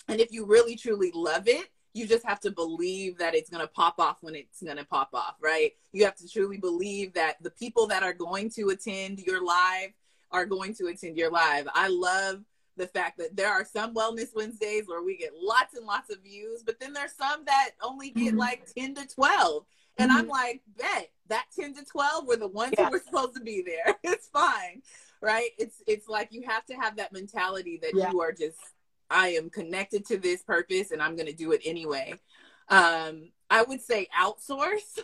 and 0.07 0.19
if 0.19 0.31
you 0.31 0.45
really 0.45 0.75
truly 0.75 1.11
love 1.13 1.47
it, 1.47 1.67
you 1.93 2.07
just 2.07 2.25
have 2.25 2.39
to 2.41 2.51
believe 2.51 3.17
that 3.19 3.35
it's 3.35 3.49
going 3.49 3.61
to 3.61 3.71
pop 3.71 3.99
off 3.99 4.17
when 4.21 4.35
it's 4.35 4.61
going 4.61 4.77
to 4.77 4.85
pop 4.85 5.09
off, 5.13 5.35
right? 5.39 5.73
You 5.91 6.05
have 6.05 6.15
to 6.15 6.27
truly 6.27 6.57
believe 6.57 7.13
that 7.13 7.41
the 7.41 7.51
people 7.51 7.87
that 7.87 8.03
are 8.03 8.13
going 8.13 8.49
to 8.51 8.69
attend 8.69 9.19
your 9.19 9.43
live 9.43 9.91
are 10.31 10.45
going 10.45 10.73
to 10.75 10.87
attend 10.87 11.17
your 11.17 11.29
live. 11.29 11.67
I 11.73 11.87
love 11.89 12.43
the 12.75 12.87
fact 12.87 13.19
that 13.19 13.35
there 13.35 13.51
are 13.51 13.65
some 13.65 13.93
wellness 13.93 14.35
Wednesdays 14.35 14.87
where 14.87 15.03
we 15.03 15.15
get 15.17 15.33
lots 15.39 15.75
and 15.75 15.85
lots 15.85 16.09
of 16.09 16.23
views, 16.23 16.63
but 16.63 16.79
then 16.79 16.93
there's 16.93 17.13
some 17.13 17.45
that 17.45 17.71
only 17.81 18.09
get 18.09 18.29
mm-hmm. 18.29 18.39
like 18.39 18.73
10 18.75 18.95
to 18.95 19.07
12. 19.07 19.63
And 19.99 20.09
mm-hmm. 20.09 20.19
I'm 20.19 20.27
like, 20.27 20.61
bet 20.75 21.11
that 21.27 21.45
10 21.55 21.75
to 21.75 21.85
12 21.85 22.27
were 22.27 22.35
the 22.35 22.47
ones 22.47 22.73
yeah. 22.77 22.85
who 22.85 22.91
were 22.91 23.01
supposed 23.05 23.35
to 23.35 23.41
be 23.41 23.61
there. 23.61 23.95
it's 24.03 24.27
fine. 24.27 24.81
Right. 25.21 25.51
It's 25.57 25.81
it's 25.87 26.09
like 26.09 26.29
you 26.31 26.41
have 26.47 26.65
to 26.65 26.73
have 26.73 26.97
that 26.97 27.13
mentality 27.13 27.79
that 27.81 27.93
yeah. 27.95 28.11
you 28.11 28.19
are 28.19 28.33
just 28.33 28.57
I 29.13 29.29
am 29.29 29.49
connected 29.49 30.05
to 30.07 30.17
this 30.17 30.41
purpose 30.41 30.91
and 30.91 31.01
I'm 31.01 31.15
going 31.15 31.27
to 31.27 31.33
do 31.33 31.51
it 31.51 31.61
anyway. 31.63 32.15
Um, 32.69 33.29
I 33.49 33.63
would 33.63 33.81
say 33.81 34.07
outsource. 34.19 34.99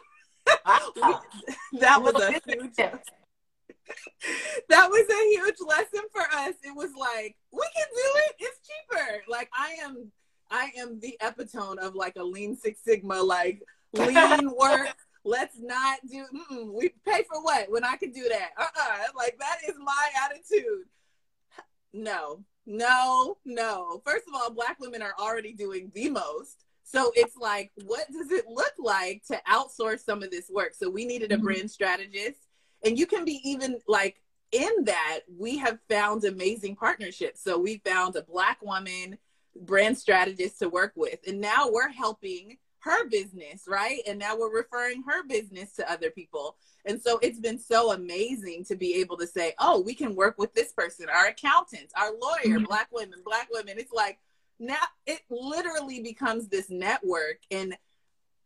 that 0.66 2.02
was 2.02 2.16
a 2.16 2.32
huge, 2.32 2.76
that 4.70 4.90
was 4.90 5.06
a 5.10 5.30
huge 5.30 5.58
lesson 5.66 6.08
for 6.12 6.22
us. 6.22 6.56
It 6.64 6.76
was 6.76 6.90
like, 7.00 7.36
we 7.52 7.68
can 7.76 7.88
do 7.94 8.12
it. 8.16 8.36
It's 8.40 8.60
cheaper. 8.68 9.22
Like 9.30 9.50
I 9.56 9.78
am, 9.84 10.12
I 10.50 10.72
am 10.80 11.00
the 11.00 11.18
epitome 11.22 11.78
of 11.80 11.94
like 11.94 12.16
a 12.18 12.24
lean 12.24 12.56
Six 12.56 12.82
Sigma, 12.84 13.22
like 13.22 13.62
lean 13.94 14.52
work. 14.60 14.96
Let's 15.24 15.60
not 15.60 16.00
do, 16.10 16.26
we 16.74 16.90
pay 17.06 17.24
for 17.24 17.44
what 17.44 17.70
when 17.70 17.84
I 17.84 17.98
can 17.98 18.12
do 18.12 18.28
that? 18.30 18.50
Uh-uh. 18.58 18.98
Like 19.16 19.38
that 19.40 19.58
is 19.68 19.76
my 19.78 20.10
attitude. 20.26 20.86
No, 21.94 22.44
no, 22.70 23.38
no. 23.46 24.02
First 24.06 24.28
of 24.28 24.36
all, 24.36 24.52
black 24.52 24.80
women 24.80 25.02
are 25.02 25.16
already 25.20 25.54
doing 25.54 25.92
the 25.96 26.10
most. 26.10 26.66
So 26.84 27.12
it's 27.16 27.36
like, 27.36 27.72
what 27.86 28.06
does 28.12 28.32
it 28.32 28.46
look 28.48 28.74
like 28.78 29.24
to 29.28 29.42
outsource 29.50 30.06
some 30.06 30.22
of 30.22 30.32
this 30.32 30.50
work? 30.50 30.74
So 30.74 30.90
we 30.90 31.06
needed 31.06 31.32
a 31.32 31.36
mm-hmm. 31.36 31.46
brand 31.46 31.72
strategist. 31.72 32.40
And 32.84 32.98
you 32.98 33.08
can 33.08 33.26
be 33.26 33.42
even 33.44 33.80
like 33.88 34.22
in 34.52 34.70
that, 34.86 35.22
we 35.38 35.58
have 35.58 35.80
found 35.90 36.24
amazing 36.24 36.76
partnerships. 36.76 37.44
So 37.44 37.58
we 37.58 37.82
found 37.86 38.16
a 38.16 38.24
black 38.24 38.62
woman 38.62 39.18
brand 39.62 39.98
strategist 39.98 40.60
to 40.60 40.70
work 40.70 40.94
with. 40.96 41.20
And 41.28 41.42
now 41.42 41.70
we're 41.72 41.90
helping 41.90 42.58
her 42.80 43.08
business, 43.10 43.64
right? 43.68 44.02
And 44.08 44.20
now 44.20 44.38
we're 44.38 44.56
referring 44.56 45.04
her 45.04 45.24
business 45.24 45.74
to 45.74 45.92
other 45.92 46.10
people. 46.10 46.56
And 46.86 47.02
so 47.02 47.20
it's 47.22 47.40
been 47.40 47.60
so 47.60 47.92
amazing 47.92 48.66
to 48.66 48.76
be 48.76 48.96
able 48.96 49.18
to 49.18 49.28
say, 49.28 49.54
oh, 49.60 49.82
we 49.82 49.94
can 49.94 50.16
work 50.16 50.38
with 50.38 50.54
this 50.54 50.72
person, 50.72 51.08
our 51.10 51.28
accountant, 51.28 51.92
our 51.96 52.12
lawyer, 52.12 52.58
mm-hmm. 52.58 52.66
black 52.66 52.90
women, 52.92 53.20
black 53.26 53.50
women. 53.52 53.78
It's 53.78 53.92
like 53.92 54.20
now 54.60 54.78
it 55.06 55.22
literally 55.30 56.02
becomes 56.02 56.48
this 56.48 56.70
network. 56.70 57.40
And 57.52 57.76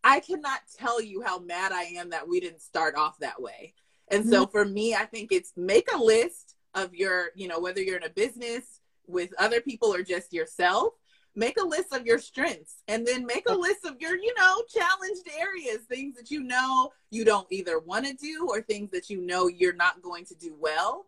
I 0.04 0.20
cannot 0.20 0.62
tell 0.78 1.02
you 1.02 1.22
how 1.22 1.40
mad 1.40 1.72
I 1.72 1.84
am 1.84 2.10
that 2.10 2.28
we 2.28 2.40
didn't 2.40 2.62
start 2.62 2.96
off 2.96 3.20
that 3.20 3.42
way. 3.42 3.74
And 4.10 4.28
so 4.28 4.44
mm-hmm. 4.44 4.52
for 4.52 4.66
me, 4.66 4.96
I 4.96 5.06
think 5.06 5.32
it's 5.32 5.54
make 5.56 5.88
a 5.94 5.98
list 5.98 6.56
of 6.74 6.94
your, 6.96 7.28
you 7.36 7.48
know, 7.48 7.60
whether 7.60 7.82
you're 7.82 7.98
in 7.98 8.04
a 8.04 8.10
business 8.10 8.80
with 9.08 9.30
other 9.38 9.62
people 9.62 9.94
or 9.94 10.02
just 10.02 10.34
yourself 10.34 10.94
make 11.36 11.58
a 11.60 11.66
list 11.66 11.94
of 11.94 12.06
your 12.06 12.20
strengths 12.20 12.84
and 12.88 13.06
then 13.06 13.26
make 13.26 13.50
a 13.50 13.54
list 13.54 13.86
of 13.86 14.00
your 14.00 14.16
you 14.16 14.34
know 14.38 14.62
challenged 14.70 15.28
areas 15.38 15.80
things 15.90 16.16
that 16.16 16.30
you 16.30 16.44
know 16.44 16.92
you 17.10 17.26
don't 17.26 17.48
either 17.52 17.80
want 17.80 18.06
to 18.06 18.14
do 18.14 18.48
or 18.50 18.62
things 18.62 18.90
that 18.92 19.10
you 19.10 19.22
know 19.22 19.48
you're 19.48 19.74
not 19.74 20.02
going 20.02 20.26
to 20.26 20.36
do 20.36 20.56
well. 20.60 21.06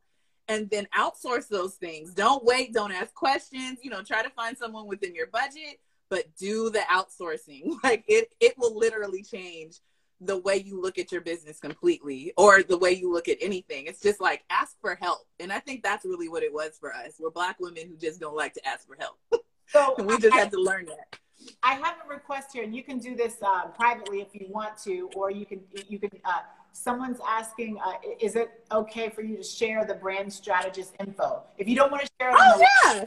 And 0.47 0.69
then 0.69 0.87
outsource 0.95 1.47
those 1.47 1.73
things. 1.73 2.13
Don't 2.13 2.43
wait 2.43 2.73
don't 2.73 2.91
ask 2.91 3.13
questions 3.13 3.79
you 3.83 3.89
know 3.89 4.03
try 4.03 4.23
to 4.23 4.29
find 4.29 4.57
someone 4.57 4.87
within 4.87 5.15
your 5.15 5.27
budget 5.27 5.79
but 6.09 6.35
do 6.37 6.69
the 6.69 6.79
outsourcing. 6.91 7.75
Like 7.83 8.05
it 8.07 8.33
it 8.39 8.55
will 8.57 8.77
literally 8.77 9.23
change 9.23 9.79
the 10.21 10.37
way 10.37 10.57
you 10.57 10.81
look 10.81 10.97
at 10.97 11.11
your 11.11 11.21
business 11.21 11.59
completely 11.59 12.31
or 12.37 12.63
the 12.63 12.77
way 12.77 12.91
you 12.91 13.11
look 13.11 13.27
at 13.27 13.37
anything. 13.41 13.87
It's 13.87 14.01
just 14.01 14.21
like 14.21 14.43
ask 14.49 14.79
for 14.79 14.95
help. 14.95 15.27
And 15.39 15.51
i 15.51 15.59
think 15.59 15.83
that's 15.83 16.05
really 16.05 16.29
what 16.29 16.41
it 16.43 16.53
was 16.53 16.77
for 16.79 16.93
us. 16.93 17.15
We're 17.19 17.31
black 17.31 17.59
women 17.59 17.87
who 17.87 17.97
just 17.97 18.19
don't 18.19 18.35
like 18.35 18.53
to 18.53 18.67
ask 18.67 18.87
for 18.87 18.97
help 18.99 19.19
So 19.67 19.95
we 19.99 20.17
just 20.17 20.33
I, 20.33 20.39
had 20.39 20.51
to 20.51 20.61
learn 20.61 20.85
that. 20.85 21.19
I 21.63 21.73
have 21.75 21.95
a 22.05 22.09
request 22.09 22.49
here, 22.53 22.63
and 22.63 22.75
you 22.75 22.83
can 22.83 22.99
do 22.99 23.15
this 23.15 23.35
uh, 23.41 23.67
privately 23.67 24.21
if 24.21 24.33
you 24.33 24.47
want 24.49 24.77
to, 24.83 25.09
or 25.15 25.31
you 25.31 25.45
can 25.45 25.61
you 25.87 25.99
can. 25.99 26.09
Uh, 26.23 26.39
someone's 26.71 27.19
asking, 27.25 27.79
uh, 27.85 27.93
is 28.19 28.35
it 28.35 28.49
okay 28.69 29.09
for 29.09 29.21
you 29.21 29.37
to 29.37 29.43
share 29.43 29.85
the 29.85 29.93
brand 29.93 30.31
strategist 30.31 30.93
info? 30.99 31.41
If 31.57 31.69
you 31.69 31.75
don't 31.75 31.89
want 31.89 32.03
to 32.03 32.09
share 32.19 32.31
it, 32.31 32.37
oh 32.37 32.65
yeah. 32.85 33.05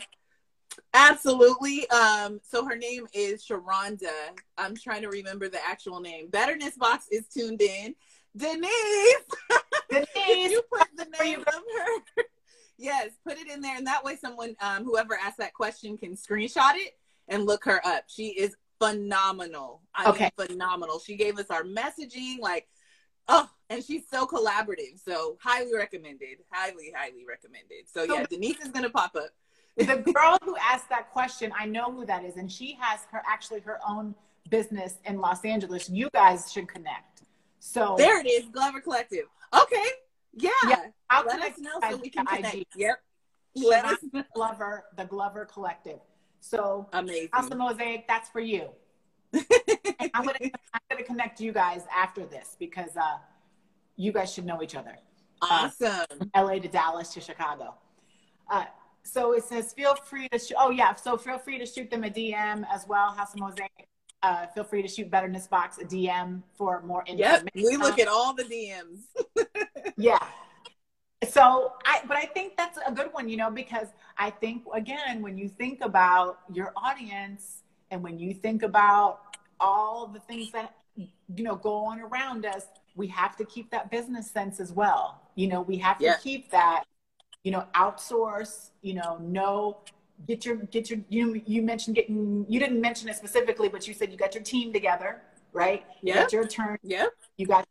Absolutely. 0.95 1.89
Um, 1.91 2.41
so 2.43 2.65
her 2.65 2.77
name 2.77 3.07
is 3.13 3.45
Sharonda. 3.45 4.13
I'm 4.57 4.77
trying 4.77 5.03
to 5.03 5.09
remember 5.09 5.49
the 5.49 5.65
actual 5.67 6.01
name. 6.01 6.29
Betterness 6.29 6.77
Box 6.77 7.09
is 7.11 7.27
tuned 7.27 7.61
in. 7.61 7.95
Denise. 8.37 8.71
Denise. 9.91 10.07
you 10.51 10.63
put 10.73 10.89
the 10.97 11.07
name 11.21 11.41
of 11.41 11.55
her. 11.55 12.25
Yes, 12.79 13.11
put 13.27 13.37
it 13.39 13.51
in 13.51 13.61
there, 13.61 13.77
and 13.77 13.87
that 13.87 14.05
way, 14.05 14.17
someone, 14.17 14.55
um, 14.61 14.85
whoever 14.85 15.19
asked 15.19 15.39
that 15.39 15.53
question, 15.53 15.99
can 15.99 16.15
screenshot 16.15 16.75
it 16.75 16.97
and 17.27 17.45
look 17.45 17.65
her 17.65 17.85
up. 17.85 18.05
She 18.07 18.29
is 18.29 18.55
phenomenal. 18.79 19.83
I 19.95 20.09
okay. 20.11 20.31
mean, 20.39 20.49
phenomenal. 20.49 21.01
She 21.01 21.17
gave 21.17 21.39
us 21.39 21.47
our 21.51 21.65
messaging, 21.65 22.39
like, 22.41 22.69
oh, 23.29 23.51
and 23.69 23.83
she's 23.83 24.09
so 24.09 24.27
collaborative. 24.27 25.03
So 25.05 25.37
highly 25.43 25.75
recommended. 25.75 26.39
Highly, 26.51 26.93
highly 26.97 27.25
recommended. 27.29 27.89
So 27.93 28.05
yeah, 28.05 28.25
Denise 28.29 28.61
is 28.61 28.69
gonna 28.69 28.91
pop 28.91 29.15
up. 29.17 29.31
the 29.77 30.13
girl 30.15 30.39
who 30.45 30.57
asked 30.57 30.89
that 30.91 31.11
question, 31.11 31.53
I 31.59 31.67
know 31.67 31.93
who 31.93 32.07
that 32.07 32.25
is, 32.25 32.37
and 32.37 32.51
she 32.51 32.79
has 32.81 33.01
her 33.11 33.23
actually 33.29 33.61
her 33.61 33.79
own 33.87 34.15
business 34.51 34.95
in 35.05 35.21
Los 35.21 35.45
Angeles. 35.45 35.91
You 35.91 36.09
guys 36.15 36.53
should 36.53 36.69
connect. 36.69 37.23
So 37.59 37.97
there 37.99 38.21
it 38.21 38.27
is, 38.27 38.49
Glover 38.51 38.81
Collective. 38.81 39.25
Okay, 39.53 39.85
yeah. 40.35 40.51
yeah. 40.69 40.77
I'll 41.11 41.25
Let 41.27 41.43
us 41.43 41.59
know 41.59 41.79
so 41.89 41.97
we 41.97 42.11
can 42.11 42.27
connect. 42.27 42.55
IG. 42.55 42.67
Yep. 42.77 42.97
Let 43.57 43.85
us 43.85 43.99
know. 44.13 44.25
Glover, 44.35 44.85
the 44.97 45.05
Glover 45.05 45.45
Collective. 45.45 46.01
So 46.41 46.89
amazing. 46.93 47.29
House 47.33 47.51
of 47.51 47.59
Mosaic, 47.59 48.07
that's 48.07 48.29
for 48.29 48.41
you. 48.41 48.69
I'm 49.35 50.25
gonna 50.25 50.39
I'm 50.43 50.81
gonna 50.91 51.03
connect 51.05 51.41
you 51.41 51.53
guys 51.53 51.83
after 51.95 52.25
this 52.25 52.57
because 52.59 52.97
uh, 52.97 53.19
you 53.97 54.13
guys 54.13 54.33
should 54.33 54.47
know 54.47 54.63
each 54.63 54.77
other. 54.77 54.97
Awesome. 55.43 56.07
Uh, 56.35 56.43
LA 56.43 56.59
to 56.61 56.69
Dallas 56.69 57.13
to 57.15 57.21
Chicago. 57.21 57.75
Uh, 58.51 58.65
so 59.09 59.33
it 59.33 59.45
says 59.45 59.73
feel 59.73 59.95
free 59.95 60.29
to 60.29 60.39
sh- 60.39 60.53
oh 60.59 60.71
yeah 60.71 60.95
so 60.95 61.17
feel 61.17 61.39
free 61.39 61.59
to 61.59 61.67
shoot 61.67 61.91
them 61.91 62.05
a 62.05 62.11
dm 62.11 62.65
as 62.73 62.87
well 62.87 63.11
house 63.13 63.33
of 63.35 63.41
mosaic 63.41 63.89
uh, 64.23 64.47
feel 64.49 64.65
free 64.65 64.83
to 64.83 64.89
shoot 64.89 65.11
betterness 65.11 65.47
box 65.47 65.79
a 65.79 65.85
dm 65.85 66.43
for 66.57 66.83
more 66.83 67.05
information 67.07 67.49
yep, 67.55 67.71
we 67.71 67.77
look 67.77 67.99
at 67.99 68.09
all 68.09 68.35
the 68.35 68.45
dms 68.45 69.47
yeah. 69.97 70.19
So 71.29 71.73
I, 71.85 72.01
but 72.07 72.17
I 72.17 72.27
think 72.27 72.57
that's 72.57 72.79
a 72.87 72.93
good 72.93 73.13
one, 73.13 73.29
you 73.29 73.37
know, 73.37 73.51
because 73.51 73.89
I 74.17 74.31
think 74.31 74.65
again, 74.73 75.21
when 75.21 75.37
you 75.37 75.49
think 75.49 75.81
about 75.81 76.41
your 76.53 76.73
audience 76.77 77.63
and 77.91 78.03
when 78.03 78.19
you 78.19 78.33
think 78.35 78.63
about 78.63 79.37
all 79.61 80.07
the 80.07 80.21
things 80.21 80.53
that 80.53 80.75
you 80.97 81.45
know 81.45 81.57
go 81.57 81.85
on 81.87 82.01
around 82.01 82.47
us, 82.47 82.67
we 82.95 83.09
have 83.09 83.37
to 83.37 83.45
keep 83.45 83.71
that 83.71 83.91
business 83.91 84.31
sense 84.31 84.61
as 84.61 84.73
well. 84.73 85.21
You 85.35 85.49
know, 85.49 85.61
we 85.61 85.77
have 85.79 85.99
to 85.99 86.05
yeah. 86.05 86.17
keep 86.23 86.51
that, 86.51 86.85
you 87.43 87.51
know, 87.51 87.65
outsource, 87.75 88.71
you 88.83 88.95
know, 88.95 89.19
know 89.19 89.79
get 90.27 90.45
your 90.45 90.57
get 90.57 90.91
your 90.91 91.01
you 91.09 91.41
you 91.47 91.63
mentioned 91.63 91.95
getting 91.97 92.45
you 92.49 92.59
didn't 92.59 92.81
mention 92.81 93.09
it 93.09 93.17
specifically, 93.17 93.69
but 93.69 93.87
you 93.87 93.95
said 93.95 94.11
you 94.11 94.19
got 94.19 94.35
your 94.35 94.43
team 94.43 94.73
together, 94.73 95.23
right? 95.53 95.85
Yeah. 96.03 96.23
It's 96.23 96.33
your 96.33 96.47
turn. 96.47 96.79
yeah 96.83 97.07
You 97.37 97.47
got, 97.47 97.67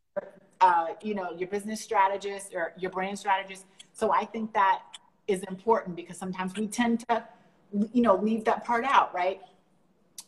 uh, 0.62 0.88
you 1.02 1.16
know, 1.16 1.32
your 1.32 1.48
business 1.48 1.82
strategist 1.82 2.54
or 2.54 2.74
your 2.78 2.92
brand 2.92 3.18
strategist. 3.20 3.66
So 3.94 4.12
I 4.12 4.26
think 4.26 4.54
that 4.54 4.82
is 5.28 5.44
important 5.44 5.96
because 5.96 6.18
sometimes 6.18 6.56
we 6.56 6.68
tend 6.68 7.06
to, 7.10 7.24
you 7.94 8.02
know, 8.02 8.16
leave 8.16 8.46
that 8.46 8.64
part 8.64 8.86
out, 8.86 9.14
right? 9.14 9.42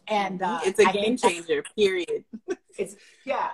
And 0.08 0.42
uh, 0.42 0.60
it's 0.64 0.80
a 0.80 0.88
I 0.88 0.92
game 0.92 1.18
changer. 1.18 1.64
Period. 1.76 2.24
it's 2.78 2.96
yeah. 3.26 3.52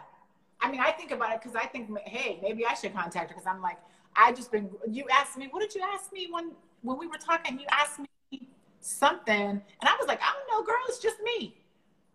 I 0.61 0.71
mean, 0.71 0.79
I 0.79 0.91
think 0.91 1.11
about 1.11 1.33
it 1.33 1.41
because 1.41 1.55
I 1.55 1.67
think, 1.67 1.89
hey, 2.05 2.39
maybe 2.41 2.65
I 2.65 2.73
should 2.73 2.93
contact 2.93 3.29
her 3.29 3.35
because 3.35 3.45
I'm 3.45 3.61
like, 3.61 3.77
I 4.15 4.31
just 4.31 4.51
been. 4.51 4.69
You 4.89 5.05
asked 5.11 5.37
me, 5.37 5.47
what 5.51 5.61
did 5.61 5.75
you 5.75 5.81
ask 5.93 6.11
me 6.13 6.29
when 6.31 6.51
when 6.81 6.97
we 6.97 7.07
were 7.07 7.17
talking? 7.17 7.59
You 7.59 7.65
asked 7.71 7.99
me 7.99 8.47
something, 8.79 9.35
and 9.35 9.61
I 9.81 9.95
was 9.99 10.07
like, 10.07 10.21
I 10.21 10.33
don't 10.33 10.59
know, 10.59 10.65
girl, 10.65 10.79
it's 10.87 10.99
just 10.99 11.17
me. 11.21 11.55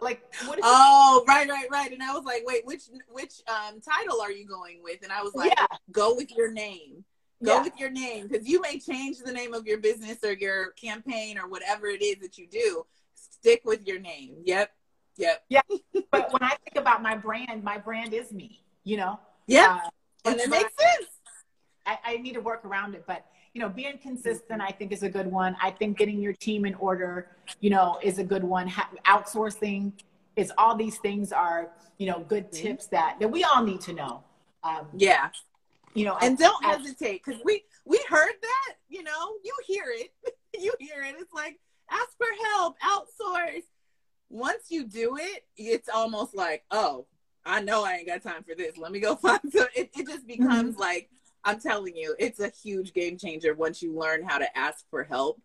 Like, 0.03 0.23
what 0.47 0.59
is 0.59 0.65
oh, 0.67 1.25
right, 1.29 1.49
right, 1.49 1.67
right. 1.71 1.93
And 1.93 2.03
I 2.03 2.13
was 2.13 2.25
like, 2.25 2.43
wait, 2.47 2.67
which 2.67 2.85
which 3.09 3.43
um 3.49 3.81
title 3.81 4.21
are 4.21 4.33
you 4.33 4.47
going 4.47 4.81
with? 4.83 5.03
And 5.03 5.13
I 5.13 5.23
was 5.23 5.35
like, 5.35 5.53
yeah. 5.57 5.67
go 5.91 6.15
with 6.15 6.31
your 6.37 6.51
name. 6.51 7.05
Go 7.43 7.55
yeah. 7.55 7.63
with 7.63 7.79
your 7.79 7.91
name 7.91 8.29
because 8.29 8.47
you 8.47 8.61
may 8.61 8.79
change 8.79 9.19
the 9.19 9.33
name 9.33 9.55
of 9.55 9.67
your 9.67 9.79
business 9.79 10.19
or 10.23 10.33
your 10.33 10.73
campaign 10.73 11.39
or 11.39 11.49
whatever 11.49 11.87
it 11.87 12.03
is 12.03 12.19
that 12.19 12.37
you 12.37 12.47
do. 12.47 12.85
Stick 13.15 13.63
with 13.65 13.87
your 13.87 13.99
name. 13.99 14.37
Yep. 14.45 14.71
Yep. 15.17 15.45
Yeah. 15.49 15.61
but 16.11 16.33
when 16.33 16.43
I 16.43 16.57
think 16.65 16.77
about 16.77 17.03
my 17.03 17.17
brand, 17.17 17.65
my 17.65 17.79
brand 17.79 18.13
is 18.13 18.33
me, 18.33 18.63
you 18.85 18.99
know? 18.99 19.19
Yeah. 19.47 19.81
Uh, 20.25 20.31
and 20.31 20.41
it 20.41 20.51
makes 20.51 20.73
sense. 20.79 21.09
I, 21.87 21.99
I, 22.05 22.17
need 22.19 22.35
to 22.35 22.41
work 22.41 22.65
around 22.65 22.95
it. 22.95 23.05
But, 23.07 23.25
you 23.55 23.61
know, 23.61 23.69
being 23.69 23.99
consistent, 23.99 24.61
I 24.63 24.71
think 24.71 24.93
is 24.93 25.03
a 25.03 25.09
good 25.09 25.27
one. 25.27 25.57
I 25.61 25.71
think 25.71 25.99
getting 25.99 26.21
your 26.21 26.33
team 26.35 26.65
in 26.65 26.75
order, 26.77 27.29
you 27.61 27.71
know, 27.71 27.99
is 28.03 28.19
a 28.19 28.25
good 28.25 28.45
one. 28.45 28.69
Ha- 28.69 28.91
outsourcing 29.07 29.93
is 30.37 30.53
all 30.57 30.77
these 30.77 30.99
things 30.99 31.33
are, 31.33 31.71
you 31.99 32.07
know, 32.07 32.21
good 32.29 32.51
mm-hmm. 32.51 32.63
tips 32.63 32.87
that, 32.89 33.17
that 33.21 33.29
we 33.29 33.45
all 33.45 33.63
need 33.65 33.81
to 33.83 33.93
know. 33.93 34.23
Um, 34.63 34.87
yeah 34.95 35.31
you 35.95 36.05
know 36.05 36.17
and 36.23 36.39
don't 36.39 36.65
hesitate 36.65 37.23
because 37.25 37.41
we 37.45 37.65
we 37.85 38.03
heard 38.09 38.35
that 38.41 38.75
you 38.89 39.03
know 39.03 39.35
you 39.45 39.53
hear 39.67 39.85
it 39.89 40.13
you 40.59 40.73
hear 40.79 41.03
it 41.03 41.17
it's 41.19 41.33
like 41.33 41.59
ask 41.91 42.11
for 42.17 42.27
help 42.53 42.77
outsource 42.81 43.65
once 44.29 44.65
you 44.69 44.85
do 44.85 45.17
it 45.17 45.45
it's 45.57 45.89
almost 45.89 46.35
like 46.35 46.65
oh 46.71 47.07
i 47.45 47.61
know 47.61 47.85
i 47.85 47.95
ain't 47.95 48.07
got 48.07 48.23
time 48.23 48.45
for 48.45 48.55
this 48.55 48.77
let 48.77 48.93
me 48.93 49.01
go 49.01 49.17
find 49.17 49.41
so 49.53 49.65
it, 49.75 49.91
it 49.97 50.07
just 50.07 50.27
mm-hmm. 50.27 50.43
becomes 50.43 50.73
mm-hmm. 50.73 50.81
like 50.81 51.11
i'm 51.45 51.61
telling 51.61 51.97
you 51.97 52.15
it's 52.19 52.41
a 52.41 52.49
huge 52.49 52.93
game 52.93 53.17
changer 53.17 53.55
once 53.55 53.83
you 53.83 53.93
learn 53.99 54.23
how 54.23 54.39
to 54.39 54.59
ask 54.59 54.89
for 54.91 55.05
help 55.05 55.41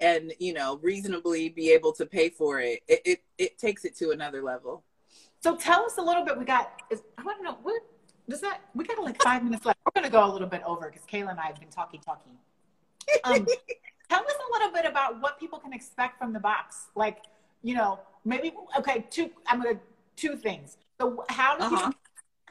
and 0.00 0.32
you 0.38 0.52
know 0.52 0.78
reasonably 0.82 1.48
be 1.48 1.70
able 1.70 1.92
to 1.92 2.06
pay 2.06 2.30
for 2.30 2.60
it. 2.60 2.80
It 2.88 3.02
it, 3.04 3.22
it 3.38 3.58
takes 3.58 3.84
it 3.84 3.96
to 3.98 4.10
another 4.10 4.42
level. 4.42 4.84
So 5.40 5.56
tell 5.56 5.84
us 5.84 5.98
a 5.98 6.02
little 6.02 6.24
bit 6.24 6.38
we 6.38 6.44
got 6.44 6.72
is, 6.90 7.02
i 7.16 7.22
want 7.22 7.38
to 7.38 7.44
know 7.44 7.56
what 7.62 7.82
does 8.28 8.40
that 8.40 8.60
we 8.74 8.84
got 8.84 9.02
like 9.02 9.22
five 9.22 9.42
minutes 9.42 9.64
left. 9.64 9.78
We're 9.84 10.00
going 10.00 10.10
to 10.10 10.12
go 10.12 10.24
a 10.24 10.30
little 10.32 10.48
bit 10.48 10.62
over 10.64 10.90
because 10.90 11.06
kayla 11.06 11.30
and 11.30 11.40
i 11.40 11.46
have 11.46 11.58
been 11.58 11.68
talking 11.68 12.00
talking 12.00 12.32
um, 13.24 13.46
tell 14.08 14.20
us 14.20 14.34
a 14.48 14.52
little 14.52 14.72
bit 14.72 14.84
about 14.84 15.20
what 15.20 15.38
people 15.38 15.58
can 15.58 15.72
expect 15.72 16.18
from 16.18 16.32
the 16.32 16.40
box. 16.40 16.86
Like 16.94 17.24
you 17.62 17.74
know 17.74 18.00
maybe 18.24 18.52
okay 18.78 19.06
two 19.10 19.30
i'm 19.46 19.62
going 19.62 19.76
to 19.76 19.80
two 20.16 20.36
things. 20.36 20.76
So 21.00 21.24
how 21.28 21.56
do 21.56 21.64
uh-huh. 21.64 21.86
you 21.88 21.94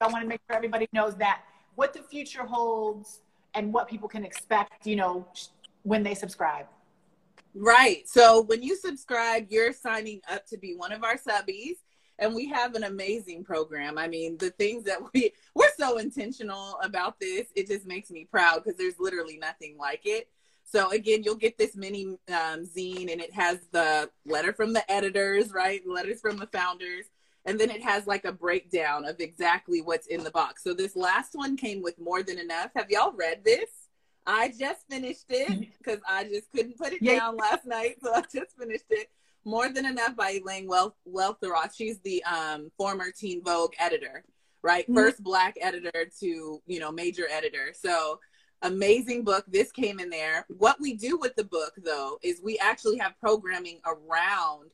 i 0.02 0.08
want 0.08 0.24
to 0.24 0.28
make 0.28 0.42
sure 0.48 0.56
everybody 0.56 0.88
knows 0.94 1.16
that 1.16 1.42
what 1.80 1.94
the 1.94 2.04
future 2.04 2.46
holds 2.46 3.22
and 3.54 3.72
what 3.72 3.88
people 3.88 4.10
can 4.10 4.26
expect 4.26 4.86
you 4.86 4.98
know 4.98 5.26
when 5.84 6.04
they 6.04 6.14
subscribe 6.14 6.66
right 7.56 8.08
so 8.08 8.42
when 8.42 8.62
you 8.62 8.76
subscribe 8.76 9.48
you're 9.50 9.72
signing 9.72 10.20
up 10.30 10.46
to 10.46 10.58
be 10.58 10.76
one 10.76 10.92
of 10.92 11.06
our 11.06 11.16
subbies 11.16 11.78
and 12.20 12.36
we 12.36 12.48
have 12.50 12.76
an 12.76 12.84
amazing 12.84 13.46
program. 13.46 13.98
I 13.98 14.08
mean, 14.08 14.38
the 14.38 14.50
things 14.52 14.84
that 14.84 15.00
we 15.14 15.32
we're 15.56 15.72
so 15.78 15.98
intentional 15.98 16.78
about 16.84 17.20
this, 17.20 17.48
it 17.56 17.68
just 17.68 17.88
makes 17.88 18.12
me 18.12 18.28
proud 18.30 18.64
because 18.64 18.78
there's 18.78 19.00
literally 19.00 19.38
nothing 19.38 19.78
like 19.78 20.02
it. 20.04 20.28
So 20.66 20.92
again, 20.92 21.24
you'll 21.24 21.36
get 21.36 21.58
this 21.58 21.76
mini 21.76 22.18
um, 22.28 22.66
zine, 22.66 23.12
and 23.12 23.22
it 23.22 23.34
has 23.34 23.60
the 23.72 24.10
letter 24.26 24.54
from 24.54 24.74
the 24.74 24.92
editors, 24.92 25.52
right? 25.52 25.82
Letters 25.88 26.22
from 26.22 26.38
the 26.38 26.48
founders, 26.48 27.06
and 27.50 27.60
then 27.60 27.72
it 27.72 27.82
has 27.82 28.06
like 28.06 28.26
a 28.26 28.32
breakdown 28.32 29.06
of 29.06 29.20
exactly 29.20 29.82
what's 29.82 30.06
in 30.08 30.24
the 30.24 30.30
box. 30.30 30.64
So 30.64 30.74
this 30.74 30.96
last 30.96 31.32
one 31.34 31.58
came 31.58 31.82
with 31.82 32.00
more 32.00 32.22
than 32.22 32.38
enough. 32.38 32.70
Have 32.76 32.92
y'all 32.92 33.12
read 33.12 33.44
this? 33.44 33.70
I 34.28 34.50
just 34.50 34.88
finished 34.88 35.26
it 35.30 35.68
because 35.80 36.00
I 36.08 36.26
just 36.26 36.52
couldn't 36.52 36.78
put 36.78 36.94
it 36.94 37.02
yeah. 37.02 37.18
down 37.18 37.38
last 37.38 37.66
night, 37.66 37.96
so 38.04 38.14
I 38.14 38.22
just 38.22 38.56
finished 38.56 38.86
it. 38.92 39.10
More 39.46 39.70
Than 39.70 39.86
Enough 39.88 40.16
by 40.16 40.40
Elaine 40.42 40.68
Wel- 40.68 40.96
Welteroth. 41.08 41.76
She's 41.76 42.00
the 42.02 42.24
um, 42.26 42.72
former 42.78 43.10
Teen 43.10 43.44
Vogue 43.44 43.74
editor, 43.80 44.24
right? 44.62 44.84
Mm-hmm. 44.84 44.96
First 44.96 45.24
black 45.24 45.56
editor 45.60 46.06
to, 46.20 46.62
you 46.68 46.80
know, 46.80 46.92
major 46.92 47.26
editor. 47.32 47.74
So 47.74 48.20
amazing 48.62 49.24
book. 49.24 49.46
This 49.48 49.72
came 49.72 50.00
in 50.00 50.12
there. 50.12 50.46
What 50.50 50.80
we 50.80 50.94
do 50.94 51.18
with 51.18 51.36
the 51.36 51.46
book, 51.46 51.74
though, 51.84 52.20
is 52.22 52.42
we 52.44 52.60
actually 52.60 52.98
have 52.98 53.20
programming 53.20 53.80
around 53.88 54.70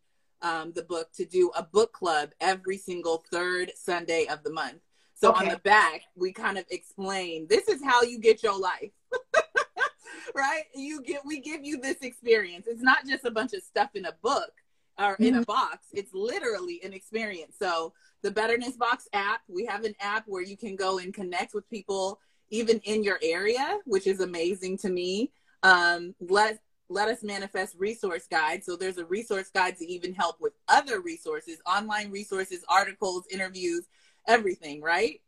um, 0.45 0.71
the 0.73 0.83
book 0.83 1.11
to 1.13 1.25
do 1.25 1.51
a 1.57 1.63
book 1.63 1.91
club 1.91 2.29
every 2.39 2.77
single 2.77 3.23
third 3.31 3.71
Sunday 3.75 4.27
of 4.27 4.43
the 4.43 4.51
month. 4.51 4.79
So 5.15 5.31
okay. 5.31 5.45
on 5.45 5.51
the 5.51 5.59
back, 5.59 6.01
we 6.15 6.31
kind 6.31 6.57
of 6.57 6.65
explain 6.69 7.47
this 7.49 7.67
is 7.67 7.83
how 7.83 8.03
you 8.03 8.19
get 8.19 8.43
your 8.43 8.57
life. 8.57 8.91
right? 10.35 10.63
You 10.75 11.01
get 11.01 11.25
we 11.25 11.39
give 11.39 11.65
you 11.65 11.77
this 11.77 11.97
experience. 12.01 12.67
It's 12.67 12.83
not 12.83 13.07
just 13.07 13.25
a 13.25 13.31
bunch 13.31 13.53
of 13.53 13.63
stuff 13.63 13.89
in 13.95 14.05
a 14.05 14.13
book 14.21 14.51
or 14.99 15.13
mm-hmm. 15.13 15.23
in 15.23 15.33
a 15.35 15.37
mm-hmm. 15.39 15.51
box. 15.51 15.87
It's 15.93 16.13
literally 16.13 16.79
an 16.83 16.93
experience. 16.93 17.55
So 17.57 17.93
the 18.21 18.29
Betterness 18.29 18.77
Box 18.77 19.07
app, 19.13 19.41
we 19.47 19.65
have 19.65 19.83
an 19.83 19.95
app 19.99 20.25
where 20.27 20.43
you 20.43 20.57
can 20.57 20.75
go 20.75 20.99
and 20.99 21.13
connect 21.13 21.55
with 21.55 21.67
people 21.69 22.19
even 22.49 22.79
in 22.83 23.03
your 23.03 23.17
area, 23.23 23.79
which 23.85 24.05
is 24.05 24.19
amazing 24.19 24.77
to 24.79 24.89
me. 24.89 25.31
Um, 25.63 26.13
let 26.19 26.59
let 26.89 27.07
us 27.07 27.23
manifest 27.23 27.75
resource 27.77 28.27
guide. 28.29 28.63
So 28.63 28.75
there's 28.75 28.97
a 28.97 29.05
resource 29.05 29.49
guide 29.49 29.77
to 29.77 29.85
even 29.85 30.13
help 30.13 30.37
with 30.39 30.53
other 30.67 31.01
resources, 31.01 31.59
online 31.65 32.11
resources, 32.11 32.63
articles, 32.69 33.25
interviews, 33.31 33.87
everything, 34.27 34.81
right? 34.81 35.21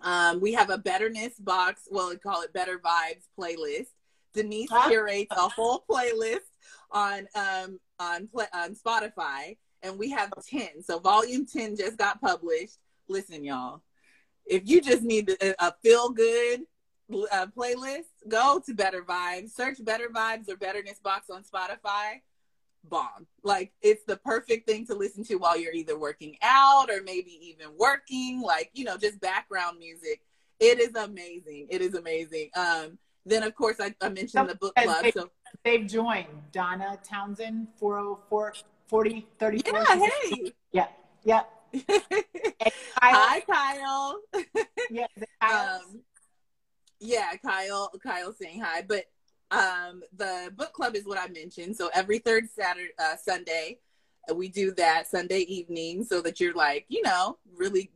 Um, 0.00 0.40
we 0.40 0.52
have 0.52 0.70
a 0.70 0.78
betterness 0.78 1.34
box, 1.38 1.88
well, 1.90 2.10
we 2.10 2.16
call 2.16 2.42
it 2.42 2.52
better 2.52 2.78
vibes 2.78 3.24
playlist. 3.38 3.88
Denise 4.34 4.70
curates 4.86 5.34
a 5.34 5.48
whole 5.48 5.84
playlist 5.88 6.40
on 6.90 7.26
um 7.34 7.80
on 7.98 8.28
on 8.52 8.74
Spotify, 8.74 9.56
and 9.82 9.98
we 9.98 10.10
have 10.10 10.30
ten. 10.46 10.82
So 10.82 10.98
volume 10.98 11.46
ten 11.46 11.74
just 11.74 11.96
got 11.96 12.20
published. 12.20 12.76
Listen, 13.08 13.44
y'all, 13.44 13.82
if 14.44 14.68
you 14.68 14.82
just 14.82 15.02
need 15.02 15.30
a, 15.40 15.54
a 15.64 15.74
feel 15.82 16.10
good 16.10 16.60
uh, 17.10 17.46
playlist, 17.56 18.06
go 18.28 18.62
to 18.64 18.74
Better 18.74 19.02
Vibes. 19.02 19.50
Search 19.50 19.84
Better 19.84 20.08
Vibes 20.08 20.48
or 20.48 20.56
Betterness 20.56 20.98
Box 20.98 21.30
on 21.30 21.42
Spotify. 21.42 22.20
Bomb! 22.84 23.26
Like 23.42 23.72
it's 23.82 24.04
the 24.04 24.16
perfect 24.16 24.68
thing 24.68 24.86
to 24.86 24.94
listen 24.94 25.24
to 25.24 25.36
while 25.36 25.58
you're 25.58 25.72
either 25.72 25.98
working 25.98 26.36
out 26.40 26.88
or 26.88 27.02
maybe 27.02 27.38
even 27.42 27.76
working. 27.76 28.40
Like 28.40 28.70
you 28.74 28.84
know, 28.84 28.96
just 28.96 29.20
background 29.20 29.78
music. 29.78 30.20
It 30.60 30.78
is 30.78 30.94
amazing. 30.94 31.66
It 31.68 31.82
is 31.82 31.94
amazing. 31.94 32.50
Um, 32.54 32.98
then, 33.26 33.42
of 33.42 33.54
course, 33.56 33.76
I, 33.80 33.92
I 34.00 34.08
mentioned 34.08 34.48
the 34.48 34.54
book 34.54 34.74
club. 34.76 35.02
They, 35.02 35.10
so 35.10 35.28
they've 35.64 35.86
joined 35.86 36.28
Donna 36.52 36.96
Townsend, 37.02 37.66
404 37.76 38.54
40 38.86 39.26
34. 39.38 39.78
Yeah, 39.78 40.08
hey. 40.22 40.52
Yeah, 40.72 40.86
yeah. 41.24 41.42
Hi, 43.02 43.40
Kyle. 43.40 44.20
yeah, 44.90 45.06
um, 45.40 46.02
yeah, 47.00 47.32
Kyle. 47.44 47.90
Kyle 48.02 48.32
saying 48.32 48.60
hi, 48.60 48.82
but 48.82 49.04
um, 49.50 50.02
the 50.16 50.52
book 50.56 50.72
club 50.72 50.96
is 50.96 51.04
what 51.04 51.18
I 51.18 51.28
mentioned. 51.28 51.76
So 51.76 51.90
every 51.94 52.18
third 52.18 52.48
Saturday, 52.50 52.92
uh, 52.98 53.16
Sunday, 53.16 53.78
we 54.34 54.48
do 54.48 54.72
that 54.72 55.06
Sunday 55.06 55.40
evening, 55.40 56.04
so 56.04 56.20
that 56.22 56.40
you're 56.40 56.54
like, 56.54 56.86
you 56.88 57.02
know, 57.02 57.38
really 57.54 57.90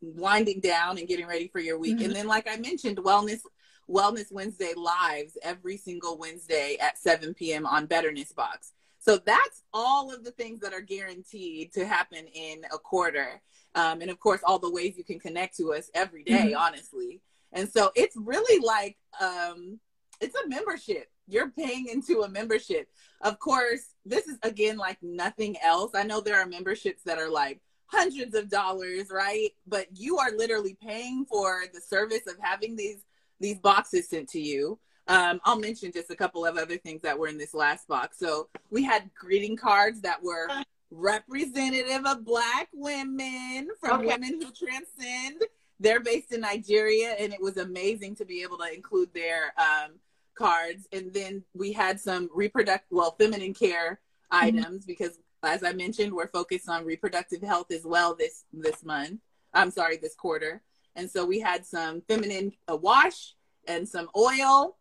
winding 0.00 0.60
down 0.60 0.98
and 0.98 1.08
getting 1.08 1.26
ready 1.26 1.48
for 1.48 1.60
your 1.60 1.78
week. 1.78 1.96
Mm-hmm. 1.96 2.06
And 2.06 2.16
then, 2.16 2.26
like 2.26 2.48
I 2.48 2.56
mentioned, 2.56 2.98
wellness 2.98 3.40
Wellness 3.88 4.32
Wednesday 4.32 4.72
lives 4.76 5.36
every 5.42 5.76
single 5.76 6.18
Wednesday 6.18 6.76
at 6.80 6.98
7 6.98 7.34
p.m. 7.34 7.66
on 7.66 7.86
Betterness 7.86 8.32
Box. 8.32 8.72
So 8.98 9.18
that's 9.18 9.62
all 9.72 10.12
of 10.12 10.24
the 10.24 10.30
things 10.30 10.60
that 10.60 10.72
are 10.72 10.80
guaranteed 10.80 11.72
to 11.74 11.84
happen 11.84 12.26
in 12.32 12.62
a 12.72 12.78
quarter. 12.78 13.42
Um, 13.74 14.00
and 14.00 14.10
of 14.10 14.18
course, 14.18 14.40
all 14.42 14.58
the 14.58 14.70
ways 14.70 14.96
you 14.96 15.04
can 15.04 15.20
connect 15.20 15.56
to 15.58 15.74
us 15.74 15.90
every 15.94 16.24
day, 16.24 16.52
mm-hmm. 16.52 16.56
honestly. 16.56 17.20
And 17.54 17.68
so 17.68 17.90
it's 17.94 18.16
really 18.16 18.62
like, 18.64 18.98
um, 19.20 19.80
it's 20.20 20.34
a 20.34 20.48
membership. 20.48 21.08
You're 21.26 21.50
paying 21.50 21.86
into 21.88 22.22
a 22.22 22.28
membership. 22.28 22.88
Of 23.22 23.38
course, 23.38 23.94
this 24.04 24.26
is 24.26 24.38
again 24.42 24.76
like 24.76 24.98
nothing 25.02 25.56
else. 25.62 25.92
I 25.94 26.02
know 26.02 26.20
there 26.20 26.38
are 26.38 26.46
memberships 26.46 27.02
that 27.04 27.18
are 27.18 27.30
like 27.30 27.62
hundreds 27.86 28.34
of 28.34 28.50
dollars, 28.50 29.08
right? 29.10 29.50
But 29.66 29.86
you 29.94 30.18
are 30.18 30.30
literally 30.36 30.76
paying 30.82 31.24
for 31.24 31.64
the 31.72 31.80
service 31.80 32.26
of 32.26 32.34
having 32.40 32.76
these 32.76 33.04
these 33.40 33.58
boxes 33.58 34.08
sent 34.10 34.28
to 34.30 34.40
you. 34.40 34.78
Um, 35.06 35.40
I'll 35.44 35.58
mention 35.58 35.92
just 35.92 36.10
a 36.10 36.16
couple 36.16 36.44
of 36.46 36.56
other 36.56 36.76
things 36.76 37.02
that 37.02 37.18
were 37.18 37.28
in 37.28 37.38
this 37.38 37.54
last 37.54 37.88
box. 37.88 38.18
So 38.18 38.48
we 38.70 38.82
had 38.84 39.10
greeting 39.14 39.56
cards 39.56 40.00
that 40.02 40.22
were 40.22 40.48
representative 40.90 42.06
of 42.06 42.24
Black 42.24 42.68
women 42.72 43.68
from 43.80 44.00
okay. 44.00 44.06
Women 44.06 44.40
Who 44.40 44.50
Transcend. 44.50 45.42
They're 45.80 46.00
based 46.00 46.32
in 46.32 46.40
Nigeria, 46.40 47.10
and 47.18 47.32
it 47.32 47.42
was 47.42 47.56
amazing 47.56 48.16
to 48.16 48.24
be 48.24 48.42
able 48.42 48.58
to 48.58 48.72
include 48.72 49.12
their 49.12 49.52
um, 49.58 49.92
cards. 50.34 50.86
And 50.92 51.12
then 51.12 51.44
we 51.54 51.72
had 51.72 52.00
some 52.00 52.30
reproductive, 52.34 52.96
well, 52.96 53.16
feminine 53.18 53.54
care 53.54 54.00
mm-hmm. 54.32 54.46
items 54.46 54.84
because, 54.84 55.18
as 55.42 55.62
I 55.62 55.72
mentioned, 55.72 56.12
we're 56.12 56.28
focused 56.28 56.68
on 56.68 56.84
reproductive 56.84 57.42
health 57.42 57.70
as 57.70 57.84
well 57.84 58.14
this 58.14 58.44
this 58.52 58.84
month. 58.84 59.20
I'm 59.52 59.70
sorry, 59.70 59.96
this 59.96 60.14
quarter. 60.14 60.62
And 60.96 61.10
so 61.10 61.24
we 61.24 61.40
had 61.40 61.66
some 61.66 62.02
feminine 62.08 62.52
a 62.68 62.76
wash 62.76 63.34
and 63.66 63.88
some 63.88 64.08
oil. 64.16 64.76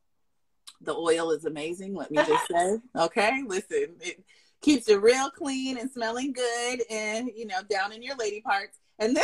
The 0.81 0.93
oil 0.93 1.31
is 1.31 1.45
amazing, 1.45 1.95
let 1.95 2.11
me 2.11 2.17
just 2.17 2.47
say. 2.51 2.77
Okay, 2.95 3.43
listen, 3.47 3.95
it 4.01 4.23
keeps 4.61 4.89
it 4.89 5.01
real 5.01 5.29
clean 5.29 5.77
and 5.77 5.91
smelling 5.91 6.33
good 6.33 6.81
and, 6.89 7.29
you 7.35 7.45
know, 7.45 7.61
down 7.69 7.93
in 7.93 8.01
your 8.01 8.15
lady 8.15 8.41
parts. 8.41 8.77
And 8.99 9.15
then 9.15 9.23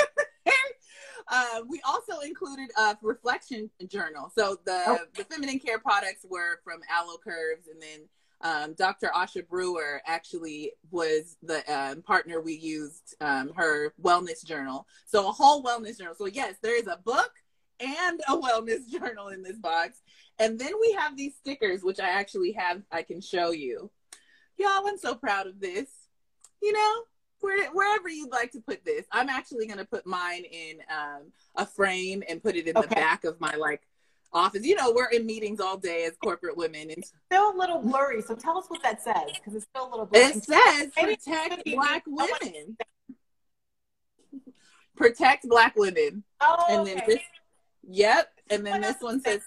uh, 1.30 1.62
we 1.68 1.82
also 1.86 2.20
included 2.20 2.70
a 2.78 2.98
reflection 3.02 3.70
journal. 3.88 4.32
So 4.38 4.58
the, 4.66 4.84
oh. 4.88 4.98
the 5.16 5.24
feminine 5.26 5.60
care 5.60 5.80
products 5.80 6.26
were 6.28 6.60
from 6.64 6.82
Aloe 6.90 7.18
Curves 7.24 7.68
and 7.68 7.82
then 7.82 8.08
um, 8.42 8.74
Dr. 8.74 9.12
Asha 9.14 9.48
Brewer 9.48 10.02
actually 10.06 10.72
was 10.92 11.36
the 11.44 11.62
um, 11.72 12.02
partner 12.02 12.40
we 12.40 12.54
used 12.54 13.16
um, 13.20 13.52
her 13.56 13.94
wellness 14.02 14.46
journal. 14.46 14.88
So 15.06 15.28
a 15.28 15.32
whole 15.32 15.64
wellness 15.64 15.98
journal. 15.98 16.16
So 16.18 16.26
yes, 16.26 16.56
there 16.62 16.78
is 16.80 16.88
a 16.88 17.00
book 17.04 17.32
and 17.80 18.22
a 18.28 18.38
wellness 18.38 18.88
journal 18.92 19.28
in 19.30 19.44
this 19.44 19.58
box. 19.58 20.02
And 20.40 20.58
then 20.58 20.72
we 20.80 20.94
have 20.94 21.18
these 21.18 21.36
stickers, 21.36 21.84
which 21.84 22.00
I 22.00 22.10
actually 22.10 22.54
have, 22.54 22.82
I 22.92 23.04
can 23.04 23.20
show 23.20 23.52
you. 23.52 23.92
Y'all, 24.58 24.88
I'm 24.88 24.98
so 24.98 25.16
proud 25.16 25.48
of 25.48 25.60
this. 25.60 25.90
You 26.62 26.74
know, 26.74 27.04
where, 27.40 27.70
wherever 27.72 28.10
you'd 28.10 28.32
like 28.32 28.52
to 28.52 28.62
put 28.62 28.84
this. 28.86 29.06
I'm 29.12 29.30
actually 29.30 29.68
going 29.68 29.80
to 29.80 29.86
put 29.86 30.06
mine 30.06 30.44
in 30.44 30.78
um, 30.90 31.32
a 31.56 31.66
frame 31.66 32.24
and 32.30 32.42
put 32.42 32.56
it 32.56 32.68
in 32.68 32.78
okay. 32.78 32.88
the 32.88 32.96
back 32.96 33.24
of 33.24 33.40
my 33.40 33.56
like 33.56 33.82
office. 34.34 34.66
You 34.66 34.76
know, 34.76 34.92
we're 34.92 35.10
in 35.10 35.26
meetings 35.26 35.60
all 35.60 35.78
day 35.78 36.06
as 36.06 36.16
corporate 36.24 36.58
women. 36.58 36.92
And 36.92 37.04
still 37.32 37.56
a 37.56 37.58
little 37.58 37.82
blurry. 37.82 38.22
So 38.22 38.36
tell 38.36 38.58
us 38.58 38.66
what 38.68 38.84
that 38.84 39.02
says, 39.02 39.32
because 39.36 39.56
it's 39.56 39.66
still 39.66 39.88
a 39.88 39.92
little 39.92 40.06
blurry. 40.06 40.26
It 40.26 40.44
says 40.44 40.92
protect 40.96 41.66
black 41.66 42.04
women. 42.08 42.78
Protect 44.96 45.48
black 45.48 45.76
women. 45.76 46.24
Oh, 46.42 46.66
and 46.70 46.86
then 46.86 47.02
this, 47.08 47.20
yep. 47.88 48.30
And 48.50 48.66
then 48.66 48.82
this 48.82 48.98
one 49.00 49.22
says 49.22 49.42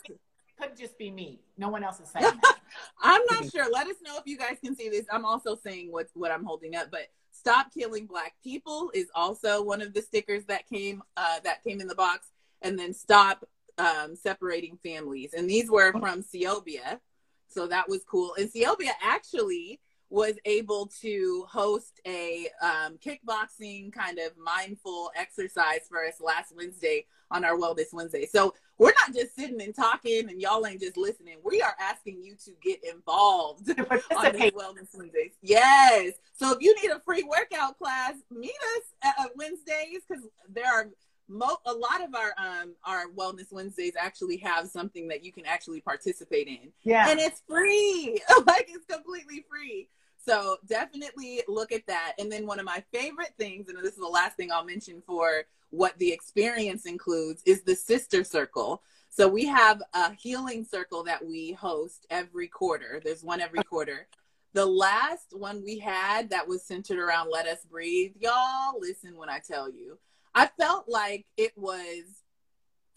could 0.63 0.77
just 0.77 0.99
be 0.99 1.11
me. 1.11 1.41
No 1.59 1.69
one 1.69 1.85
else 1.85 2.01
is 2.01 2.09
saying 2.09 2.25
that. 2.43 2.59
I'm 3.03 3.23
not 3.31 3.51
sure. 3.51 3.71
Let 3.71 3.87
us 3.89 3.97
know 4.05 4.17
if 4.17 4.23
you 4.27 4.39
guys 4.39 4.57
can 4.63 4.77
see 4.77 4.89
this. 4.89 5.07
I'm 5.11 5.25
also 5.25 5.57
saying 5.57 5.91
what 5.91 6.09
what 6.15 6.31
I'm 6.31 6.45
holding 6.45 6.77
up, 6.77 6.91
but 6.91 7.09
stop 7.43 7.75
killing 7.75 8.07
black 8.07 8.35
people 8.45 8.93
is 8.95 9.09
also 9.17 9.65
one 9.65 9.83
of 9.83 9.93
the 9.95 10.03
stickers 10.03 10.45
that 10.45 10.69
came 10.69 11.03
uh, 11.17 11.41
that 11.43 11.65
came 11.65 11.81
in 11.81 11.89
the 11.89 11.95
box, 11.97 12.29
and 12.63 12.79
then 12.79 12.95
stop 12.95 13.45
um, 13.79 14.15
separating 14.15 14.79
families. 14.81 15.35
And 15.35 15.51
these 15.51 15.69
were 15.69 15.91
from 15.93 16.23
Ciobia. 16.23 17.01
So 17.49 17.67
that 17.67 17.89
was 17.89 18.05
cool. 18.05 18.35
And 18.39 18.49
Ciobia 18.49 18.93
actually 19.03 19.81
was 20.12 20.35
able 20.44 20.87
to 21.01 21.46
host 21.48 21.98
a 22.07 22.46
um, 22.61 22.98
kickboxing 22.98 23.90
kind 23.90 24.18
of 24.18 24.37
mindful 24.37 25.11
exercise 25.16 25.81
for 25.88 26.05
us 26.05 26.20
last 26.20 26.53
Wednesday 26.55 27.07
on 27.31 27.46
our 27.46 27.57
Wellness 27.57 27.94
Wednesday. 27.94 28.27
So 28.27 28.53
we're 28.77 28.92
not 29.07 29.14
just 29.14 29.35
sitting 29.35 29.62
and 29.62 29.75
talking 29.75 30.29
and 30.29 30.38
y'all 30.38 30.66
ain't 30.66 30.83
just 30.83 30.98
listening. 30.98 31.38
We 31.42 31.62
are 31.62 31.75
asking 31.81 32.22
you 32.22 32.37
to 32.44 32.51
get 32.62 32.85
involved 32.85 33.70
on 33.81 34.33
these 34.35 34.51
Wellness 34.51 34.88
Wednesdays. 34.92 35.33
Yes. 35.40 36.12
So 36.35 36.53
if 36.53 36.59
you 36.61 36.77
need 36.83 36.90
a 36.90 37.01
free 37.01 37.22
workout 37.22 37.79
class, 37.79 38.12
meet 38.31 38.51
us 38.77 39.14
at 39.18 39.31
Wednesdays 39.35 40.03
because 40.07 40.25
there 40.46 40.66
are 40.66 40.90
mo- 41.27 41.61
a 41.64 41.72
lot 41.72 42.05
of 42.05 42.14
our 42.14 42.35
um 42.37 42.75
our 42.85 43.07
wellness 43.16 43.51
Wednesdays 43.51 43.94
actually 43.98 44.37
have 44.37 44.68
something 44.68 45.09
that 45.09 45.25
you 45.25 45.33
can 45.33 45.46
actually 45.46 45.81
participate 45.81 46.48
in. 46.48 46.70
Yeah. 46.83 47.09
And 47.09 47.18
it's 47.18 47.42
free. 47.48 48.20
like 48.46 48.68
it's 48.68 48.85
completely 48.85 49.46
free. 49.48 49.88
So 50.25 50.57
definitely 50.67 51.43
look 51.49 51.73
at 51.73 51.87
that. 51.89 52.13
And 52.19 52.31
then 52.31 52.47
one 52.47 52.61
of 52.61 52.65
my 52.65 52.83
favorite 52.93 53.35
things, 53.39 53.69
and 53.69 53.79
this 53.79 53.95
is 53.95 53.99
the 53.99 54.07
last 54.07 54.37
thing 54.37 54.53
I'll 54.53 54.65
mention 54.65 55.03
for 55.07 55.45
what 55.71 55.99
the 55.99 56.13
experience 56.13 56.87
includes, 56.87 57.43
is 57.45 57.63
the 57.63 57.75
sister 57.75 58.23
circle. 58.23 58.83
So 59.11 59.29
we 59.29 59.47
have 59.47 59.83
a 59.95 60.13
healing 60.15 60.65
circle 60.65 61.03
that 61.05 61.25
we 61.25 61.53
host 61.53 62.07
every 62.09 62.49
quarter. 62.49 63.01
There's 63.05 63.25
one 63.25 63.41
every 63.41 63.63
quarter. 63.65 64.07
The 64.55 64.65
last 64.67 65.33
one 65.33 65.63
we 65.65 65.79
had 65.79 66.31
that 66.31 66.47
was 66.47 66.63
centered 66.63 66.99
around 66.99 67.31
Let 67.31 67.47
Us 67.47 67.65
Breathe, 67.69 68.13
y'all, 68.21 68.79
listen 68.79 69.17
when 69.17 69.29
I 69.29 69.39
tell 69.39 69.71
you. 69.71 69.99
I 70.35 70.47
felt 70.59 70.89
like 70.89 71.27
it 71.37 71.53
was, 71.57 72.05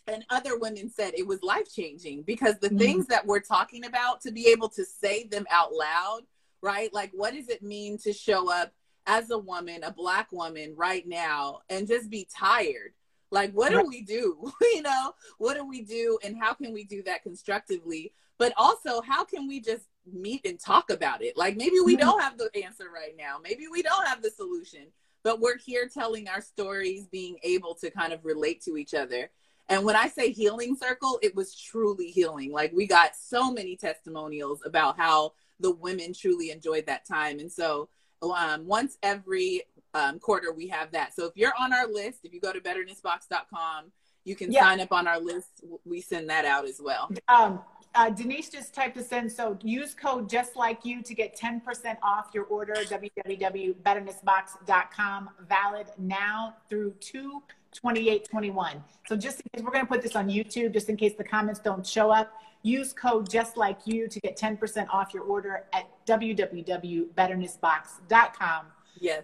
and 0.08 0.26
other 0.30 0.58
women 0.58 0.90
said 0.90 1.14
it 1.16 1.26
was 1.26 1.44
life 1.44 1.74
changing 1.74 2.24
because 2.24 2.60
the 2.60 2.68
mm-hmm. 2.68 2.78
things 2.78 3.08
that 3.08 3.26
we're 3.26 3.40
talking 3.40 3.86
about, 3.86 4.22
to 4.22 4.32
be 4.32 4.48
able 4.48 4.70
to 4.70 4.86
say 4.86 5.24
them 5.24 5.46
out 5.50 5.74
loud, 5.74 6.22
right? 6.62 6.94
Like, 6.94 7.12
what 7.13 7.34
does 7.34 7.50
it 7.50 7.63
mean 7.63 7.98
to 8.00 8.13
show 8.13 8.52
up 8.52 8.72
as 9.08 9.30
a 9.30 9.38
woman, 9.38 9.84
a 9.84 9.91
Black 9.91 10.32
woman 10.32 10.74
right 10.76 11.08
now, 11.08 11.60
and 11.70 11.88
just 11.88 12.10
be 12.10 12.28
tired? 12.36 12.94
Like, 13.32 13.52
what 13.52 13.72
do 13.72 13.84
we 13.88 14.02
do? 14.02 14.52
you 14.62 14.82
know, 14.82 15.13
what 15.38 15.56
do 15.56 15.65
we 15.65 15.82
do, 15.82 16.20
and 16.24 16.38
how 16.38 16.54
can 16.54 16.74
we 16.74 16.84
do 16.84 17.04
that 17.04 17.24
constructively? 17.24 18.13
But 18.38 18.54
also, 18.58 19.02
how 19.02 19.24
can 19.24 19.48
we 19.48 19.62
just 19.62 19.86
meet 20.12 20.46
and 20.46 20.60
talk 20.60 20.89
about 20.89 21.24
it? 21.24 21.38
Like, 21.38 21.56
maybe 21.56 21.80
we 21.84 21.96
don't 21.96 22.22
have 22.22 22.38
the 22.38 22.50
answer 22.63 22.86
right 22.94 23.15
now. 23.18 23.38
Maybe 23.41 23.68
we 23.72 23.82
don't 23.82 24.08
have 24.08 24.22
the 24.22 24.30
solution 24.30 24.88
but 25.26 25.39
we're 25.39 25.58
here 25.58 25.89
telling 25.91 26.30
our 26.30 26.39
stories, 26.39 27.08
being 27.08 27.38
able 27.41 27.74
to 27.74 27.89
kind 27.89 28.13
of 28.13 28.24
relate 28.24 28.62
to 28.62 28.78
each 28.78 28.94
other. 28.94 29.32
And 29.68 29.84
when 29.84 29.96
I 29.96 30.08
say 30.08 30.32
healing 30.32 30.78
circle, 30.80 31.18
it 31.24 31.36
was 31.36 31.60
truly 31.60 32.12
healing. 32.12 32.52
Like 32.52 32.72
we 32.74 32.86
got 32.86 33.15
so 33.15 33.52
many 33.52 33.76
testimonials 33.76 34.62
about 34.63 35.00
how 35.00 35.34
the 35.60 35.72
women 35.72 36.13
truly 36.13 36.52
enjoyed 36.52 36.86
that 36.88 37.08
time. 37.08 37.39
And 37.39 37.52
so 37.52 37.89
um, 38.22 38.65
once 38.65 38.98
every 39.04 39.63
um, 39.94 40.20
quarter, 40.20 40.52
we 40.52 40.68
have 40.68 40.91
that. 40.91 41.15
So 41.15 41.26
if 41.26 41.32
you're 41.36 41.54
on 41.60 41.72
our 41.74 41.88
list, 41.88 42.22
if 42.24 42.34
you 42.34 42.41
go 42.41 42.52
to 42.52 42.60
betternessbox.com, 42.60 43.91
you 44.24 44.36
can 44.36 44.52
yeah. 44.52 44.62
sign 44.62 44.82
up 44.82 44.91
on 44.91 45.08
our 45.08 45.20
list. 45.20 45.63
We 45.86 46.02
send 46.02 46.30
that 46.30 46.46
out 46.46 46.65
as 46.65 46.82
well. 46.84 47.12
Um, 47.28 47.62
uh, 47.94 48.10
Denise 48.10 48.50
just 48.50 48.74
typed 48.74 48.96
this 48.96 49.12
in. 49.12 49.30
So 49.30 49.60
use 49.63 49.94
code 49.94 50.28
just 50.30 50.56
like 50.58 50.84
you 50.84 51.04
to 51.04 51.13
get 51.13 51.39
10% 51.39 51.62
off 52.04 52.32
your 52.34 52.46
order. 52.46 52.74
www.betternessbox.com. 52.74 55.30
Valid 55.48 55.88
now 55.98 56.56
through 56.70 56.96
2 57.00 57.41
28 57.76 58.28
21. 58.30 58.84
So 59.08 59.16
just 59.16 59.42
in 59.42 59.46
case 59.54 59.64
we're 59.64 59.72
going 59.72 59.86
to 59.86 59.92
put 59.92 60.02
this 60.02 60.16
on 60.16 60.28
YouTube, 60.28 60.74
just 60.74 60.90
in 60.90 60.98
case 60.98 61.14
the 61.18 61.24
comments 61.24 61.60
don't 61.60 61.86
show 61.86 62.10
up, 62.10 62.34
use 62.64 62.94
code 62.94 63.30
just 63.30 63.58
like 63.58 63.78
you 63.86 64.08
to 64.08 64.20
get 64.20 64.36
10% 64.38 64.88
off 64.90 65.14
your 65.14 65.22
order 65.24 65.66
at 65.74 65.88
www.betternessbox.com. 66.08 68.66
Yes. 69.00 69.22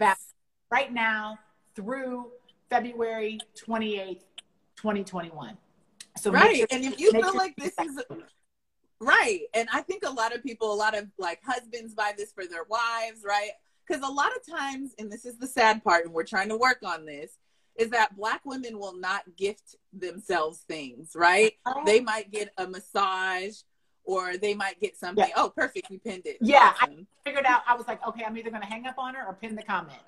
right 0.69 0.93
now 0.93 1.39
through 1.75 2.27
February 2.69 3.39
28th, 3.55 4.21
2021. 4.75 5.57
So 6.17 6.29
right. 6.31 6.57
Sure, 6.57 6.67
and 6.71 6.83
if 6.83 6.99
you 6.99 7.11
feel 7.11 7.23
sure 7.23 7.33
like 7.33 7.55
this 7.55 7.73
is 7.81 8.03
Right. 9.01 9.41
And 9.55 9.67
I 9.73 9.81
think 9.81 10.03
a 10.05 10.11
lot 10.11 10.33
of 10.33 10.43
people, 10.43 10.71
a 10.71 10.75
lot 10.75 10.95
of 10.95 11.07
like 11.17 11.41
husbands 11.43 11.95
buy 11.95 12.13
this 12.15 12.31
for 12.31 12.45
their 12.45 12.65
wives, 12.65 13.23
right? 13.25 13.49
Because 13.85 14.07
a 14.07 14.11
lot 14.11 14.31
of 14.35 14.45
times, 14.45 14.93
and 14.99 15.11
this 15.11 15.25
is 15.25 15.39
the 15.39 15.47
sad 15.47 15.83
part, 15.83 16.05
and 16.05 16.13
we're 16.13 16.23
trying 16.23 16.49
to 16.49 16.55
work 16.55 16.77
on 16.85 17.07
this, 17.07 17.31
is 17.77 17.89
that 17.91 18.15
black 18.15 18.41
women 18.45 18.77
will 18.77 18.97
not 18.97 19.23
gift 19.35 19.75
themselves 19.93 20.59
things, 20.67 21.11
right? 21.15 21.53
Oh. 21.65 21.83
They 21.85 21.99
might 21.99 22.31
get 22.31 22.49
a 22.57 22.67
massage 22.67 23.55
or 24.03 24.37
they 24.37 24.53
might 24.53 24.79
get 24.79 24.97
something. 24.97 25.25
Yeah. 25.27 25.33
Oh, 25.35 25.49
perfect. 25.49 25.89
You 25.89 25.99
pinned 25.99 26.25
it. 26.25 26.37
Yeah. 26.41 26.73
Awesome. 26.81 27.07
I 27.25 27.29
figured 27.29 27.45
out, 27.45 27.61
I 27.67 27.75
was 27.75 27.87
like, 27.87 28.05
okay, 28.07 28.23
I'm 28.25 28.37
either 28.37 28.49
going 28.49 28.61
to 28.61 28.67
hang 28.67 28.85
up 28.87 28.95
on 28.97 29.13
her 29.15 29.25
or 29.25 29.33
pin 29.33 29.55
the 29.55 29.63
comment. 29.63 29.99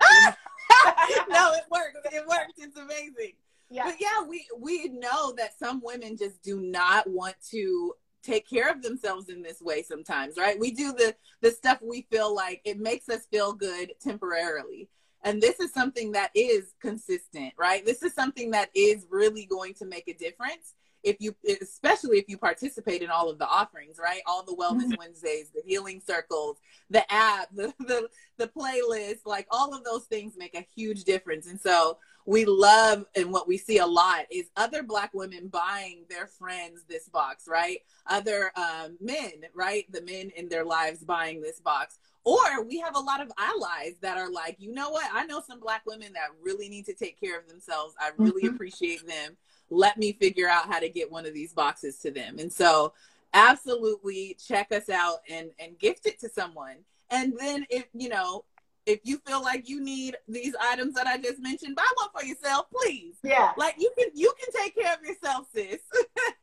no, 1.28 1.52
it 1.54 1.64
works. 1.70 2.00
It 2.12 2.26
works. 2.26 2.54
It's 2.58 2.76
amazing. 2.76 3.32
Yeah. 3.70 3.84
But 3.84 3.96
yeah, 4.00 4.22
we, 4.28 4.46
we 4.58 4.88
know 4.88 5.32
that 5.36 5.58
some 5.58 5.80
women 5.82 6.16
just 6.16 6.42
do 6.42 6.60
not 6.60 7.08
want 7.08 7.36
to 7.50 7.94
take 8.22 8.48
care 8.48 8.70
of 8.70 8.82
themselves 8.82 9.28
in 9.28 9.42
this 9.42 9.60
way 9.60 9.82
sometimes 9.82 10.38
right 10.38 10.58
we 10.58 10.70
do 10.70 10.94
the 10.94 11.14
the 11.42 11.50
stuff 11.50 11.78
we 11.82 12.06
feel 12.10 12.34
like 12.34 12.58
it 12.64 12.80
makes 12.80 13.10
us 13.10 13.26
feel 13.30 13.52
good 13.52 13.92
temporarily 14.00 14.88
and 15.24 15.40
this 15.40 15.58
is 15.58 15.72
something 15.72 16.12
that 16.12 16.30
is 16.34 16.74
consistent 16.80 17.52
right? 17.58 17.84
This 17.84 18.02
is 18.02 18.14
something 18.14 18.50
that 18.52 18.70
is 18.74 19.06
really 19.10 19.46
going 19.46 19.74
to 19.74 19.86
make 19.86 20.08
a 20.08 20.14
difference 20.14 20.74
if 21.04 21.16
you 21.20 21.34
especially 21.60 22.18
if 22.18 22.24
you 22.28 22.38
participate 22.38 23.02
in 23.02 23.10
all 23.10 23.30
of 23.30 23.38
the 23.38 23.46
offerings 23.46 23.98
right? 24.02 24.22
All 24.26 24.42
the 24.42 24.56
wellness 24.56 24.88
mm-hmm. 24.88 24.98
wednesdays 24.98 25.50
the 25.54 25.62
healing 25.64 26.00
circles 26.04 26.58
the 26.90 27.10
app 27.12 27.48
the, 27.54 27.72
the 27.80 28.08
the 28.38 28.48
playlist 28.48 29.20
like 29.24 29.46
all 29.50 29.74
of 29.74 29.84
those 29.84 30.04
things 30.04 30.34
make 30.36 30.54
a 30.54 30.66
huge 30.74 31.04
difference. 31.04 31.46
And 31.46 31.60
so 31.60 31.98
we 32.26 32.46
love 32.46 33.04
and 33.14 33.30
what 33.30 33.46
we 33.46 33.58
see 33.58 33.78
a 33.78 33.86
lot 33.86 34.24
is 34.30 34.50
other 34.56 34.82
black 34.82 35.12
women 35.12 35.48
buying 35.48 36.06
their 36.08 36.26
friends 36.26 36.82
this 36.88 37.08
box 37.08 37.44
right? 37.46 37.78
Other 38.06 38.50
um, 38.56 38.96
men 39.00 39.32
right? 39.54 39.90
The 39.92 40.02
men 40.02 40.30
in 40.34 40.48
their 40.48 40.64
lives 40.64 41.04
buying 41.04 41.42
this 41.42 41.60
box 41.60 41.98
or 42.24 42.64
we 42.64 42.78
have 42.80 42.96
a 42.96 43.00
lot 43.00 43.20
of 43.20 43.30
allies 43.38 43.94
that 44.00 44.16
are 44.16 44.30
like, 44.30 44.56
you 44.58 44.72
know 44.72 44.90
what? 44.90 45.06
I 45.12 45.24
know 45.26 45.42
some 45.46 45.60
black 45.60 45.82
women 45.86 46.12
that 46.14 46.28
really 46.42 46.68
need 46.68 46.86
to 46.86 46.94
take 46.94 47.20
care 47.20 47.38
of 47.38 47.46
themselves. 47.48 47.94
I 48.00 48.10
really 48.16 48.44
mm-hmm. 48.44 48.54
appreciate 48.54 49.06
them. 49.06 49.36
Let 49.70 49.98
me 49.98 50.12
figure 50.12 50.48
out 50.48 50.66
how 50.66 50.80
to 50.80 50.88
get 50.88 51.10
one 51.10 51.26
of 51.26 51.34
these 51.34 51.52
boxes 51.52 51.98
to 51.98 52.10
them. 52.10 52.38
And 52.38 52.52
so 52.52 52.94
absolutely 53.34 54.36
check 54.46 54.72
us 54.72 54.88
out 54.88 55.18
and 55.28 55.50
and 55.58 55.78
gift 55.78 56.06
it 56.06 56.18
to 56.20 56.28
someone. 56.28 56.76
And 57.10 57.34
then 57.38 57.66
if 57.68 57.84
you 57.92 58.08
know, 58.08 58.44
if 58.86 59.00
you 59.02 59.18
feel 59.26 59.42
like 59.42 59.68
you 59.68 59.80
need 59.80 60.16
these 60.28 60.54
items 60.60 60.94
that 60.94 61.06
I 61.06 61.18
just 61.18 61.40
mentioned, 61.40 61.76
buy 61.76 61.86
one 61.96 62.08
for 62.16 62.24
yourself, 62.24 62.66
please. 62.72 63.16
Yeah. 63.22 63.52
Like 63.56 63.74
you 63.78 63.90
can 63.98 64.08
you 64.14 64.32
can 64.38 64.62
take 64.62 64.74
care 64.74 64.94
of 64.94 65.02
yourself, 65.02 65.46
sis. 65.54 65.80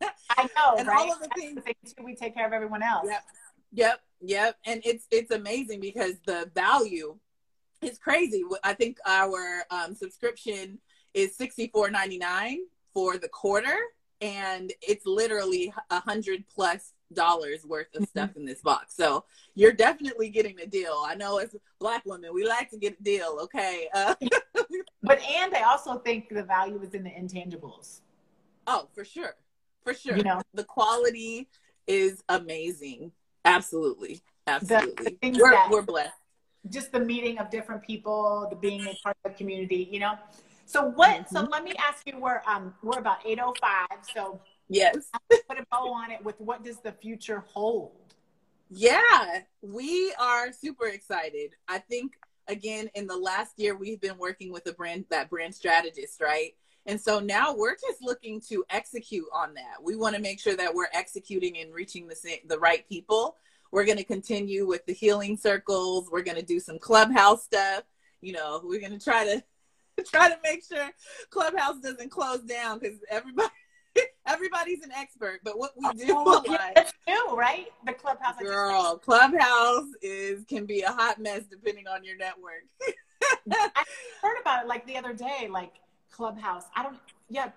I 0.37 0.43
know, 0.55 0.75
and 0.77 0.87
right? 0.87 0.97
all 0.97 1.11
of 1.11 1.19
the 1.19 1.29
things 1.35 1.55
the 1.55 1.61
thing 1.61 1.75
too, 1.85 2.03
we 2.03 2.15
take 2.15 2.35
care 2.35 2.45
of 2.45 2.53
everyone 2.53 2.83
else. 2.83 3.07
Yep. 3.09 3.23
Yep. 3.73 4.01
Yep. 4.21 4.57
And 4.65 4.81
it's 4.85 5.07
it's 5.11 5.31
amazing 5.31 5.79
because 5.79 6.15
the 6.25 6.49
value 6.53 7.17
is 7.81 7.97
crazy. 7.97 8.43
I 8.63 8.73
think 8.73 8.97
our 9.05 9.63
um, 9.71 9.95
subscription 9.95 10.79
is 11.13 11.35
sixty 11.35 11.67
four 11.67 11.89
ninety 11.89 12.17
nine 12.17 12.59
for 12.93 13.17
the 13.17 13.29
quarter, 13.29 13.77
and 14.19 14.71
it's 14.81 15.05
literally 15.05 15.73
a 15.89 15.99
hundred 15.99 16.43
plus 16.53 16.93
dollars 17.13 17.65
worth 17.65 17.87
of 17.95 18.03
mm-hmm. 18.03 18.19
stuff 18.19 18.35
in 18.35 18.45
this 18.45 18.61
box. 18.61 18.95
So 18.95 19.25
you're 19.55 19.73
definitely 19.73 20.29
getting 20.29 20.59
a 20.61 20.65
deal. 20.65 21.03
I 21.05 21.15
know 21.15 21.37
as 21.37 21.55
black 21.79 22.03
women, 22.05 22.33
we 22.33 22.45
like 22.47 22.69
to 22.71 22.77
get 22.77 22.99
a 22.99 23.03
deal. 23.03 23.37
Okay. 23.43 23.87
Uh, 23.93 24.15
but 25.03 25.21
and 25.21 25.53
I 25.55 25.63
also 25.63 25.97
think 25.99 26.29
the 26.29 26.43
value 26.43 26.81
is 26.81 26.93
in 26.93 27.03
the 27.03 27.09
intangibles. 27.09 28.01
Oh, 28.67 28.87
for 28.93 29.03
sure. 29.03 29.35
For 29.83 29.93
sure. 29.93 30.15
You 30.15 30.23
know, 30.23 30.41
the 30.53 30.63
quality 30.63 31.49
is 31.87 32.23
amazing. 32.29 33.11
Absolutely. 33.45 34.21
Absolutely. 34.47 35.17
The, 35.21 35.31
the 35.31 35.39
we're, 35.39 35.51
that, 35.51 35.69
we're 35.69 35.81
blessed. 35.81 36.13
Just 36.69 36.91
the 36.91 36.99
meeting 36.99 37.39
of 37.39 37.49
different 37.49 37.83
people, 37.83 38.47
the 38.49 38.55
being 38.55 38.81
a 38.81 38.93
part 39.03 39.17
of 39.25 39.31
the 39.31 39.37
community, 39.37 39.89
you 39.91 39.99
know. 39.99 40.13
So 40.65 40.85
what 40.85 41.09
mm-hmm. 41.09 41.35
so 41.35 41.41
let 41.43 41.63
me 41.63 41.73
ask 41.79 42.07
you 42.07 42.19
we're 42.19 42.41
um 42.47 42.73
we're 42.81 42.99
about 42.99 43.17
805. 43.25 43.87
So 44.13 44.39
yes. 44.69 45.09
put 45.29 45.59
a 45.59 45.65
bow 45.71 45.91
on 45.91 46.11
it 46.11 46.23
with 46.23 46.39
what 46.39 46.63
does 46.63 46.79
the 46.79 46.91
future 46.91 47.43
hold? 47.47 47.91
Yeah, 48.69 49.41
we 49.61 50.13
are 50.17 50.53
super 50.53 50.87
excited. 50.87 51.51
I 51.67 51.79
think 51.79 52.13
again 52.47 52.89
in 52.95 53.07
the 53.07 53.17
last 53.17 53.59
year 53.59 53.75
we've 53.75 53.99
been 53.99 54.17
working 54.17 54.51
with 54.51 54.65
a 54.67 54.73
brand 54.73 55.05
that 55.09 55.29
brand 55.29 55.53
strategist, 55.55 56.21
right? 56.21 56.53
And 56.85 56.99
so 56.99 57.19
now 57.19 57.55
we're 57.55 57.75
just 57.75 58.01
looking 58.01 58.41
to 58.49 58.63
execute 58.69 59.27
on 59.33 59.53
that. 59.53 59.83
We 59.83 59.95
want 59.95 60.15
to 60.15 60.21
make 60.21 60.39
sure 60.39 60.55
that 60.55 60.73
we're 60.73 60.89
executing 60.93 61.57
and 61.57 61.73
reaching 61.73 62.07
the 62.07 62.15
the 62.47 62.59
right 62.59 62.87
people. 62.89 63.37
We're 63.71 63.85
going 63.85 63.97
to 63.97 64.03
continue 64.03 64.67
with 64.67 64.85
the 64.85 64.93
healing 64.93 65.37
circles. 65.37 66.09
We're 66.11 66.23
going 66.23 66.37
to 66.37 66.45
do 66.45 66.59
some 66.59 66.79
clubhouse 66.79 67.43
stuff. 67.43 67.83
You 68.21 68.33
know, 68.33 68.61
we're 68.63 68.81
going 68.81 68.97
to 68.97 69.03
try 69.03 69.25
to 69.25 69.43
try 70.05 70.29
to 70.29 70.37
make 70.43 70.63
sure 70.65 70.89
clubhouse 71.29 71.79
doesn't 71.79 72.09
close 72.09 72.41
down 72.41 72.79
because 72.79 72.97
everybody 73.09 73.49
everybody's 74.27 74.83
an 74.83 74.91
expert. 74.91 75.41
But 75.43 75.57
what 75.57 75.71
we 75.77 75.87
do, 75.93 76.05
oh, 76.09 76.43
like, 76.47 76.93
new, 77.07 77.35
right? 77.35 77.67
The 77.85 77.93
clubhouse, 77.93 78.39
girl, 78.39 78.97
clubhouse 78.97 79.87
is 80.01 80.45
can 80.45 80.65
be 80.65 80.81
a 80.81 80.91
hot 80.91 81.19
mess 81.19 81.43
depending 81.49 81.87
on 81.87 82.03
your 82.03 82.17
network. 82.17 82.65
I 83.51 83.85
heard 84.21 84.39
about 84.41 84.63
it 84.63 84.67
like 84.67 84.85
the 84.87 84.97
other 84.97 85.13
day, 85.13 85.47
like 85.49 85.73
Clubhouse. 86.11 86.65
I 86.75 86.83
don't. 86.83 86.97
Yeah, 87.29 87.51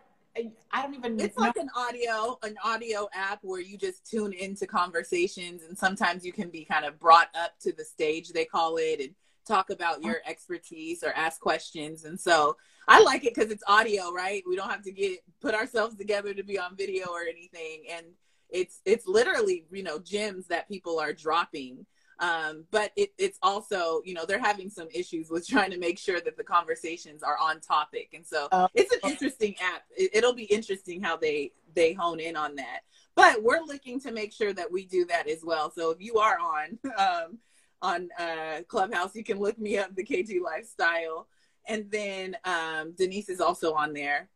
I 0.72 0.82
don't 0.82 0.94
even. 0.94 1.20
It's 1.20 1.36
know. 1.36 1.44
like 1.44 1.56
an 1.56 1.70
audio, 1.76 2.38
an 2.42 2.56
audio 2.64 3.08
app 3.12 3.40
where 3.42 3.60
you 3.60 3.76
just 3.76 4.08
tune 4.08 4.32
into 4.32 4.66
conversations, 4.66 5.62
and 5.68 5.76
sometimes 5.76 6.24
you 6.24 6.32
can 6.32 6.50
be 6.50 6.64
kind 6.64 6.84
of 6.84 6.98
brought 6.98 7.28
up 7.34 7.58
to 7.60 7.72
the 7.72 7.84
stage, 7.84 8.30
they 8.30 8.44
call 8.44 8.76
it, 8.76 9.00
and 9.00 9.10
talk 9.46 9.70
about 9.70 10.02
your 10.02 10.16
expertise 10.26 11.02
or 11.02 11.12
ask 11.12 11.40
questions. 11.40 12.04
And 12.04 12.18
so 12.18 12.56
I 12.88 13.02
like 13.02 13.24
it 13.24 13.34
because 13.34 13.50
it's 13.50 13.62
audio, 13.66 14.10
right? 14.10 14.42
We 14.48 14.56
don't 14.56 14.70
have 14.70 14.82
to 14.84 14.92
get 14.92 15.18
put 15.40 15.54
ourselves 15.54 15.96
together 15.96 16.34
to 16.34 16.42
be 16.42 16.58
on 16.58 16.76
video 16.76 17.08
or 17.10 17.22
anything, 17.22 17.84
and 17.90 18.06
it's 18.50 18.80
it's 18.84 19.06
literally 19.06 19.66
you 19.72 19.82
know 19.82 19.98
gems 19.98 20.46
that 20.48 20.68
people 20.68 20.98
are 20.98 21.12
dropping 21.12 21.86
um, 22.18 22.64
but 22.70 22.92
it, 22.96 23.12
it's 23.18 23.38
also, 23.42 24.00
you 24.04 24.14
know, 24.14 24.24
they're 24.24 24.38
having 24.38 24.70
some 24.70 24.88
issues 24.92 25.30
with 25.30 25.46
trying 25.48 25.70
to 25.70 25.78
make 25.78 25.98
sure 25.98 26.20
that 26.20 26.36
the 26.36 26.44
conversations 26.44 27.22
are 27.22 27.36
on 27.40 27.60
topic. 27.60 28.10
And 28.14 28.26
so 28.26 28.48
uh, 28.52 28.68
it's 28.74 28.92
an 28.92 29.10
interesting 29.10 29.54
app. 29.60 29.82
It, 29.96 30.22
will 30.22 30.34
be 30.34 30.44
interesting 30.44 31.02
how 31.02 31.16
they, 31.16 31.52
they 31.74 31.92
hone 31.92 32.20
in 32.20 32.36
on 32.36 32.56
that. 32.56 32.80
But 33.14 33.42
we're 33.42 33.62
looking 33.62 34.00
to 34.00 34.12
make 34.12 34.32
sure 34.32 34.52
that 34.52 34.70
we 34.70 34.86
do 34.86 35.04
that 35.06 35.28
as 35.28 35.44
well. 35.44 35.70
So 35.70 35.90
if 35.90 36.00
you 36.00 36.18
are 36.18 36.38
on, 36.38 36.78
um, 36.98 37.38
on 37.82 38.08
uh, 38.18 38.62
Clubhouse, 38.68 39.14
you 39.14 39.24
can 39.24 39.38
look 39.38 39.58
me 39.58 39.78
up, 39.78 39.94
the 39.94 40.04
KG 40.04 40.40
Lifestyle. 40.40 41.28
And 41.66 41.90
then 41.90 42.36
um, 42.44 42.92
Denise 42.96 43.28
is 43.28 43.40
also 43.40 43.74
on 43.74 43.92
there. 43.92 44.28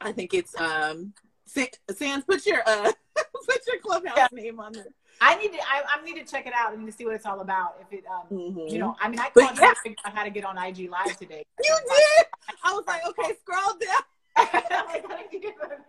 I 0.00 0.12
think 0.12 0.34
it's 0.34 0.58
um, 0.60 1.12
Sans. 1.46 2.24
Put 2.24 2.46
your 2.46 2.62
uh, 2.66 2.92
put 3.46 3.60
your 3.66 3.78
Clubhouse 3.80 4.16
yeah. 4.16 4.28
name 4.32 4.60
on 4.60 4.72
there. 4.72 4.86
I 5.20 5.36
need 5.36 5.52
to. 5.52 5.58
I, 5.58 5.82
I, 5.98 6.04
need 6.04 6.16
to 6.16 6.24
check 6.24 6.46
it 6.46 6.52
out. 6.54 6.72
I 6.72 6.76
need 6.76 6.86
to 6.86 6.92
see 6.92 7.04
what 7.04 7.14
it's 7.14 7.26
all 7.26 7.40
about. 7.40 7.76
If 7.80 7.92
it, 7.98 8.04
um, 8.06 8.36
mm-hmm. 8.36 8.68
you 8.68 8.78
know, 8.78 8.96
I 9.00 9.08
mean, 9.08 9.20
I 9.20 9.30
called 9.30 9.58
yeah. 9.60 9.72
figure 9.82 9.96
out 10.04 10.14
how 10.14 10.24
to 10.24 10.30
get 10.30 10.44
on 10.44 10.58
IG 10.58 10.90
Live 10.90 11.16
today. 11.18 11.44
You 11.64 11.76
did. 11.88 12.26
I 12.62 12.72
was 12.72 12.84
like, 12.86 13.06
okay, 13.06 13.32
scroll 13.40 13.78
down. 13.78 14.02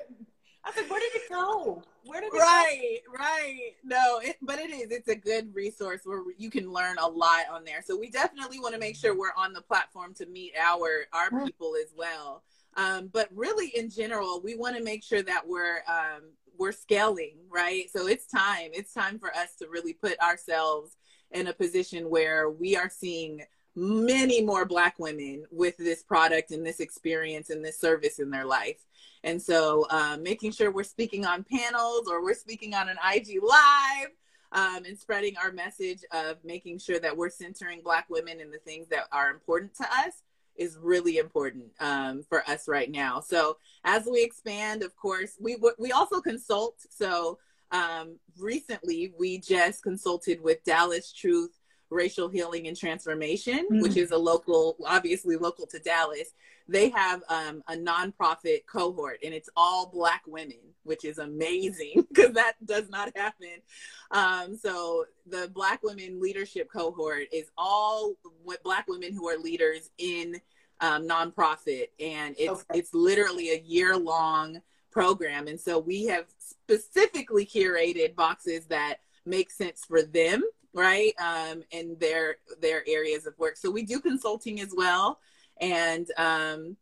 I 0.67 0.71
said, 0.73 0.89
where 0.89 0.99
did 0.99 1.15
it 1.15 1.29
go? 1.29 1.83
Where 2.05 2.21
did 2.21 2.33
it 2.33 2.37
right, 2.37 2.99
go? 3.05 3.13
Right, 3.17 3.73
No, 3.83 4.19
it, 4.23 4.37
but 4.41 4.57
it 4.59 4.71
is. 4.71 4.91
It's 4.91 5.07
a 5.07 5.15
good 5.15 5.53
resource 5.53 6.01
where 6.05 6.23
you 6.37 6.49
can 6.49 6.71
learn 6.71 6.97
a 6.99 7.07
lot 7.07 7.43
on 7.51 7.63
there. 7.65 7.83
So 7.85 7.97
we 7.97 8.09
definitely 8.09 8.59
want 8.59 8.73
to 8.73 8.79
make 8.79 8.95
sure 8.95 9.15
we're 9.15 9.35
on 9.37 9.53
the 9.53 9.61
platform 9.61 10.13
to 10.15 10.25
meet 10.25 10.53
our 10.59 11.05
our 11.13 11.29
mm. 11.29 11.45
people 11.45 11.75
as 11.79 11.93
well. 11.95 12.43
Um, 12.77 13.09
but 13.13 13.29
really, 13.33 13.67
in 13.75 13.89
general, 13.89 14.41
we 14.43 14.55
want 14.55 14.75
to 14.75 14.83
make 14.83 15.03
sure 15.03 15.21
that 15.21 15.47
we're 15.47 15.77
um, 15.87 16.23
we're 16.57 16.71
scaling, 16.71 17.37
right? 17.49 17.89
So 17.91 18.07
it's 18.07 18.27
time. 18.27 18.71
It's 18.73 18.93
time 18.93 19.19
for 19.19 19.35
us 19.35 19.55
to 19.59 19.67
really 19.67 19.93
put 19.93 20.19
ourselves 20.19 20.95
in 21.31 21.47
a 21.47 21.53
position 21.53 22.09
where 22.09 22.49
we 22.49 22.75
are 22.75 22.89
seeing 22.89 23.41
many 23.75 24.41
more 24.41 24.65
black 24.65 24.97
women 24.99 25.43
with 25.51 25.75
this 25.77 26.01
product 26.01 26.51
and 26.51 26.65
this 26.65 26.79
experience 26.79 27.49
and 27.49 27.63
this 27.63 27.79
service 27.79 28.19
in 28.19 28.29
their 28.29 28.45
life. 28.45 28.79
And 29.23 29.41
so 29.41 29.85
um, 29.89 30.23
making 30.23 30.51
sure 30.51 30.71
we're 30.71 30.83
speaking 30.83 31.25
on 31.25 31.43
panels 31.43 32.07
or 32.07 32.23
we're 32.23 32.35
speaking 32.35 32.73
on 32.73 32.89
an 32.89 32.97
IG 33.13 33.39
live 33.43 34.09
um, 34.51 34.85
and 34.85 34.97
spreading 34.97 35.35
our 35.37 35.51
message 35.51 35.99
of 36.11 36.37
making 36.45 36.79
sure 36.79 36.99
that 36.99 37.17
we're 37.17 37.29
centering 37.29 37.81
black 37.83 38.05
women 38.09 38.39
in 38.39 38.51
the 38.51 38.59
things 38.59 38.87
that 38.89 39.07
are 39.11 39.29
important 39.29 39.75
to 39.75 39.83
us 39.83 40.23
is 40.55 40.77
really 40.81 41.17
important 41.17 41.65
um, 41.79 42.23
for 42.27 42.47
us 42.49 42.67
right 42.67 42.91
now. 42.91 43.19
So 43.19 43.57
as 43.83 44.07
we 44.09 44.23
expand, 44.23 44.83
of 44.83 44.95
course, 44.95 45.37
we 45.39 45.57
we 45.79 45.91
also 45.91 46.21
consult. 46.21 46.75
So 46.89 47.37
um, 47.71 48.17
recently, 48.39 49.13
we 49.19 49.39
just 49.39 49.83
consulted 49.83 50.41
with 50.41 50.63
Dallas 50.63 51.11
Truth 51.11 51.59
Racial 51.89 52.29
Healing 52.29 52.67
and 52.67 52.77
Transformation, 52.77 53.65
mm-hmm. 53.71 53.81
which 53.81 53.97
is 53.97 54.11
a 54.11 54.17
local, 54.17 54.77
obviously 54.85 55.35
local 55.35 55.65
to 55.67 55.79
Dallas. 55.79 56.33
They 56.67 56.89
have 56.89 57.21
um, 57.29 57.63
a 57.67 57.75
nonprofit 57.75 58.65
cohort, 58.65 59.19
and 59.23 59.33
it's 59.33 59.49
all 59.55 59.87
Black 59.87 60.23
women, 60.25 60.59
which 60.83 61.05
is 61.05 61.19
amazing 61.19 62.05
because 62.13 62.33
that 62.33 62.53
does 62.65 62.89
not 62.89 63.15
happen. 63.15 63.61
Um, 64.11 64.57
so 64.57 65.05
the 65.27 65.49
Black 65.53 65.83
Women 65.83 66.19
Leadership 66.19 66.69
Cohort 66.71 67.27
is 67.31 67.51
all 67.57 68.13
Black 68.63 68.87
women 68.87 69.13
who 69.13 69.29
are 69.29 69.37
leaders 69.37 69.91
in 69.97 70.41
um, 70.81 71.07
nonprofit, 71.07 71.89
and 71.99 72.35
it's 72.37 72.51
okay. 72.51 72.79
it's 72.79 72.93
literally 72.93 73.51
a 73.51 73.59
year 73.59 73.95
long 73.95 74.61
program. 74.91 75.47
And 75.47 75.59
so 75.59 75.77
we 75.77 76.05
have 76.05 76.25
specifically 76.39 77.45
curated 77.45 78.15
boxes 78.15 78.65
that 78.67 78.99
make 79.25 79.51
sense 79.51 79.83
for 79.85 80.01
them 80.01 80.41
right? 80.75 81.13
Um, 81.19 81.63
in 81.71 81.97
their 81.99 82.37
their 82.61 82.83
areas 82.87 83.25
of 83.25 83.37
work. 83.39 83.57
So 83.57 83.71
we 83.71 83.83
do 83.83 83.99
consulting 83.99 84.59
as 84.61 84.73
well. 84.75 85.19
And 85.59 86.07
um, 86.17 86.77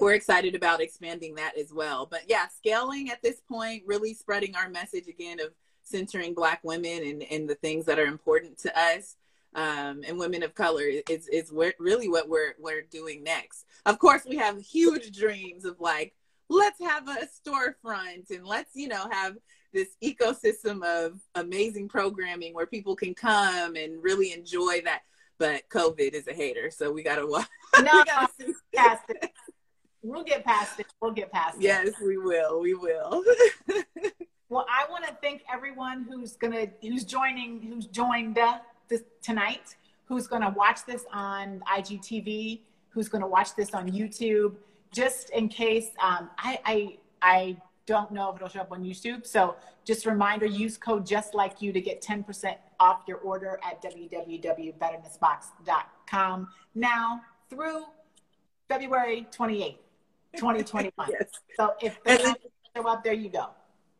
we're 0.00 0.14
excited 0.14 0.54
about 0.54 0.80
expanding 0.80 1.34
that 1.36 1.56
as 1.56 1.72
well. 1.72 2.06
But 2.06 2.22
yeah 2.26 2.48
scaling 2.48 3.10
at 3.10 3.22
this 3.22 3.40
point 3.48 3.82
really 3.86 4.14
spreading 4.14 4.56
our 4.56 4.68
message 4.68 5.06
again 5.06 5.38
of 5.38 5.52
centering 5.82 6.34
black 6.34 6.60
women 6.64 7.04
and, 7.04 7.22
and 7.22 7.48
the 7.48 7.54
things 7.54 7.84
that 7.84 7.98
are 7.98 8.06
important 8.06 8.58
to 8.58 8.78
us 8.78 9.16
um, 9.54 10.02
and 10.06 10.18
women 10.18 10.42
of 10.42 10.54
color 10.54 10.82
is, 11.08 11.28
is 11.28 11.52
really 11.78 12.08
what 12.08 12.28
we're, 12.28 12.54
we're 12.58 12.82
doing 12.82 13.22
next. 13.22 13.64
Of 13.86 13.98
course 13.98 14.22
we 14.28 14.36
have 14.36 14.60
huge 14.60 15.16
dreams 15.16 15.64
of 15.64 15.80
like 15.80 16.14
let's 16.48 16.80
have 16.80 17.08
a 17.08 17.26
storefront 17.26 18.30
and 18.30 18.46
let's 18.46 18.70
you 18.74 18.88
know 18.88 19.08
have 19.10 19.36
this 19.76 19.96
ecosystem 20.02 20.82
of 20.84 21.20
amazing 21.34 21.88
programming 21.88 22.54
where 22.54 22.66
people 22.66 22.96
can 22.96 23.14
come 23.14 23.76
and 23.76 24.02
really 24.02 24.32
enjoy 24.32 24.80
that. 24.84 25.02
But 25.38 25.68
COVID 25.68 26.14
is 26.14 26.26
a 26.28 26.32
hater, 26.32 26.70
so 26.70 26.90
we 26.90 27.02
gotta 27.02 27.26
watch. 27.26 27.46
No, 27.82 27.92
we 27.92 28.04
gotta 28.04 28.32
see. 28.40 28.54
past 28.74 29.02
it. 29.10 29.30
We'll 30.02 30.24
get 30.24 30.44
past 30.44 30.80
it. 30.80 30.86
We'll 31.00 31.12
get 31.12 31.30
past 31.30 31.60
yes, 31.60 31.88
it. 31.88 31.94
Yes, 31.98 32.00
we 32.00 32.16
will. 32.16 32.60
We 32.60 32.72
will. 32.74 33.22
well, 34.48 34.64
I 34.70 34.90
want 34.90 35.04
to 35.04 35.14
thank 35.20 35.42
everyone 35.52 36.06
who's 36.08 36.36
gonna 36.36 36.68
who's 36.80 37.04
joining 37.04 37.60
who's 37.60 37.86
joined 37.86 38.38
uh, 38.38 38.60
this 38.88 39.02
tonight, 39.22 39.76
who's 40.06 40.26
going 40.26 40.42
to 40.42 40.50
watch 40.50 40.84
this 40.86 41.04
on 41.12 41.62
IGTV, 41.70 42.60
who's 42.90 43.08
going 43.08 43.22
to 43.22 43.28
watch 43.28 43.54
this 43.56 43.74
on 43.74 43.90
YouTube, 43.90 44.54
just 44.92 45.30
in 45.30 45.48
case 45.48 45.90
um, 46.02 46.30
I, 46.38 46.58
I, 46.64 46.98
I 47.20 47.56
don't 47.86 48.10
know 48.10 48.30
if 48.30 48.36
it'll 48.36 48.48
show 48.48 48.60
up 48.60 48.72
on 48.72 48.82
YouTube. 48.82 49.26
So 49.26 49.56
just 49.84 50.06
a 50.06 50.10
reminder, 50.10 50.46
use 50.46 50.76
code 50.76 51.06
just 51.06 51.34
like 51.34 51.62
you 51.62 51.72
to 51.72 51.80
get 51.80 52.02
10% 52.02 52.56
off 52.78 53.02
your 53.06 53.16
order 53.18 53.60
at 53.64 53.80
www.betternessbox.com 53.82 56.48
now 56.74 57.20
through 57.48 57.84
February 58.68 59.28
28th, 59.32 59.78
2021. 60.36 60.92
yes. 61.10 61.30
So 61.56 61.74
if 61.80 62.02
the 62.04 62.36
show 62.76 62.88
up, 62.88 63.04
there 63.04 63.14
you 63.14 63.30
go. 63.30 63.50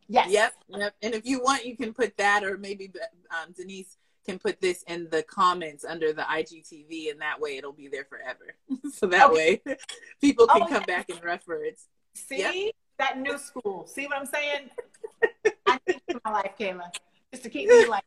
Yes. 0.09 0.31
Yep. 0.31 0.55
Yep. 0.69 0.95
And 1.03 1.15
if 1.15 1.27
you 1.27 1.41
want, 1.41 1.67
you 1.67 1.77
can 1.77 1.93
put 1.93 2.17
that, 2.19 2.45
or 2.45 2.59
maybe 2.59 2.93
um, 3.31 3.53
Denise 3.57 3.97
can 4.25 4.39
put 4.39 4.61
this 4.61 4.85
in 4.89 5.09
the 5.11 5.23
comments 5.23 5.85
under 5.85 6.13
the 6.13 6.23
IGTV, 6.23 7.11
and 7.11 7.21
that 7.21 7.41
way 7.41 7.57
it'll 7.57 7.73
be 7.73 7.89
there 7.89 8.05
forever. 8.05 8.55
so 8.93 9.07
that 9.07 9.31
okay. 9.31 9.61
way 9.67 9.77
people 10.21 10.47
can 10.47 10.63
oh, 10.63 10.67
come 10.67 10.83
back 10.83 11.09
and 11.09 11.23
reference. 11.25 11.87
See 12.15 12.39
yep. 12.39 12.75
That 12.99 13.19
new 13.19 13.39
school. 13.39 13.87
See 13.87 14.07
what 14.07 14.19
I'm 14.19 14.27
saying? 14.27 14.71
I 15.67 15.79
think 15.87 16.03
in 16.09 16.21
my 16.25 16.33
life, 16.33 16.53
Kayla, 16.59 16.91
just 17.33 17.43
to 17.45 17.51
keep 17.51 17.69
me 17.69 17.87
like, 17.87 18.05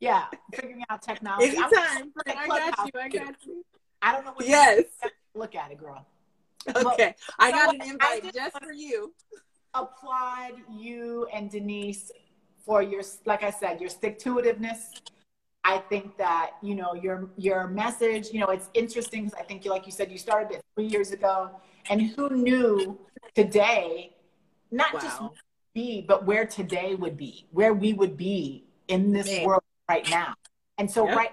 yeah, 0.00 0.24
figuring 0.54 0.84
out 0.88 1.02
technology. 1.02 1.56
Anytime. 1.56 2.12
I 2.26 2.46
got 2.46 2.86
you. 2.86 3.00
I 3.00 3.08
got 3.08 3.46
you. 3.46 3.64
I 4.02 4.12
don't 4.12 4.24
know 4.24 4.32
what. 4.32 4.46
Yes. 4.46 4.84
Look 5.34 5.54
at 5.54 5.70
it, 5.70 5.78
girl. 5.78 6.06
Okay, 6.68 7.14
but, 7.16 7.16
I 7.38 7.50
got 7.50 7.74
an 7.74 7.82
invite 7.82 8.34
just 8.34 8.58
for 8.62 8.72
you 8.72 9.12
applaud 9.74 10.52
you 10.70 11.26
and 11.32 11.50
Denise 11.50 12.10
for 12.64 12.82
your, 12.82 13.02
like 13.24 13.42
I 13.42 13.50
said, 13.50 13.80
your 13.80 13.90
stick 13.90 14.18
to 14.20 14.36
itiveness. 14.36 15.00
I 15.62 15.78
think 15.78 16.16
that 16.16 16.52
you 16.62 16.74
know 16.74 16.94
your 16.94 17.28
your 17.36 17.68
message. 17.68 18.28
You 18.32 18.40
know, 18.40 18.46
it's 18.46 18.70
interesting 18.72 19.24
because 19.24 19.38
I 19.38 19.42
think, 19.42 19.66
like 19.66 19.84
you 19.84 19.92
said, 19.92 20.10
you 20.10 20.16
started 20.16 20.56
it 20.56 20.64
three 20.74 20.86
years 20.86 21.12
ago, 21.12 21.50
and 21.90 22.00
who 22.00 22.30
knew 22.30 22.98
today, 23.34 24.14
not 24.70 24.94
wow. 24.94 25.00
just 25.00 25.22
be, 25.74 26.02
but 26.06 26.24
where 26.24 26.46
today 26.46 26.94
would 26.94 27.16
be, 27.16 27.46
where 27.52 27.74
we 27.74 27.92
would 27.92 28.16
be 28.16 28.64
in 28.88 29.12
this 29.12 29.26
Man. 29.26 29.46
world 29.46 29.62
right 29.88 30.08
now. 30.10 30.34
And 30.78 30.90
so, 30.90 31.06
yep. 31.06 31.16
right, 31.16 31.30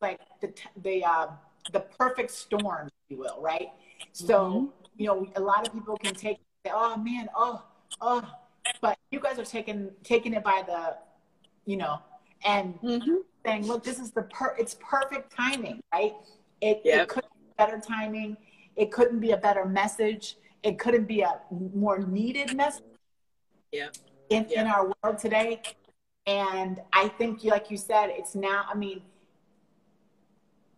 like 0.00 0.20
the 0.40 0.52
the 0.82 1.04
uh, 1.04 1.26
the 1.72 1.80
perfect 1.80 2.30
storm, 2.30 2.86
if 2.86 2.92
you 3.10 3.18
will, 3.18 3.38
right? 3.40 3.68
So, 4.12 4.38
mm-hmm. 4.38 4.66
you 4.96 5.06
know, 5.06 5.28
a 5.36 5.40
lot 5.40 5.66
of 5.66 5.72
people 5.72 5.96
can 5.96 6.14
take, 6.14 6.38
oh 6.70 6.96
man, 6.96 7.28
oh, 7.36 7.64
oh, 8.00 8.22
but 8.80 8.98
you 9.10 9.20
guys 9.20 9.38
are 9.38 9.44
taking 9.44 9.90
taking 10.02 10.34
it 10.34 10.44
by 10.44 10.62
the, 10.66 10.96
you 11.66 11.76
know, 11.76 11.98
and 12.44 12.80
mm-hmm. 12.80 13.16
saying, 13.44 13.66
look, 13.66 13.82
this 13.82 13.98
is 13.98 14.12
the 14.12 14.22
per, 14.22 14.54
it's 14.58 14.76
perfect 14.80 15.34
timing, 15.34 15.82
right? 15.92 16.14
It, 16.60 16.82
yep. 16.84 17.02
it 17.02 17.08
could 17.08 17.24
be 17.24 17.52
better 17.58 17.80
timing. 17.80 18.36
It 18.76 18.90
couldn't 18.92 19.20
be 19.20 19.32
a 19.32 19.36
better 19.36 19.64
message. 19.64 20.36
It 20.64 20.78
couldn't 20.80 21.06
be 21.06 21.20
a 21.20 21.40
more 21.50 21.98
needed 21.98 22.56
message. 22.56 22.82
Yeah. 23.70 23.88
In 24.30 24.46
yep. 24.48 24.52
in 24.52 24.66
our 24.66 24.92
world 25.02 25.18
today, 25.18 25.62
and 26.26 26.80
I 26.92 27.08
think, 27.08 27.44
like 27.44 27.70
you 27.70 27.76
said, 27.76 28.08
it's 28.10 28.34
now. 28.34 28.64
I 28.68 28.74
mean, 28.74 29.02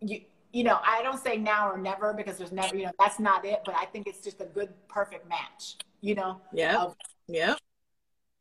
you 0.01 0.21
you 0.51 0.63
know, 0.63 0.79
I 0.85 1.01
don't 1.01 1.21
say 1.23 1.37
now 1.37 1.71
or 1.71 1.77
never 1.77 2.13
because 2.13 2.37
there's 2.37 2.51
never, 2.51 2.75
you 2.75 2.85
know, 2.85 2.91
that's 2.99 3.19
not 3.19 3.45
it. 3.45 3.61
But 3.65 3.75
I 3.75 3.85
think 3.85 4.07
it's 4.07 4.23
just 4.23 4.41
a 4.41 4.45
good, 4.45 4.69
perfect 4.87 5.27
match 5.29 5.77
you 6.01 6.15
know 6.15 6.39
yeah 6.53 6.81
of, 6.81 6.95
yeah 7.27 7.55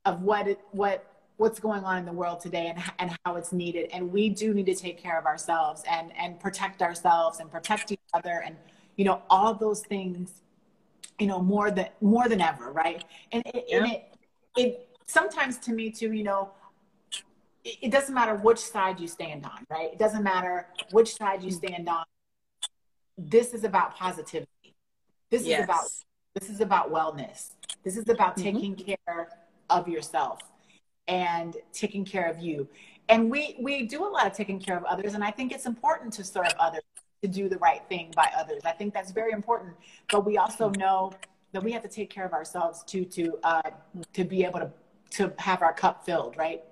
of 0.04 0.22
what 0.22 0.46
it, 0.46 0.60
what 0.72 1.04
what's 1.36 1.58
going 1.58 1.84
on 1.84 1.98
in 1.98 2.06
the 2.06 2.12
world 2.12 2.40
today 2.40 2.72
and, 2.74 2.82
and 2.98 3.18
how 3.24 3.36
it's 3.36 3.52
needed 3.52 3.90
and 3.92 4.10
we 4.10 4.28
do 4.28 4.54
need 4.54 4.66
to 4.66 4.74
take 4.74 4.98
care 4.98 5.18
of 5.18 5.26
ourselves 5.26 5.82
and 5.90 6.12
and 6.18 6.38
protect 6.40 6.82
ourselves 6.82 7.40
and 7.40 7.50
protect 7.50 7.92
each 7.92 7.98
other 8.14 8.42
and 8.44 8.56
you 8.96 9.04
know 9.04 9.22
all 9.30 9.54
those 9.54 9.80
things 9.80 10.42
you 11.18 11.26
know 11.26 11.40
more 11.40 11.70
than 11.70 11.88
more 12.00 12.28
than 12.28 12.40
ever 12.40 12.72
right 12.72 13.04
and 13.32 13.42
it, 13.46 13.64
yeah. 13.68 13.76
and 13.78 13.92
it 13.92 14.14
it 14.56 14.88
sometimes 15.06 15.58
to 15.58 15.72
me 15.72 15.90
too 15.90 16.12
you 16.12 16.24
know 16.24 16.50
it, 17.64 17.76
it 17.82 17.90
doesn't 17.90 18.14
matter 18.14 18.34
which 18.36 18.58
side 18.58 19.00
you 19.00 19.08
stand 19.08 19.44
on 19.44 19.64
right 19.70 19.92
it 19.92 19.98
doesn't 19.98 20.22
matter 20.22 20.66
which 20.90 21.14
side 21.14 21.42
you 21.42 21.50
stand 21.50 21.88
on 21.88 22.04
this 23.16 23.54
is 23.54 23.64
about 23.64 23.96
positivity 23.96 24.74
this 25.30 25.44
yes. 25.44 25.60
is 25.60 25.64
about 25.64 25.84
this 26.38 26.50
is 26.50 26.60
about 26.60 26.92
wellness. 26.92 27.52
This 27.82 27.96
is 27.96 28.08
about 28.08 28.36
mm-hmm. 28.36 28.56
taking 28.56 28.76
care 28.76 29.28
of 29.70 29.88
yourself 29.88 30.40
and 31.08 31.56
taking 31.72 32.04
care 32.04 32.28
of 32.28 32.38
you. 32.40 32.68
And 33.08 33.30
we 33.30 33.56
we 33.58 33.86
do 33.86 34.04
a 34.04 34.10
lot 34.10 34.26
of 34.26 34.32
taking 34.32 34.60
care 34.60 34.76
of 34.76 34.84
others, 34.84 35.14
and 35.14 35.24
I 35.24 35.30
think 35.30 35.52
it's 35.52 35.66
important 35.66 36.12
to 36.14 36.24
serve 36.24 36.52
others, 36.58 36.82
to 37.22 37.28
do 37.28 37.48
the 37.48 37.58
right 37.58 37.82
thing 37.88 38.12
by 38.14 38.30
others. 38.36 38.62
I 38.64 38.72
think 38.72 38.94
that's 38.94 39.10
very 39.10 39.32
important. 39.32 39.74
But 40.10 40.24
we 40.24 40.38
also 40.38 40.70
know 40.70 41.12
that 41.52 41.62
we 41.62 41.72
have 41.72 41.82
to 41.82 41.88
take 41.88 42.10
care 42.10 42.24
of 42.24 42.32
ourselves 42.32 42.82
too, 42.84 43.04
to 43.06 43.38
uh, 43.42 43.70
to 44.12 44.24
be 44.24 44.44
able 44.44 44.60
to 44.60 44.70
to 45.10 45.32
have 45.38 45.62
our 45.62 45.72
cup 45.72 46.04
filled, 46.04 46.36
right? 46.36 46.62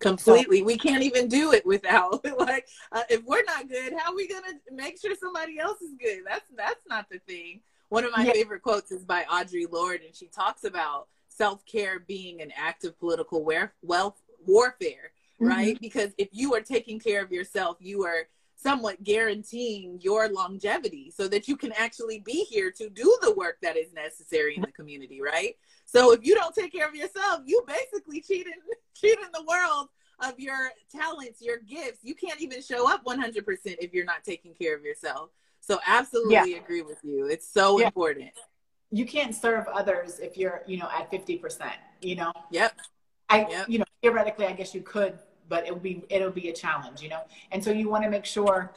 completely 0.00 0.60
so, 0.60 0.64
we 0.64 0.78
can't 0.78 1.02
even 1.02 1.26
do 1.26 1.50
it 1.50 1.66
without 1.66 2.24
like 2.38 2.68
uh, 2.92 3.02
if 3.10 3.20
we're 3.24 3.42
not 3.48 3.68
good 3.68 3.92
how 3.98 4.12
are 4.12 4.14
we 4.14 4.28
gonna 4.28 4.52
make 4.70 4.96
sure 4.96 5.12
somebody 5.16 5.58
else 5.58 5.82
is 5.82 5.90
good 6.00 6.20
that's 6.24 6.48
that's 6.56 6.86
not 6.88 7.04
the 7.10 7.18
thing 7.26 7.60
one 7.88 8.04
of 8.04 8.12
my 8.14 8.24
yeah. 8.24 8.32
favorite 8.32 8.62
quotes 8.62 8.90
is 8.92 9.04
by 9.04 9.24
Audre 9.24 9.70
Lorde, 9.70 10.02
and 10.04 10.14
she 10.14 10.26
talks 10.26 10.64
about 10.64 11.08
self 11.28 11.64
care 11.64 12.00
being 12.00 12.40
an 12.42 12.52
act 12.56 12.84
of 12.84 12.98
political 12.98 13.44
wealth 13.44 14.20
warfare, 14.46 15.12
mm-hmm. 15.40 15.46
right? 15.46 15.80
Because 15.80 16.12
if 16.18 16.28
you 16.32 16.54
are 16.54 16.60
taking 16.60 16.98
care 16.98 17.22
of 17.22 17.32
yourself, 17.32 17.78
you 17.80 18.04
are 18.04 18.28
somewhat 18.58 19.02
guaranteeing 19.04 20.00
your 20.02 20.28
longevity 20.28 21.12
so 21.14 21.28
that 21.28 21.46
you 21.46 21.56
can 21.56 21.72
actually 21.72 22.18
be 22.20 22.44
here 22.44 22.72
to 22.72 22.90
do 22.90 23.16
the 23.22 23.32
work 23.34 23.56
that 23.62 23.76
is 23.76 23.92
necessary 23.92 24.56
in 24.56 24.62
the 24.62 24.72
community, 24.72 25.20
right? 25.22 25.56
So 25.84 26.12
if 26.12 26.26
you 26.26 26.34
don't 26.34 26.54
take 26.54 26.72
care 26.72 26.88
of 26.88 26.94
yourself, 26.94 27.42
you 27.46 27.62
basically 27.66 28.20
cheating 28.20 28.52
cheating 28.94 29.28
the 29.32 29.44
world 29.44 29.88
of 30.20 30.38
your 30.40 30.70
talents, 30.90 31.40
your 31.40 31.58
gifts. 31.58 32.00
You 32.02 32.14
can't 32.14 32.40
even 32.40 32.60
show 32.60 32.92
up 32.92 33.04
100% 33.04 33.44
if 33.64 33.94
you're 33.94 34.04
not 34.04 34.24
taking 34.24 34.54
care 34.54 34.76
of 34.76 34.82
yourself. 34.82 35.30
So 35.60 35.78
absolutely 35.86 36.34
yeah. 36.34 36.58
agree 36.58 36.82
with 36.82 36.98
you. 37.04 37.26
It's 37.26 37.48
so 37.48 37.78
yeah. 37.78 37.86
important. 37.86 38.30
You 38.90 39.06
can't 39.06 39.34
serve 39.34 39.68
others 39.68 40.18
if 40.18 40.36
you're, 40.36 40.62
you 40.66 40.78
know, 40.78 40.88
at 40.92 41.10
50%, 41.10 41.70
you 42.00 42.16
know? 42.16 42.32
Yep. 42.50 42.72
I, 43.28 43.46
yep. 43.48 43.68
you 43.68 43.78
know, 43.78 43.84
theoretically, 44.02 44.46
I 44.46 44.52
guess 44.52 44.74
you 44.74 44.80
could, 44.80 45.18
but 45.48 45.64
it'll 45.66 45.78
be, 45.78 46.04
it'll 46.08 46.30
be 46.30 46.48
a 46.48 46.52
challenge, 46.52 47.00
you 47.02 47.08
know? 47.08 47.22
And 47.52 47.62
so 47.62 47.70
you 47.70 47.88
want 47.88 48.04
to 48.04 48.10
make 48.10 48.24
sure 48.24 48.72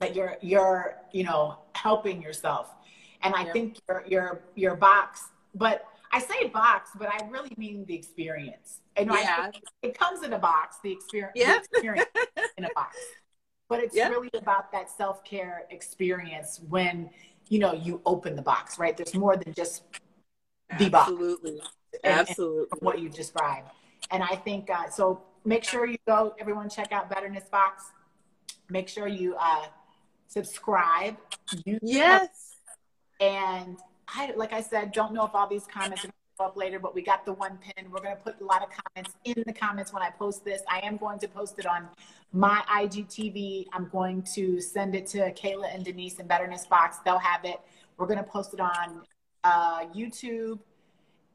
that 0.00 0.14
you're, 0.14 0.36
you're, 0.40 0.96
you 1.12 1.24
know, 1.24 1.58
helping 1.74 2.22
yourself. 2.22 2.74
And 3.22 3.34
I 3.34 3.44
yep. 3.44 3.52
think 3.52 3.78
your, 3.88 4.04
your, 4.06 4.40
your 4.54 4.76
box, 4.76 5.28
but 5.54 5.86
I 6.12 6.20
say 6.20 6.48
box, 6.48 6.90
but 6.98 7.08
I 7.08 7.26
really 7.28 7.52
mean 7.56 7.84
the 7.86 7.94
experience. 7.94 8.80
And 8.96 9.10
yeah. 9.10 9.50
it 9.82 9.98
comes 9.98 10.22
in 10.22 10.32
a 10.32 10.38
box, 10.38 10.78
the 10.82 10.92
experience, 10.92 11.32
yeah. 11.34 11.58
the 11.58 11.78
experience 11.78 12.08
in 12.56 12.64
a 12.64 12.70
box 12.74 12.96
but 13.68 13.80
it's 13.80 13.96
yeah. 13.96 14.08
really 14.08 14.30
about 14.34 14.70
that 14.72 14.90
self-care 14.90 15.64
experience 15.70 16.60
when 16.68 17.10
you 17.48 17.58
know 17.58 17.72
you 17.72 18.00
open 18.06 18.36
the 18.36 18.42
box 18.42 18.78
right 18.78 18.96
there's 18.96 19.14
more 19.14 19.36
than 19.36 19.52
just 19.54 19.82
the 20.78 20.88
box 20.88 21.10
absolutely 21.10 21.60
absolutely 22.04 22.78
what 22.80 22.98
you 22.98 23.08
described 23.08 23.70
and 24.10 24.22
i 24.22 24.34
think 24.34 24.68
uh, 24.70 24.88
so 24.88 25.22
make 25.46 25.64
sure 25.64 25.86
you 25.86 25.96
go 26.06 26.34
everyone 26.38 26.68
check 26.68 26.92
out 26.92 27.08
betterness 27.08 27.48
box 27.50 27.84
make 28.68 28.88
sure 28.88 29.06
you 29.06 29.34
uh, 29.38 29.66
subscribe 30.26 31.16
you 31.64 31.78
yes 31.82 32.56
and 33.20 33.78
i 34.08 34.32
like 34.36 34.52
i 34.52 34.60
said 34.60 34.92
don't 34.92 35.14
know 35.14 35.24
if 35.24 35.34
all 35.34 35.48
these 35.48 35.66
comments 35.72 36.04
are 36.04 36.08
going 36.08 36.10
to 36.10 36.16
up 36.38 36.56
later, 36.56 36.78
but 36.78 36.94
we 36.94 37.02
got 37.02 37.24
the 37.24 37.32
one 37.32 37.58
pin. 37.58 37.90
We're 37.90 38.00
going 38.00 38.16
to 38.16 38.22
put 38.22 38.40
a 38.40 38.44
lot 38.44 38.62
of 38.62 38.68
comments 38.68 39.16
in 39.24 39.42
the 39.46 39.52
comments 39.52 39.92
when 39.92 40.02
I 40.02 40.10
post 40.10 40.44
this. 40.44 40.62
I 40.68 40.80
am 40.80 40.96
going 40.96 41.18
to 41.20 41.28
post 41.28 41.58
it 41.58 41.66
on 41.66 41.88
my 42.32 42.62
IGTV. 42.70 43.66
I'm 43.72 43.88
going 43.88 44.22
to 44.34 44.60
send 44.60 44.94
it 44.94 45.06
to 45.08 45.32
Kayla 45.32 45.74
and 45.74 45.84
Denise 45.84 46.18
in 46.18 46.26
Betterness 46.26 46.66
Box. 46.66 46.98
They'll 47.04 47.18
have 47.18 47.44
it. 47.44 47.60
We're 47.96 48.06
going 48.06 48.18
to 48.18 48.24
post 48.24 48.52
it 48.52 48.60
on 48.60 49.02
uh, 49.44 49.86
YouTube 49.94 50.58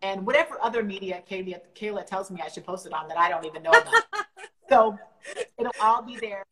and 0.01 0.25
whatever 0.25 0.57
other 0.61 0.83
media 0.83 1.21
Kayla, 1.29 1.59
Kayla 1.75 2.05
tells 2.05 2.31
me 2.31 2.41
I 2.43 2.47
should 2.47 2.65
post 2.65 2.85
it 2.85 2.93
on 2.93 3.07
that 3.07 3.17
I 3.17 3.29
don't 3.29 3.45
even 3.45 3.63
know 3.63 3.71
about. 3.71 4.03
so 4.69 4.97
it'll 5.57 5.71
all 5.81 6.01
be 6.01 6.17
there. 6.17 6.45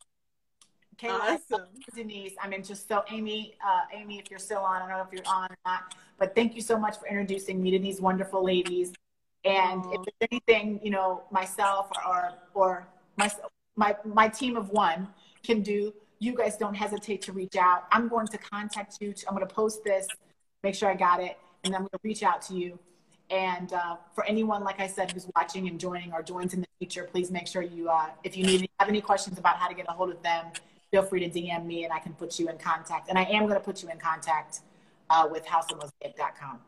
Kayla, 1.00 1.40
awesome. 1.50 1.66
Denise, 1.94 2.34
I 2.40 2.48
mean, 2.48 2.62
just 2.62 2.86
so 2.86 3.02
Amy, 3.10 3.54
uh, 3.66 3.80
Amy, 3.94 4.18
if 4.18 4.30
you're 4.30 4.38
still 4.38 4.60
on, 4.60 4.82
I 4.82 4.88
don't 4.88 4.98
know 4.98 5.02
if 5.02 5.12
you're 5.12 5.34
on 5.34 5.50
or 5.50 5.56
not, 5.64 5.94
but 6.18 6.34
thank 6.34 6.54
you 6.54 6.60
so 6.60 6.78
much 6.78 6.98
for 6.98 7.06
introducing 7.08 7.62
me 7.62 7.70
to 7.70 7.78
these 7.78 8.00
wonderful 8.00 8.44
ladies. 8.44 8.92
And 9.44 9.82
if 9.86 10.00
there's 10.04 10.30
anything, 10.30 10.80
you 10.82 10.90
know, 10.90 11.22
myself 11.30 11.90
or 12.06 12.34
or 12.52 12.86
my 13.16 13.30
my 13.76 13.96
my 14.04 14.28
team 14.28 14.56
of 14.56 14.68
one 14.68 15.08
can 15.42 15.62
do, 15.62 15.94
you 16.18 16.34
guys 16.34 16.58
don't 16.58 16.74
hesitate 16.74 17.22
to 17.22 17.32
reach 17.32 17.56
out. 17.56 17.84
I'm 17.90 18.08
going 18.08 18.26
to 18.28 18.38
contact 18.38 18.98
you. 19.00 19.14
I'm 19.26 19.34
going 19.34 19.46
to 19.46 19.52
post 19.52 19.82
this, 19.82 20.06
make 20.62 20.74
sure 20.74 20.90
I 20.90 20.94
got 20.94 21.20
it, 21.20 21.38
and 21.64 21.74
I'm 21.74 21.80
going 21.80 21.90
to 21.90 22.00
reach 22.04 22.22
out 22.22 22.42
to 22.42 22.54
you. 22.54 22.78
And 23.30 23.72
uh, 23.72 23.96
for 24.12 24.24
anyone, 24.24 24.64
like 24.64 24.80
I 24.80 24.88
said, 24.88 25.12
who's 25.12 25.28
watching 25.36 25.68
and 25.68 25.78
joining 25.78 26.12
or 26.12 26.22
joins 26.22 26.52
in 26.52 26.60
the 26.62 26.66
future, 26.80 27.04
please 27.04 27.30
make 27.30 27.46
sure 27.46 27.62
you, 27.62 27.88
uh, 27.88 28.06
if 28.24 28.36
you 28.36 28.44
need 28.44 28.68
have 28.80 28.88
any 28.88 29.00
questions 29.00 29.38
about 29.38 29.56
how 29.56 29.68
to 29.68 29.74
get 29.74 29.86
a 29.88 29.92
hold 29.92 30.10
of 30.10 30.20
them, 30.22 30.46
feel 30.90 31.02
free 31.02 31.20
to 31.20 31.30
DM 31.30 31.64
me 31.64 31.84
and 31.84 31.92
I 31.92 32.00
can 32.00 32.12
put 32.14 32.38
you 32.38 32.48
in 32.48 32.58
contact. 32.58 33.08
And 33.08 33.16
I 33.16 33.22
am 33.22 33.44
going 33.44 33.54
to 33.54 33.64
put 33.64 33.82
you 33.82 33.88
in 33.88 33.98
contact 33.98 34.60
uh, 35.10 35.28
with 35.30 35.46
houseofmosaic.com. 35.46 36.58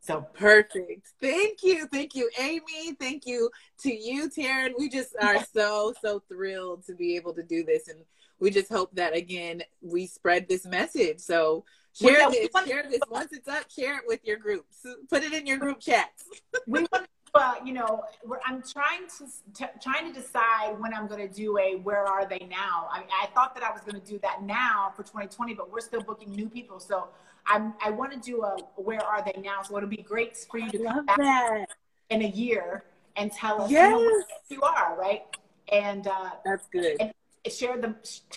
So 0.00 0.26
perfect. 0.34 1.08
Thank 1.20 1.62
you. 1.62 1.86
Thank 1.86 2.14
you, 2.14 2.30
Amy. 2.38 2.94
Thank 3.00 3.26
you 3.26 3.50
to 3.80 3.92
you, 3.92 4.30
Terran. 4.30 4.74
We 4.78 4.88
just 4.88 5.16
are 5.22 5.44
so, 5.52 5.94
so 6.00 6.22
thrilled 6.28 6.86
to 6.86 6.94
be 6.94 7.16
able 7.16 7.32
to 7.34 7.42
do 7.42 7.64
this. 7.64 7.88
And 7.88 8.00
we 8.38 8.50
just 8.50 8.70
hope 8.70 8.94
that, 8.94 9.16
again, 9.16 9.62
we 9.80 10.06
spread 10.06 10.48
this 10.48 10.66
message. 10.66 11.20
So 11.20 11.64
share 11.98 12.18
well, 12.18 12.30
this, 12.30 12.48
share 12.66 12.82
this. 12.88 13.00
Once 13.10 13.32
it's 13.32 13.48
up, 13.48 13.70
share 13.70 13.98
it 13.98 14.04
with 14.06 14.20
your 14.24 14.36
groups. 14.36 14.84
Put 15.08 15.22
it 15.22 15.32
in 15.32 15.46
your 15.46 15.58
group 15.58 15.80
chats. 15.80 16.24
we 16.66 16.86
want 16.92 17.06
uh, 17.36 17.54
you 17.64 17.74
know, 17.74 18.02
I'm 18.46 18.62
trying 18.62 19.06
to 19.18 19.26
t- 19.52 19.72
trying 19.82 20.10
to 20.10 20.20
decide 20.20 20.76
when 20.78 20.94
I'm 20.94 21.06
going 21.06 21.26
to 21.26 21.32
do 21.32 21.58
a 21.58 21.76
"Where 21.76 22.06
Are 22.06 22.26
They 22.26 22.46
Now." 22.50 22.88
I 22.90 23.00
mean, 23.00 23.08
I 23.22 23.26
thought 23.34 23.54
that 23.54 23.62
I 23.62 23.70
was 23.70 23.82
going 23.82 24.00
to 24.00 24.06
do 24.06 24.18
that 24.20 24.42
now 24.42 24.92
for 24.96 25.02
2020, 25.02 25.54
but 25.54 25.70
we're 25.70 25.80
still 25.80 26.00
booking 26.00 26.30
new 26.30 26.48
people. 26.48 26.80
So 26.80 27.08
I'm 27.46 27.74
I 27.84 27.90
want 27.90 28.12
to 28.12 28.18
do 28.18 28.42
a 28.42 28.56
"Where 28.76 29.04
Are 29.04 29.22
They 29.22 29.38
Now." 29.42 29.62
So 29.62 29.76
it'll 29.76 29.88
be 29.88 29.98
great 29.98 30.36
for 30.50 30.58
you 30.58 30.70
to 30.70 30.78
come 30.78 31.04
back 31.04 31.18
that. 31.18 31.66
in 32.08 32.22
a 32.22 32.28
year 32.28 32.84
and 33.16 33.30
tell 33.30 33.62
us 33.62 33.70
yes. 33.70 33.90
you, 33.90 33.98
know, 33.98 34.24
you 34.48 34.62
are 34.62 34.96
right. 34.98 35.24
And 35.70 36.06
uh, 36.06 36.30
that's 36.44 36.66
good. 36.68 36.96
And 37.00 37.12
share 37.48 37.80
the 37.80 37.94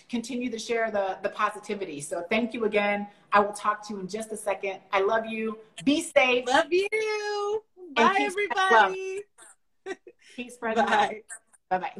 continue 0.09 0.49
to 0.49 0.59
share 0.59 0.91
the 0.91 1.17
the 1.23 1.29
positivity. 1.29 2.01
So 2.01 2.25
thank 2.29 2.53
you 2.53 2.65
again. 2.65 3.07
I 3.31 3.39
will 3.39 3.53
talk 3.53 3.85
to 3.87 3.93
you 3.93 3.99
in 3.99 4.07
just 4.07 4.31
a 4.31 4.37
second. 4.37 4.79
I 4.91 5.01
love 5.01 5.25
you. 5.25 5.59
Be 5.83 6.01
safe. 6.01 6.47
Love 6.47 6.71
you. 6.71 7.63
Bye, 7.95 8.17
everybody. 8.19 9.23
Peace, 10.35 10.57
Bye. 10.61 11.21
Bye 11.69 11.77
bye. 11.79 11.93